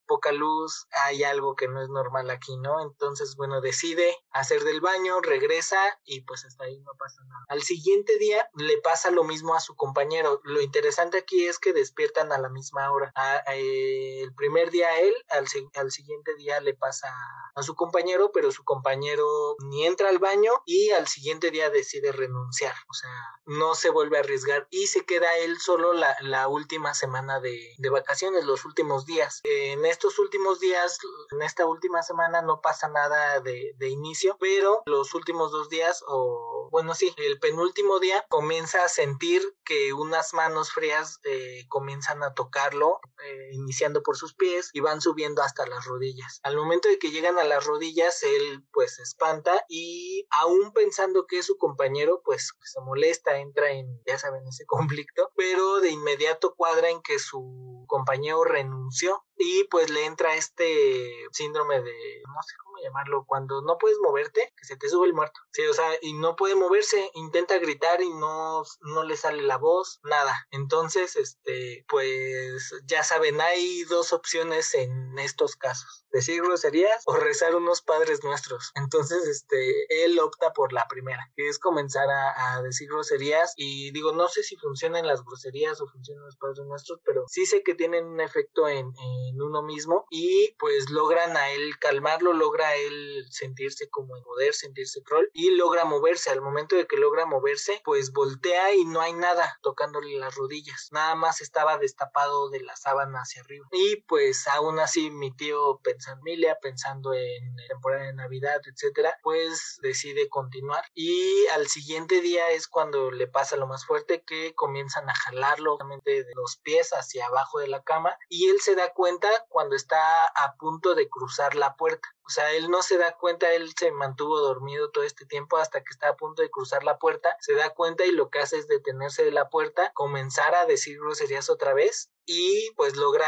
poca 0.07 0.31
luz, 0.31 0.87
hay 0.91 1.23
algo 1.23 1.55
que 1.55 1.67
no 1.67 1.81
es 1.81 1.89
normal 1.89 2.29
aquí, 2.29 2.57
¿no? 2.57 2.81
Entonces, 2.81 3.35
bueno, 3.35 3.61
decide 3.61 4.17
hacer 4.31 4.63
del 4.63 4.81
baño, 4.81 5.21
regresa 5.21 5.79
y 6.03 6.21
pues 6.21 6.45
hasta 6.45 6.65
ahí 6.65 6.79
no 6.79 6.91
pasa 6.97 7.23
nada. 7.23 7.45
Al 7.49 7.63
siguiente 7.63 8.17
día 8.17 8.47
le 8.55 8.77
pasa 8.81 9.11
lo 9.11 9.23
mismo 9.23 9.55
a 9.55 9.59
su 9.59 9.75
compañero. 9.75 10.41
Lo 10.43 10.61
interesante 10.61 11.17
aquí 11.17 11.45
es 11.45 11.59
que 11.59 11.73
despiertan 11.73 12.31
a 12.31 12.37
la 12.37 12.49
misma 12.49 12.91
hora. 12.91 13.13
El 13.47 14.33
primer 14.35 14.71
día 14.71 14.87
a 14.87 14.99
él, 14.99 15.15
al, 15.29 15.45
al 15.75 15.91
siguiente 15.91 16.35
día 16.35 16.59
le 16.59 16.73
pasa 16.73 17.13
a 17.55 17.63
su 17.63 17.75
compañero, 17.75 18.31
pero 18.33 18.51
su 18.51 18.63
compañero 18.63 19.55
ni 19.59 19.85
entra 19.85 20.09
al 20.09 20.19
baño 20.19 20.51
y 20.65 20.91
al 20.91 21.07
siguiente 21.07 21.51
día 21.51 21.69
decide 21.69 22.11
renunciar. 22.11 22.75
O 22.89 22.93
sea, 22.93 23.11
no 23.45 23.75
se 23.75 23.89
vuelve 23.89 24.17
a 24.17 24.21
arriesgar 24.21 24.67
y 24.69 24.87
se 24.87 25.05
queda 25.05 25.37
él 25.37 25.57
solo 25.59 25.93
la, 25.93 26.15
la 26.21 26.47
última 26.47 26.93
semana 26.93 27.39
de, 27.39 27.75
de 27.77 27.89
vacaciones, 27.89 28.45
los 28.45 28.65
últimos 28.65 29.05
días. 29.05 29.34
En 29.43 29.85
estos 29.85 30.19
últimos 30.19 30.59
días, 30.59 30.99
en 31.31 31.41
esta 31.41 31.65
última 31.65 32.01
semana 32.03 32.41
no 32.41 32.61
pasa 32.61 32.87
nada 32.87 33.39
de, 33.41 33.73
inicio, 33.87 34.35
pero 34.39 34.81
los 34.85 35.13
últimos 35.13 35.51
dos 35.51 35.69
días 35.69 36.03
o 36.07 36.67
bueno 36.71 36.95
sí, 36.95 37.13
el 37.17 37.39
penúltimo 37.39 37.99
día 37.99 38.25
comienza 38.29 38.83
a 38.83 38.89
sentir 38.89 39.41
que 39.63 39.93
unas 39.93 40.33
manos 40.33 40.71
frías 40.71 41.19
eh, 41.23 41.65
comienzan 41.69 42.23
a 42.23 42.33
tocarlo, 42.33 42.99
eh, 43.23 43.49
iniciando 43.51 44.01
por 44.03 44.17
sus 44.17 44.33
pies 44.33 44.71
y 44.73 44.79
van 44.79 45.01
subiendo 45.01 45.41
hasta 45.43 45.65
las 45.67 45.85
rodillas. 45.85 46.39
Al 46.43 46.57
momento 46.57 46.89
de 46.89 46.99
que 46.99 47.11
llegan 47.11 47.37
a 47.37 47.43
las 47.43 47.65
rodillas, 47.65 48.23
él 48.23 48.65
pues 48.73 48.95
se 48.95 49.03
espanta 49.03 49.63
y 49.69 50.27
aún 50.31 50.73
pensando 50.73 51.27
que 51.27 51.39
es 51.39 51.45
su 51.45 51.57
compañero, 51.57 52.21
pues 52.23 52.51
se 52.63 52.81
molesta, 52.81 53.37
entra 53.37 53.71
en, 53.71 54.01
ya 54.05 54.17
saben, 54.17 54.47
ese 54.47 54.65
conflicto, 54.67 55.31
pero 55.35 55.79
de 55.79 55.91
inmediato 55.91 56.55
cuadra 56.55 56.89
en 56.89 57.01
que 57.01 57.19
su 57.19 57.85
compañero 57.87 58.43
renunció 58.43 59.24
y 59.37 59.65
pues 59.65 59.89
le 59.89 60.05
entra 60.05 60.35
este 60.35 61.27
síndrome 61.31 61.81
de, 61.81 62.21
no 62.27 62.41
sé 62.41 62.55
cómo 62.63 62.77
llamarlo, 62.83 63.25
cuando 63.27 63.61
no 63.61 63.77
puedes 63.77 63.97
moverte, 63.99 64.53
que 64.57 64.65
se 64.65 64.77
te 64.77 64.89
sube 64.89 65.07
el 65.07 65.13
muerto. 65.13 65.39
Sí, 65.51 65.65
o 65.65 65.73
sea, 65.73 65.89
y 66.01 66.13
no 66.13 66.35
puede 66.35 66.55
moverse, 66.55 67.09
intenta 67.13 67.57
gritar 67.57 68.01
y 68.01 68.09
no, 68.09 68.63
no 68.81 69.03
le 69.03 69.17
sale 69.17 69.41
la 69.43 69.57
voz, 69.57 69.99
nada. 70.03 70.47
Entonces, 70.51 71.15
este, 71.15 71.85
pues 71.89 72.73
ya 72.85 73.03
saben, 73.03 73.41
hay 73.41 73.83
dos 73.85 74.13
opciones 74.13 74.73
en 74.73 75.17
estos 75.19 75.55
casos, 75.55 76.05
decir 76.11 76.41
groserías 76.41 77.03
o 77.05 77.15
rezar 77.15 77.55
unos 77.55 77.81
padres 77.81 78.23
nuestros. 78.23 78.71
Entonces, 78.75 79.27
este, 79.27 80.03
él 80.05 80.19
opta 80.19 80.53
por 80.53 80.73
la 80.73 80.87
primera, 80.87 81.31
que 81.35 81.47
es 81.47 81.59
comenzar 81.59 82.07
a, 82.09 82.61
decir 82.63 82.87
groserías 82.89 83.53
y 83.57 83.91
digo, 83.91 84.13
no 84.13 84.27
sé 84.27 84.41
si 84.41 84.55
funcionan 84.55 85.05
las 85.05 85.23
groserías 85.23 85.81
o 85.81 85.87
funcionan 85.87 86.25
los 86.25 86.37
padres 86.37 86.65
nuestros, 86.65 86.99
pero 87.03 87.25
sí 87.27 87.45
sé 87.45 87.63
que 87.63 87.75
tienen 87.75 88.05
un 88.05 88.21
efecto 88.21 88.67
en 88.67 88.85
en 88.85 89.24
uno 89.41 89.61
mismo 89.61 90.05
y 90.09 90.55
pues 90.59 90.89
logran 90.89 91.37
a 91.37 91.51
él 91.51 91.77
calmarlo, 91.79 92.33
logra 92.33 92.75
él 92.75 93.25
sentirse 93.29 93.89
como 93.89 94.17
en 94.17 94.23
poder, 94.23 94.53
sentirse 94.53 95.01
troll 95.01 95.27
y 95.33 95.51
logra 95.51 95.85
moverse. 95.85 96.31
Al 96.31 96.41
momento 96.41 96.75
de 96.75 96.87
que 96.87 96.97
logra 96.97 97.25
moverse, 97.25 97.81
pues 97.83 98.11
voltea 98.11 98.73
y 98.73 98.85
no 98.85 99.01
hay 99.01 99.13
nada 99.13 99.59
tocándole 99.61 100.17
las 100.17 100.35
rodillas. 100.35 100.89
Nada 100.91 101.15
más 101.15 101.41
estaba 101.41 101.77
destapado 101.77 102.49
de 102.49 102.61
la 102.61 102.75
sábana 102.75 103.19
hacia 103.19 103.41
arriba. 103.41 103.67
Y 103.71 103.97
pues 104.07 104.47
aún 104.47 104.79
así 104.79 105.11
mi 105.11 105.31
tío 105.35 105.79
pensando 105.83 106.05
en 106.05 106.25
familia, 106.25 106.57
pensando 106.61 107.13
en 107.13 107.55
temporada 107.67 108.05
de 108.05 108.13
Navidad, 108.13 108.61
etcétera, 108.65 109.17
pues 109.21 109.79
decide 109.81 110.29
continuar. 110.29 110.83
Y 110.93 111.45
al 111.53 111.67
siguiente 111.67 112.21
día 112.21 112.51
es 112.51 112.67
cuando 112.67 113.11
le 113.11 113.27
pasa 113.27 113.57
lo 113.57 113.67
más 113.67 113.85
fuerte 113.85 114.23
que 114.23 114.53
comienzan 114.55 115.09
a 115.09 115.15
jalarlo 115.15 115.77
de 116.03 116.25
los 116.35 116.57
pies 116.57 116.91
hacia 116.91 117.27
abajo 117.27 117.59
de 117.59 117.67
la 117.67 117.83
cama 117.83 118.17
y 118.29 118.49
él 118.49 118.59
se 118.59 118.75
da 118.75 118.93
cuenta 118.93 119.14
cuando 119.49 119.75
está 119.75 120.25
a 120.27 120.55
punto 120.57 120.95
de 120.95 121.09
cruzar 121.09 121.55
la 121.55 121.75
puerta. 121.75 122.07
O 122.27 122.29
sea, 122.29 122.51
él 122.53 122.71
no 122.71 122.81
se 122.81 122.97
da 122.97 123.15
cuenta, 123.17 123.53
él 123.53 123.71
se 123.77 123.91
mantuvo 123.91 124.39
dormido 124.39 124.89
todo 124.89 125.03
este 125.03 125.25
tiempo 125.25 125.57
hasta 125.57 125.83
que 125.83 125.91
está 125.91 126.09
a 126.09 126.15
punto 126.15 126.41
de 126.41 126.49
cruzar 126.49 126.83
la 126.83 126.97
puerta, 126.97 127.37
se 127.39 127.53
da 127.53 127.69
cuenta 127.69 128.03
y 128.05 128.11
lo 128.11 128.29
que 128.29 128.39
hace 128.39 128.57
es 128.57 128.67
detenerse 128.67 129.23
de 129.23 129.31
la 129.31 129.49
puerta, 129.49 129.91
comenzar 129.93 130.55
a 130.55 130.65
decir 130.65 130.97
groserías 130.99 131.51
otra 131.51 131.75
vez 131.75 132.09
y 132.25 132.71
pues 132.75 132.95
logra, 132.95 133.27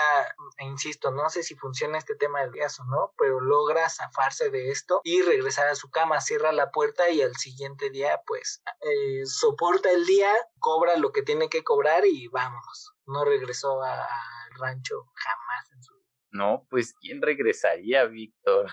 e 0.57 0.65
insisto, 0.65 1.11
no 1.11 1.29
sé 1.29 1.43
si 1.43 1.55
funciona 1.55 1.99
este 1.99 2.15
tema 2.15 2.41
del 2.41 2.51
gas 2.51 2.79
o 2.79 2.85
no, 2.85 3.13
pero 3.19 3.39
logra 3.39 3.87
zafarse 3.87 4.49
de 4.49 4.71
esto 4.71 5.01
y 5.03 5.21
regresar 5.21 5.67
a 5.67 5.75
su 5.75 5.91
cama, 5.91 6.19
cierra 6.19 6.51
la 6.51 6.71
puerta 6.71 7.07
y 7.09 7.21
al 7.21 7.35
siguiente 7.35 7.91
día 7.91 8.21
pues 8.25 8.63
eh, 8.81 9.25
soporta 9.27 9.91
el 9.91 10.07
día, 10.07 10.33
cobra 10.57 10.97
lo 10.97 11.11
que 11.11 11.21
tiene 11.21 11.49
que 11.49 11.63
cobrar 11.63 12.05
y 12.07 12.27
vámonos. 12.29 12.93
No 13.05 13.23
regresó 13.23 13.81
al 13.83 14.07
rancho 14.57 15.05
jamás 15.13 15.69
no, 16.31 16.67
pues 16.69 16.93
¿quién 16.99 17.21
regresaría, 17.21 18.05
Víctor? 18.05 18.71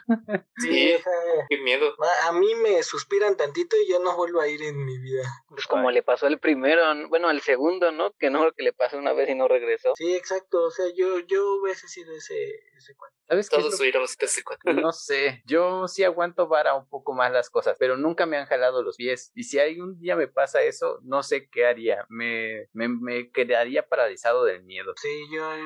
Sí, 0.59 0.97
qué 1.49 1.59
miedo. 1.59 1.95
A 2.25 2.33
mí 2.33 2.55
me 2.57 2.83
suspiran 2.83 3.37
tantito 3.37 3.77
y 3.77 3.89
yo 3.89 4.01
no 4.01 4.17
vuelvo 4.17 4.41
a 4.41 4.49
ir 4.49 4.63
en 4.63 4.85
mi 4.85 4.99
vida. 4.99 5.25
Pues 5.49 5.67
como 5.67 5.91
le 5.91 6.03
pasó 6.03 6.27
al 6.27 6.39
primero, 6.39 6.83
bueno, 7.09 7.29
al 7.29 7.41
segundo, 7.41 7.93
¿no? 7.93 8.13
Que 8.19 8.31
no, 8.31 8.51
que 8.53 8.65
le 8.65 8.73
pasó 8.73 8.99
una 8.99 9.13
vez 9.13 9.29
y 9.31 9.35
no 9.35 9.49
regresó. 9.49 9.95
Sí, 9.97 10.15
exacto. 10.15 10.65
O 10.65 10.71
sea, 10.71 10.87
yo, 10.95 11.21
yo 11.21 11.55
hubiese 11.57 11.89
sido 11.89 12.15
ese, 12.15 12.35
ese 12.77 12.95
cuento. 12.97 13.17
¿Sabes 13.29 13.49
Todos 13.49 13.81
hubiéramos 13.81 14.17
ese 14.19 14.43
cuento. 14.43 14.73
No 14.73 14.93
sé, 14.93 15.43
yo 15.47 15.89
sí 15.89 16.05
aguanto 16.05 16.47
vara 16.49 16.75
un 16.75 16.89
poco 16.89 17.15
más 17.15 17.33
las 17.33 17.49
cosas, 17.49 17.77
pero 17.79 17.97
nunca 17.97 18.27
me 18.27 18.37
han 18.37 18.47
jalado 18.47 18.83
los 18.83 18.97
pies. 18.97 19.33
Y 19.35 19.45
si 19.45 19.59
algún 19.59 19.99
día 19.99 20.17
me 20.17 20.29
pasa 20.29 20.63
eso, 20.63 20.99
no 21.03 21.23
sé 21.23 21.49
qué 21.49 21.67
haría. 21.67 22.05
Me, 22.09 22.69
me, 22.73 22.89
me 22.89 23.31
quedaría 23.31 23.89
paralizado 23.89 24.45
del 24.45 24.63
miedo. 24.65 24.93
Sí, 25.01 25.27
yo... 25.33 25.57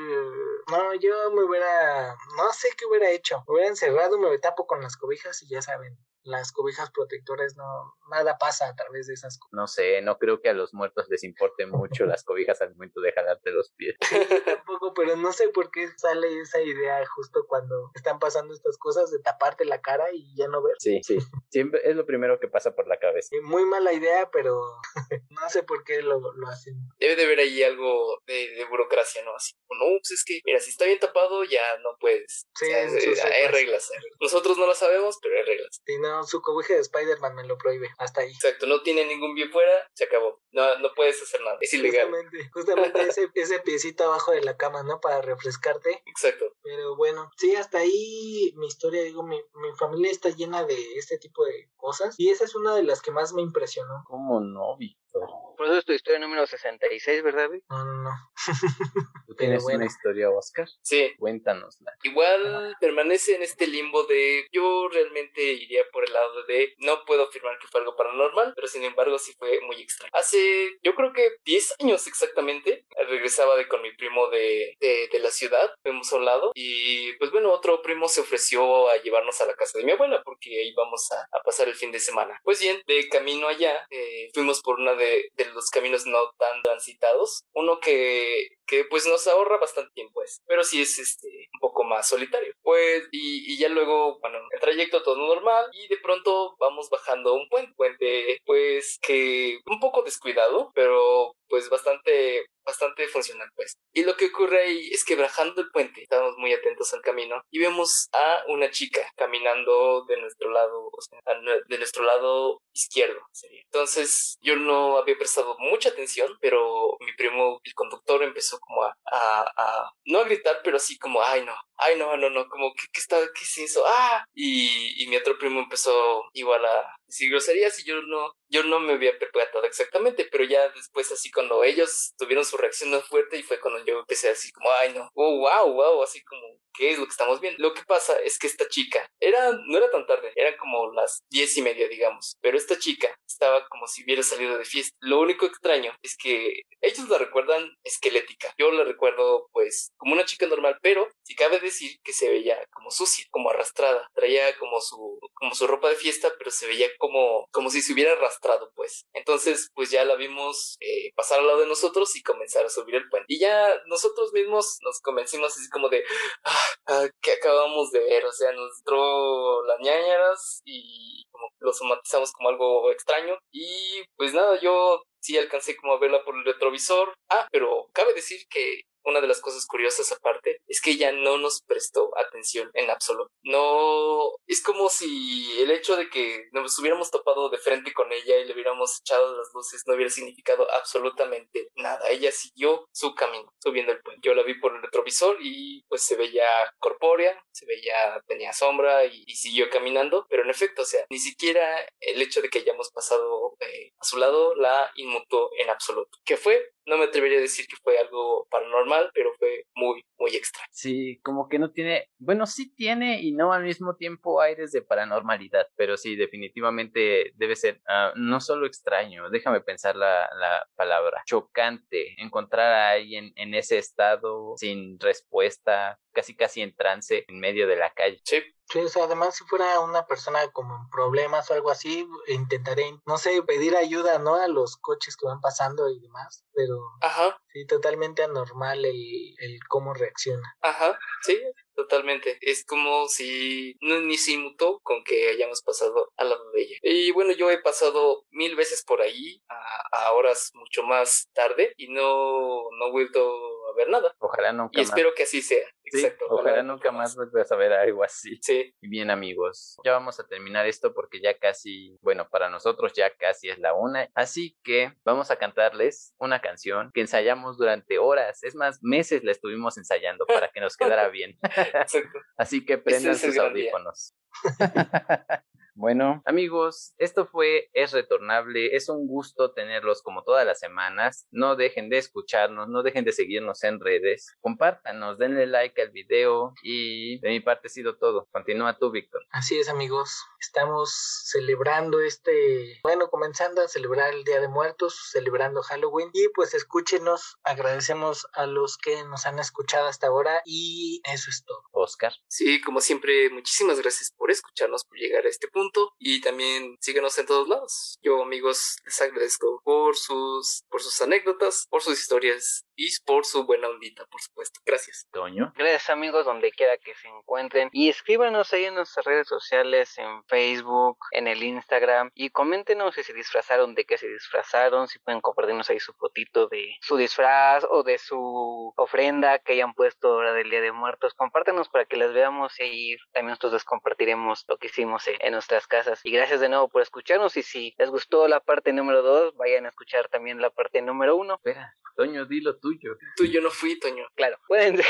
No, 0.70 0.94
yo 0.94 1.32
me 1.32 1.42
hubiera 1.42 1.87
no 2.36 2.52
sé 2.52 2.68
qué 2.76 2.86
hubiera 2.86 3.10
hecho. 3.10 3.44
Me 3.46 3.54
hubiera 3.54 3.68
encerrado, 3.68 4.18
me 4.18 4.38
tapo 4.38 4.66
con 4.66 4.80
las 4.82 4.96
cobijas 4.96 5.42
y 5.42 5.48
ya 5.48 5.62
saben, 5.62 5.98
las 6.28 6.52
cobijas 6.52 6.90
protectoras 6.90 7.56
no, 7.56 7.94
nada 8.10 8.38
pasa 8.38 8.68
a 8.68 8.74
través 8.76 9.06
de 9.06 9.14
esas 9.14 9.38
cobijas. 9.38 9.52
No 9.56 9.66
sé, 9.66 10.00
no 10.02 10.18
creo 10.18 10.40
que 10.40 10.48
a 10.50 10.52
los 10.54 10.74
muertos 10.74 11.06
les 11.08 11.24
importe 11.24 11.66
mucho 11.66 12.04
las 12.06 12.22
cobijas 12.24 12.60
al 12.60 12.70
momento 12.74 13.00
de 13.00 13.12
jalarte 13.12 13.50
los 13.50 13.72
pies. 13.72 13.96
tampoco, 14.44 14.94
pero 14.94 15.16
no 15.16 15.32
sé 15.32 15.48
por 15.48 15.70
qué 15.70 15.88
sale 15.96 16.40
esa 16.40 16.60
idea 16.60 17.04
justo 17.06 17.46
cuando 17.48 17.90
están 17.94 18.18
pasando 18.18 18.54
estas 18.54 18.76
cosas 18.78 19.10
de 19.10 19.18
taparte 19.20 19.64
la 19.64 19.80
cara 19.80 20.06
y 20.12 20.34
ya 20.36 20.48
no 20.48 20.62
ver. 20.62 20.74
Sí, 20.78 21.00
sí, 21.02 21.18
siempre 21.50 21.80
es 21.84 21.96
lo 21.96 22.06
primero 22.06 22.38
que 22.38 22.48
pasa 22.48 22.74
por 22.74 22.86
la 22.88 22.98
cabeza. 22.98 23.28
muy 23.42 23.64
mala 23.64 23.92
idea, 23.92 24.30
pero 24.30 24.60
no 25.30 25.48
sé 25.50 25.62
por 25.62 25.84
qué 25.84 26.02
lo, 26.02 26.20
lo 26.34 26.48
hacen. 26.48 26.74
Debe 26.98 27.16
de 27.16 27.24
haber 27.24 27.38
ahí 27.40 27.62
algo 27.62 28.20
de, 28.26 28.50
de 28.54 28.64
burocracia, 28.66 29.24
¿no? 29.24 29.34
Así, 29.34 29.54
no, 29.70 29.86
pues 30.00 30.10
es 30.10 30.24
que, 30.24 30.40
mira, 30.44 30.60
si 30.60 30.70
está 30.70 30.84
bien 30.84 30.98
tapado, 30.98 31.44
ya 31.44 31.78
no 31.78 31.90
puedes. 32.00 32.46
Sí, 32.54 32.66
O 32.66 32.68
sea, 32.68 32.82
en 32.82 32.96
es- 32.96 33.04
sus 33.04 33.18
hay 33.24 33.30
reglas. 33.46 33.52
reglas, 33.52 33.90
hay 33.92 33.98
reglas. 34.00 34.18
Nosotros 34.20 34.58
no 34.58 34.66
lo 34.66 34.74
sabemos, 34.74 35.18
pero 35.22 35.36
hay 35.36 35.42
reglas. 35.44 35.80
Si 35.86 35.98
no, 35.98 36.17
su 36.24 36.40
cobija 36.42 36.74
de 36.74 36.80
Spider-Man 36.80 37.34
me 37.34 37.46
lo 37.46 37.58
prohíbe. 37.58 37.90
Hasta 37.98 38.22
ahí. 38.22 38.30
Exacto, 38.30 38.66
no 38.66 38.82
tiene 38.82 39.04
ningún 39.04 39.34
bien 39.34 39.50
fuera, 39.50 39.72
se 39.94 40.04
acabó. 40.04 40.40
No, 40.52 40.78
no 40.78 40.88
puedes 40.94 41.22
hacer 41.22 41.40
nada, 41.42 41.58
es 41.60 41.72
ilegal. 41.74 42.06
Justamente, 42.06 42.50
justamente 42.52 43.00
ese, 43.02 43.30
ese 43.34 43.60
piecito 43.60 44.04
abajo 44.04 44.32
de 44.32 44.42
la 44.42 44.56
cama, 44.56 44.82
¿no? 44.82 45.00
Para 45.00 45.20
refrescarte. 45.22 46.02
Exacto. 46.06 46.52
Pero 46.62 46.96
bueno, 46.96 47.30
sí, 47.36 47.54
hasta 47.56 47.78
ahí 47.78 48.52
mi 48.56 48.66
historia, 48.66 49.02
digo, 49.02 49.22
mi, 49.22 49.36
mi 49.36 49.72
familia 49.78 50.10
está 50.10 50.30
llena 50.30 50.64
de 50.64 50.94
este 50.96 51.18
tipo 51.18 51.44
de 51.44 51.70
cosas. 51.76 52.14
Y 52.18 52.30
esa 52.30 52.44
es 52.44 52.54
una 52.54 52.74
de 52.74 52.82
las 52.82 53.02
que 53.02 53.10
más 53.10 53.32
me 53.32 53.42
impresionó. 53.42 54.04
¿Cómo 54.06 54.40
no, 54.40 54.76
Víctor? 55.20 55.48
Por 55.58 55.66
eso 55.66 55.78
es 55.78 55.84
tu 55.84 55.92
historia 55.92 56.20
número 56.20 56.46
66, 56.46 57.22
¿verdad, 57.24 57.50
Vic? 57.50 57.64
No, 57.68 57.84
no, 57.84 58.02
no. 58.04 58.10
¿Tú 59.26 59.34
tienes 59.34 59.64
bueno. 59.64 59.78
una 59.78 59.86
historia, 59.86 60.30
Oscar? 60.30 60.68
Sí, 60.82 61.12
Cuéntanosla. 61.18 61.94
Igual 62.04 62.76
permanece 62.80 63.34
en 63.34 63.42
este 63.42 63.66
limbo 63.66 64.04
de 64.04 64.46
yo 64.52 64.88
realmente 64.88 65.42
iría 65.42 65.82
por 65.92 66.04
el 66.04 66.12
lado 66.12 66.44
de 66.44 66.74
no 66.78 67.04
puedo 67.04 67.24
afirmar 67.24 67.58
que 67.58 67.66
fue 67.66 67.80
algo 67.80 67.96
paranormal, 67.96 68.52
pero 68.54 68.68
sin 68.68 68.84
embargo 68.84 69.18
sí 69.18 69.32
fue 69.36 69.60
muy 69.62 69.82
extraño. 69.82 70.12
Hace 70.14 70.78
yo 70.82 70.94
creo 70.94 71.12
que 71.12 71.28
10 71.44 71.74
años 71.80 72.06
exactamente 72.06 72.86
regresaba 73.08 73.56
de 73.56 73.66
con 73.66 73.82
mi 73.82 73.92
primo 73.96 74.28
de, 74.28 74.76
de, 74.80 75.08
de 75.10 75.18
la 75.18 75.30
ciudad, 75.30 75.72
fuimos 75.82 76.12
a 76.12 76.16
un 76.16 76.24
lado 76.24 76.52
y 76.54 77.14
pues 77.14 77.32
bueno, 77.32 77.52
otro 77.52 77.82
primo 77.82 78.06
se 78.08 78.20
ofreció 78.20 78.88
a 78.88 78.96
llevarnos 78.98 79.40
a 79.40 79.46
la 79.46 79.54
casa 79.54 79.78
de 79.78 79.84
mi 79.84 79.90
abuela 79.90 80.22
porque 80.24 80.50
ahí 80.60 80.72
vamos 80.74 81.10
a, 81.10 81.36
a 81.36 81.42
pasar 81.42 81.66
el 81.66 81.74
fin 81.74 81.90
de 81.90 81.98
semana. 81.98 82.40
Pues 82.44 82.60
bien, 82.60 82.80
de 82.86 83.08
camino 83.08 83.48
allá 83.48 83.86
eh, 83.90 84.28
fuimos 84.32 84.60
por 84.62 84.78
una 84.78 84.94
de, 84.94 85.07
de 85.36 85.44
los 85.54 85.70
caminos 85.70 86.06
no 86.06 86.30
tan 86.38 86.62
transitados, 86.62 87.44
uno 87.54 87.80
que, 87.80 88.57
que 88.68 88.84
pues 88.84 89.06
nos 89.06 89.26
ahorra 89.26 89.58
bastante 89.58 89.90
tiempo, 89.94 90.14
pues, 90.14 90.42
pero 90.46 90.62
sí 90.62 90.82
es 90.82 90.98
este 90.98 91.48
un 91.54 91.60
poco 91.60 91.84
más 91.84 92.08
solitario. 92.08 92.52
Pues, 92.62 93.08
y, 93.10 93.52
y 93.52 93.58
ya 93.58 93.68
luego, 93.68 94.18
bueno, 94.20 94.38
el 94.52 94.60
trayecto 94.60 95.02
todo 95.02 95.16
normal 95.16 95.66
y 95.72 95.88
de 95.88 95.96
pronto 95.98 96.54
vamos 96.58 96.90
bajando 96.90 97.34
un 97.34 97.48
puente, 97.48 97.72
puente 97.76 98.38
pues 98.44 98.98
que 99.00 99.60
un 99.66 99.80
poco 99.80 100.02
descuidado, 100.02 100.70
pero 100.74 101.32
pues 101.48 101.68
bastante 101.70 102.46
bastante 102.64 103.08
funcional 103.08 103.48
pues 103.56 103.78
y 103.94 104.04
lo 104.04 104.14
que 104.16 104.26
ocurre 104.26 104.62
ahí 104.62 104.90
es 104.92 105.02
que 105.02 105.16
bajando 105.16 105.62
el 105.62 105.70
puente 105.70 106.02
estábamos 106.02 106.36
muy 106.36 106.52
atentos 106.52 106.92
al 106.92 107.00
camino 107.00 107.40
y 107.50 107.58
vemos 107.58 108.08
a 108.12 108.44
una 108.48 108.70
chica 108.70 109.00
caminando 109.16 110.04
de 110.04 110.20
nuestro 110.20 110.50
lado 110.50 110.90
o 110.92 111.00
sea, 111.00 111.18
de 111.66 111.78
nuestro 111.78 112.04
lado 112.04 112.60
izquierdo 112.74 113.20
entonces 113.64 114.36
yo 114.42 114.56
no 114.56 114.98
había 114.98 115.16
prestado 115.16 115.56
mucha 115.58 115.88
atención 115.88 116.30
pero 116.40 116.98
mi 117.00 117.14
primo 117.14 117.58
el 117.64 117.72
conductor 117.72 118.22
empezó 118.22 118.57
como 118.58 118.82
a, 118.82 118.94
a, 119.06 119.92
no 120.06 120.20
a 120.20 120.24
gritar 120.24 120.60
pero 120.64 120.76
así 120.76 120.98
como 120.98 121.22
ay 121.22 121.44
no 121.44 121.54
ay 121.76 121.96
no 121.98 122.16
no 122.16 122.30
no 122.30 122.48
como 122.48 122.72
qué, 122.74 122.86
qué 122.92 123.00
está 123.00 123.18
qué 123.34 123.44
es 123.44 123.58
eso 123.58 123.84
ah 123.86 124.24
y, 124.34 125.02
y 125.02 125.06
mi 125.08 125.16
otro 125.16 125.38
primo 125.38 125.60
empezó 125.60 126.24
igual 126.32 126.64
a 126.64 126.97
decir 127.08 127.30
groserías 127.30 127.78
y 127.80 127.84
yo 127.84 128.00
no 128.02 128.32
yo 128.50 128.62
no 128.62 128.80
me 128.80 128.94
había 128.94 129.18
percatado 129.18 129.64
exactamente, 129.64 130.26
pero 130.30 130.44
ya 130.44 130.68
después 130.70 131.10
así 131.12 131.30
cuando 131.30 131.64
ellos 131.64 132.14
tuvieron 132.16 132.44
su 132.44 132.56
reacción 132.56 132.90
más 132.90 133.04
fuerte 133.04 133.36
y 133.38 133.42
fue 133.42 133.60
cuando 133.60 133.84
yo 133.84 134.00
empecé 134.00 134.30
así 134.30 134.50
como, 134.52 134.70
ay 134.72 134.94
no, 134.94 135.08
oh, 135.14 135.38
wow, 135.38 135.72
wow, 135.72 136.02
así 136.02 136.22
como, 136.24 136.40
¿qué 136.74 136.92
es 136.92 136.98
lo 136.98 137.04
que 137.04 137.10
estamos 137.10 137.40
viendo? 137.40 137.62
Lo 137.62 137.74
que 137.74 137.82
pasa 137.86 138.18
es 138.20 138.38
que 138.38 138.46
esta 138.46 138.66
chica, 138.68 139.06
era, 139.20 139.52
no 139.52 139.76
era 139.76 139.90
tan 139.90 140.06
tarde, 140.06 140.32
eran 140.34 140.56
como 140.56 140.92
las 140.92 141.22
diez 141.30 141.56
y 141.58 141.62
media, 141.62 141.88
digamos, 141.88 142.36
pero 142.40 142.56
esta 142.56 142.78
chica 142.78 143.14
estaba 143.26 143.66
como 143.68 143.86
si 143.86 144.04
hubiera 144.04 144.22
salido 144.22 144.56
de 144.56 144.64
fiesta. 144.64 144.96
Lo 145.00 145.20
único 145.20 145.46
extraño 145.46 145.92
es 146.02 146.16
que 146.16 146.62
ellos 146.80 147.08
la 147.08 147.18
recuerdan 147.18 147.70
esquelética, 147.84 148.54
yo 148.56 148.70
la 148.70 148.84
recuerdo 148.84 149.48
pues 149.52 149.90
como 149.96 150.14
una 150.14 150.24
chica 150.24 150.46
normal, 150.46 150.78
pero 150.80 151.08
si 151.22 151.34
cabe 151.34 151.60
decir 151.60 151.98
que 152.02 152.12
se 152.12 152.30
veía 152.30 152.58
como 152.72 152.90
sucia, 152.90 153.26
como 153.30 153.50
arrastrada, 153.50 154.08
traía 154.14 154.56
como 154.58 154.80
su, 154.80 155.18
como 155.34 155.54
su 155.54 155.66
ropa 155.66 155.90
de 155.90 155.96
fiesta, 155.96 156.32
pero 156.38 156.50
se 156.50 156.66
veía 156.66 156.88
como, 156.98 157.46
como 157.52 157.70
si 157.70 157.80
se 157.80 157.92
hubiera 157.92 158.12
arrastrado, 158.12 158.70
pues. 158.74 159.06
Entonces, 159.14 159.70
pues 159.74 159.90
ya 159.90 160.04
la 160.04 160.16
vimos 160.16 160.76
eh, 160.80 161.10
pasar 161.16 161.40
al 161.40 161.46
lado 161.46 161.60
de 161.60 161.66
nosotros 161.66 162.14
y 162.16 162.22
comenzar 162.22 162.66
a 162.66 162.70
subir 162.70 162.96
el 162.96 163.08
puente. 163.08 163.26
Y 163.28 163.38
ya 163.38 163.72
nosotros 163.86 164.32
mismos 164.32 164.78
nos 164.82 165.00
convencimos 165.00 165.56
así 165.56 165.68
como 165.70 165.88
de, 165.88 166.04
ah, 166.44 166.64
ah, 166.86 167.06
que 167.22 167.32
acabamos 167.32 167.90
de 167.92 168.00
ver, 168.00 168.24
o 168.26 168.32
sea, 168.32 168.52
nos 168.52 168.78
entró 168.78 169.64
las 169.64 169.80
ñañaras 169.80 170.60
y 170.64 171.24
como 171.30 171.48
lo 171.60 171.72
somatizamos 171.72 172.32
como 172.32 172.48
algo 172.50 172.90
extraño. 172.90 173.38
Y 173.52 174.04
pues 174.16 174.34
nada, 174.34 174.60
yo 174.60 175.02
sí 175.20 175.38
alcancé 175.38 175.76
como 175.76 175.94
a 175.94 175.98
verla 175.98 176.24
por 176.24 176.36
el 176.36 176.44
retrovisor. 176.44 177.14
Ah, 177.30 177.46
pero 177.50 177.88
cabe 177.92 178.14
decir 178.14 178.40
que 178.50 178.82
una 179.08 179.20
de 179.20 179.26
las 179.26 179.40
cosas 179.40 179.66
curiosas 179.66 180.12
aparte 180.12 180.60
es 180.66 180.80
que 180.80 180.92
ella 180.92 181.12
no 181.12 181.38
nos 181.38 181.62
prestó 181.62 182.10
atención 182.18 182.70
en 182.74 182.90
absoluto. 182.90 183.30
No, 183.42 184.36
es 184.46 184.62
como 184.62 184.88
si 184.88 185.60
el 185.60 185.70
hecho 185.70 185.96
de 185.96 186.08
que 186.10 186.48
nos 186.52 186.78
hubiéramos 186.78 187.10
topado 187.10 187.48
de 187.48 187.58
frente 187.58 187.92
con 187.92 188.12
ella 188.12 188.38
y 188.38 188.44
le 188.44 188.54
hubiéramos 188.54 189.00
echado 189.00 189.36
las 189.36 189.48
luces 189.54 189.82
no 189.86 189.94
hubiera 189.94 190.10
significado 190.10 190.70
absolutamente 190.72 191.70
nada. 191.76 192.08
Ella 192.10 192.30
siguió 192.32 192.86
su 192.92 193.14
camino, 193.14 193.52
subiendo 193.58 193.92
el 193.92 194.00
puente. 194.02 194.20
Yo 194.26 194.34
la 194.34 194.42
vi 194.42 194.54
por 194.54 194.74
el 194.74 194.82
retrovisor 194.82 195.38
y 195.40 195.84
pues 195.88 196.02
se 196.02 196.16
veía 196.16 196.46
corpórea, 196.78 197.42
se 197.50 197.66
veía, 197.66 198.22
tenía 198.26 198.52
sombra 198.52 199.04
y, 199.04 199.24
siguió 199.38 199.70
caminando, 199.70 200.26
pero 200.28 200.42
en 200.42 200.50
efecto, 200.50 200.82
o 200.82 200.84
sea, 200.84 201.06
ni 201.10 201.18
siquiera 201.18 201.86
el 202.00 202.20
hecho 202.20 202.42
de 202.42 202.48
que 202.50 202.58
hayamos 202.58 202.90
pasado 202.90 203.54
eh, 203.60 203.92
a 203.98 204.04
su 204.04 204.18
lado 204.18 204.54
la 204.56 204.90
inmutó 204.96 205.50
en 205.58 205.70
absoluto. 205.70 206.18
¿Qué 206.24 206.36
fue? 206.36 206.72
No 206.88 206.96
me 206.96 207.04
atrevería 207.04 207.38
a 207.38 207.42
decir 207.42 207.66
que 207.68 207.76
fue 207.76 207.98
algo 207.98 208.46
paranormal, 208.50 209.10
pero 209.14 209.30
fue 209.38 209.66
muy, 209.74 210.02
muy 210.18 210.34
extraño. 210.36 210.68
Sí, 210.72 211.20
como 211.22 211.48
que 211.48 211.58
no 211.58 211.70
tiene, 211.70 212.10
bueno, 212.18 212.46
sí 212.46 212.74
tiene 212.74 213.20
y 213.20 213.32
no 213.32 213.52
al 213.52 213.64
mismo 213.64 213.96
tiempo 213.96 214.40
aires 214.40 214.72
de 214.72 214.82
paranormalidad, 214.82 215.66
pero 215.76 215.96
sí, 215.96 216.16
definitivamente 216.16 217.32
debe 217.36 217.56
ser 217.56 217.80
ah, 217.88 218.12
no 218.16 218.40
solo 218.40 218.66
extraño, 218.66 219.30
déjame 219.30 219.60
pensar 219.60 219.96
la, 219.96 220.28
la 220.38 220.66
palabra, 220.74 221.22
chocante, 221.26 222.20
encontrar 222.20 222.72
a 222.72 222.90
alguien 222.90 223.32
en 223.36 223.54
ese 223.54 223.78
estado 223.78 224.54
sin 224.56 224.98
respuesta, 224.98 225.98
casi 226.12 226.36
casi 226.36 226.62
en 226.62 226.74
trance 226.74 227.24
en 227.28 227.40
medio 227.40 227.66
de 227.66 227.76
la 227.76 227.92
calle. 227.92 228.20
Sí, 228.24 228.42
Sí, 228.70 228.80
o 228.80 228.88
sea, 228.88 229.04
además 229.04 229.34
si 229.34 229.44
fuera 229.44 229.80
una 229.80 230.04
persona 230.06 230.46
como 230.52 230.76
en 230.76 230.90
problemas 230.90 231.50
o 231.50 231.54
algo 231.54 231.70
así, 231.70 232.06
intentaré, 232.26 233.00
no 233.06 233.16
sé, 233.16 233.42
pedir 233.42 233.74
ayuda, 233.74 234.18
¿no? 234.18 234.34
A 234.34 234.46
los 234.46 234.76
coches 234.76 235.16
que 235.16 235.26
van 235.26 235.40
pasando 235.40 235.88
y 235.88 235.98
demás, 236.00 236.44
pero 236.52 236.76
ajá, 237.00 237.40
sí, 237.52 237.66
totalmente 237.66 238.22
anormal 238.22 238.84
el, 238.84 239.34
el 239.38 239.58
cómo 239.68 239.94
reacciona. 239.94 240.56
ajá, 240.60 240.98
sí, 241.22 241.40
totalmente. 241.74 242.38
Es 242.40 242.64
como 242.64 243.08
si 243.08 243.76
no, 243.80 244.00
ni 244.00 244.16
se 244.16 244.32
inmutó 244.32 244.80
con 244.82 245.02
que 245.04 245.30
hayamos 245.30 245.62
pasado 245.62 246.12
al 246.16 246.30
lado 246.30 246.50
de 246.52 246.62
ella. 246.62 246.76
Y 246.82 247.10
bueno, 247.12 247.32
yo 247.32 247.50
he 247.50 247.58
pasado 247.58 248.24
mil 248.30 248.56
veces 248.56 248.84
por 248.84 249.00
ahí 249.00 249.42
a, 249.48 250.06
a 250.06 250.12
horas 250.12 250.50
mucho 250.54 250.82
más 250.82 251.28
tarde 251.34 251.72
y 251.76 251.88
no, 251.88 252.68
no 252.78 252.86
he 252.88 252.90
vuelto 252.90 253.57
ver 253.78 253.88
nada. 253.88 254.14
Ojalá 254.18 254.52
nunca 254.52 254.80
Y 254.80 254.82
más. 254.82 254.88
espero 254.90 255.14
que 255.14 255.22
así 255.22 255.40
sea. 255.42 255.66
Sí, 255.90 256.00
Exacto. 256.04 256.26
ojalá 256.28 256.62
nunca 256.62 256.92
más 256.92 257.16
vuelvas 257.16 257.50
a 257.50 257.56
ver 257.56 257.72
algo 257.72 258.04
así. 258.04 258.38
Sí, 258.42 258.74
Y 258.82 258.88
bien 258.88 259.10
amigos, 259.10 259.76
ya 259.84 259.92
vamos 259.92 260.20
a 260.20 260.26
terminar 260.26 260.66
esto 260.66 260.92
porque 260.92 261.20
ya 261.20 261.38
casi, 261.38 261.96
bueno, 262.02 262.28
para 262.28 262.50
nosotros 262.50 262.92
ya 262.92 263.08
casi 263.16 263.48
es 263.48 263.58
la 263.58 263.72
una. 263.72 264.08
Así 264.14 264.58
que 264.62 264.92
vamos 265.04 265.30
a 265.30 265.36
cantarles 265.36 266.14
una 266.18 266.40
canción 266.40 266.90
que 266.92 267.00
ensayamos 267.00 267.56
durante 267.56 267.98
horas, 267.98 268.42
es 268.42 268.54
más, 268.54 268.80
meses 268.82 269.24
la 269.24 269.32
estuvimos 269.32 269.78
ensayando 269.78 270.26
para 270.26 270.50
que 270.50 270.60
nos 270.60 270.76
quedara 270.76 271.08
bien. 271.08 271.38
exacto. 271.42 272.18
Así 272.36 272.66
que 272.66 272.76
prendan 272.76 273.12
es 273.12 273.20
sus 273.22 273.38
audífonos. 273.38 274.14
Bueno, 275.80 276.22
amigos, 276.26 276.92
esto 276.98 277.24
fue 277.24 277.70
Es 277.72 277.92
Retornable. 277.92 278.74
Es 278.74 278.88
un 278.88 279.06
gusto 279.06 279.52
tenerlos 279.52 280.02
como 280.02 280.24
todas 280.24 280.44
las 280.44 280.58
semanas. 280.58 281.28
No 281.30 281.54
dejen 281.54 281.88
de 281.88 281.98
escucharnos, 281.98 282.68
no 282.68 282.82
dejen 282.82 283.04
de 283.04 283.12
seguirnos 283.12 283.62
en 283.62 283.78
redes. 283.78 284.36
Compártanos, 284.40 285.18
denle 285.18 285.46
like 285.46 285.80
al 285.80 285.90
video 285.90 286.52
y 286.64 287.20
de 287.20 287.28
mi 287.28 287.38
parte 287.38 287.68
ha 287.68 287.70
sido 287.70 287.96
todo. 287.96 288.26
Continúa 288.32 288.76
tú, 288.76 288.90
Víctor. 288.90 289.22
Así 289.30 289.56
es, 289.56 289.68
amigos. 289.68 290.20
Estamos 290.40 290.90
celebrando 291.26 292.00
este, 292.00 292.80
bueno, 292.82 293.08
comenzando 293.08 293.62
a 293.62 293.68
celebrar 293.68 294.12
el 294.12 294.24
Día 294.24 294.40
de 294.40 294.48
Muertos, 294.48 295.10
celebrando 295.12 295.62
Halloween. 295.62 296.10
Y 296.12 296.26
pues 296.34 296.54
escúchenos, 296.54 297.38
agradecemos 297.44 298.26
a 298.32 298.46
los 298.46 298.78
que 298.78 299.04
nos 299.04 299.26
han 299.26 299.38
escuchado 299.38 299.86
hasta 299.86 300.08
ahora 300.08 300.42
y 300.44 301.02
eso 301.04 301.30
es 301.30 301.44
todo. 301.44 301.62
Oscar. 301.70 302.14
Sí, 302.26 302.60
como 302.62 302.80
siempre, 302.80 303.30
muchísimas 303.30 303.80
gracias 303.80 304.10
por 304.10 304.32
escucharnos, 304.32 304.84
por 304.84 304.98
llegar 304.98 305.24
a 305.24 305.28
este 305.28 305.46
punto 305.46 305.67
y 305.98 306.20
también 306.20 306.76
síguenos 306.80 307.18
en 307.18 307.26
todos 307.26 307.48
lados. 307.48 307.98
Yo, 308.02 308.22
amigos, 308.22 308.76
les 308.84 309.00
agradezco 309.00 309.60
por 309.64 309.96
sus, 309.96 310.64
por 310.68 310.82
sus 310.82 311.00
anécdotas, 311.00 311.66
por 311.68 311.82
sus 311.82 311.98
historias 311.98 312.64
y 312.76 312.88
por 313.04 313.26
su 313.26 313.44
buena 313.44 313.68
ondita, 313.68 314.06
por 314.06 314.20
supuesto. 314.20 314.60
Gracias. 314.64 315.06
Toño. 315.10 315.52
Gracias 315.56 315.90
amigos 315.90 316.24
donde 316.24 316.50
quiera 316.52 316.76
que 316.78 316.94
se 316.94 317.08
encuentren 317.08 317.68
y 317.72 317.88
escríbanos 317.88 318.52
ahí 318.52 318.66
en 318.66 318.74
nuestras 318.74 319.04
redes 319.04 319.26
sociales, 319.26 319.96
en 319.98 320.24
Facebook, 320.24 320.98
en 321.10 321.26
el 321.26 321.42
Instagram 321.42 322.10
y 322.14 322.30
coméntenos 322.30 322.94
si 322.94 323.02
se 323.02 323.12
disfrazaron, 323.12 323.74
de 323.74 323.84
qué 323.84 323.98
se 323.98 324.08
disfrazaron, 324.08 324.88
si 324.88 324.98
pueden 325.00 325.20
compartirnos 325.20 325.68
ahí 325.70 325.80
su 325.80 325.92
fotito 325.94 326.48
de 326.48 326.76
su 326.80 326.96
disfraz 326.96 327.64
o 327.68 327.82
de 327.82 327.98
su 327.98 328.72
ofrenda 328.76 329.38
que 329.40 329.54
hayan 329.54 329.74
puesto 329.74 330.08
ahora 330.08 330.32
del 330.32 330.50
Día 330.50 330.60
de 330.60 330.72
Muertos. 330.72 331.14
Compártenos 331.14 331.68
para 331.68 331.84
que 331.84 331.96
las 331.96 332.12
veamos 332.12 332.58
y 332.60 332.62
ahí 332.62 332.96
también 333.12 333.30
nosotros 333.30 333.54
les 333.54 333.64
compartiremos 333.64 334.44
lo 334.46 334.56
que 334.58 334.68
hicimos 334.68 335.04
en 335.08 335.34
nuestras 335.58 335.66
casas. 335.66 336.00
Y 336.04 336.12
gracias 336.12 336.40
de 336.40 336.48
nuevo 336.48 336.68
por 336.68 336.82
escucharnos 336.82 337.36
y 337.36 337.42
si 337.42 337.74
les 337.78 337.90
gustó 337.90 338.28
la 338.28 338.38
parte 338.40 338.72
número 338.72 339.02
2, 339.02 339.34
vayan 339.36 339.66
a 339.66 339.70
escuchar 339.70 340.08
también 340.08 340.40
la 340.40 340.50
parte 340.50 340.80
número 340.82 341.16
1. 341.16 341.34
Espera, 341.34 341.74
Toño, 341.96 342.26
di 342.26 342.40
lo 342.40 342.56
tuyo. 342.58 342.96
Tú 343.16 343.24
yo 343.24 343.40
no 343.40 343.50
fui, 343.50 343.76
Toño. 343.80 344.06
Claro, 344.14 344.38
pueden 344.46 344.80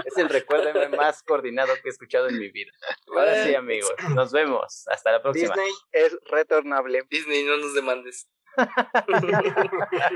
es 0.05 0.19
el 0.19 0.29
recuérdame 0.29 0.89
más 0.97 1.23
coordinado 1.23 1.73
que 1.81 1.89
he 1.89 1.91
escuchado 1.91 2.29
en 2.29 2.37
mi 2.37 2.51
vida. 2.51 2.73
Ahora 3.07 3.45
sí, 3.45 3.55
amigos, 3.55 3.95
nos 4.13 4.33
vemos. 4.33 4.85
Hasta 4.89 5.13
la 5.13 5.23
próxima. 5.23 5.55
Disney 5.55 5.71
es 5.93 6.19
retornable. 6.25 7.07
Disney, 7.09 7.45
no 7.45 7.59
nos 7.59 7.75
demandes. 7.75 8.29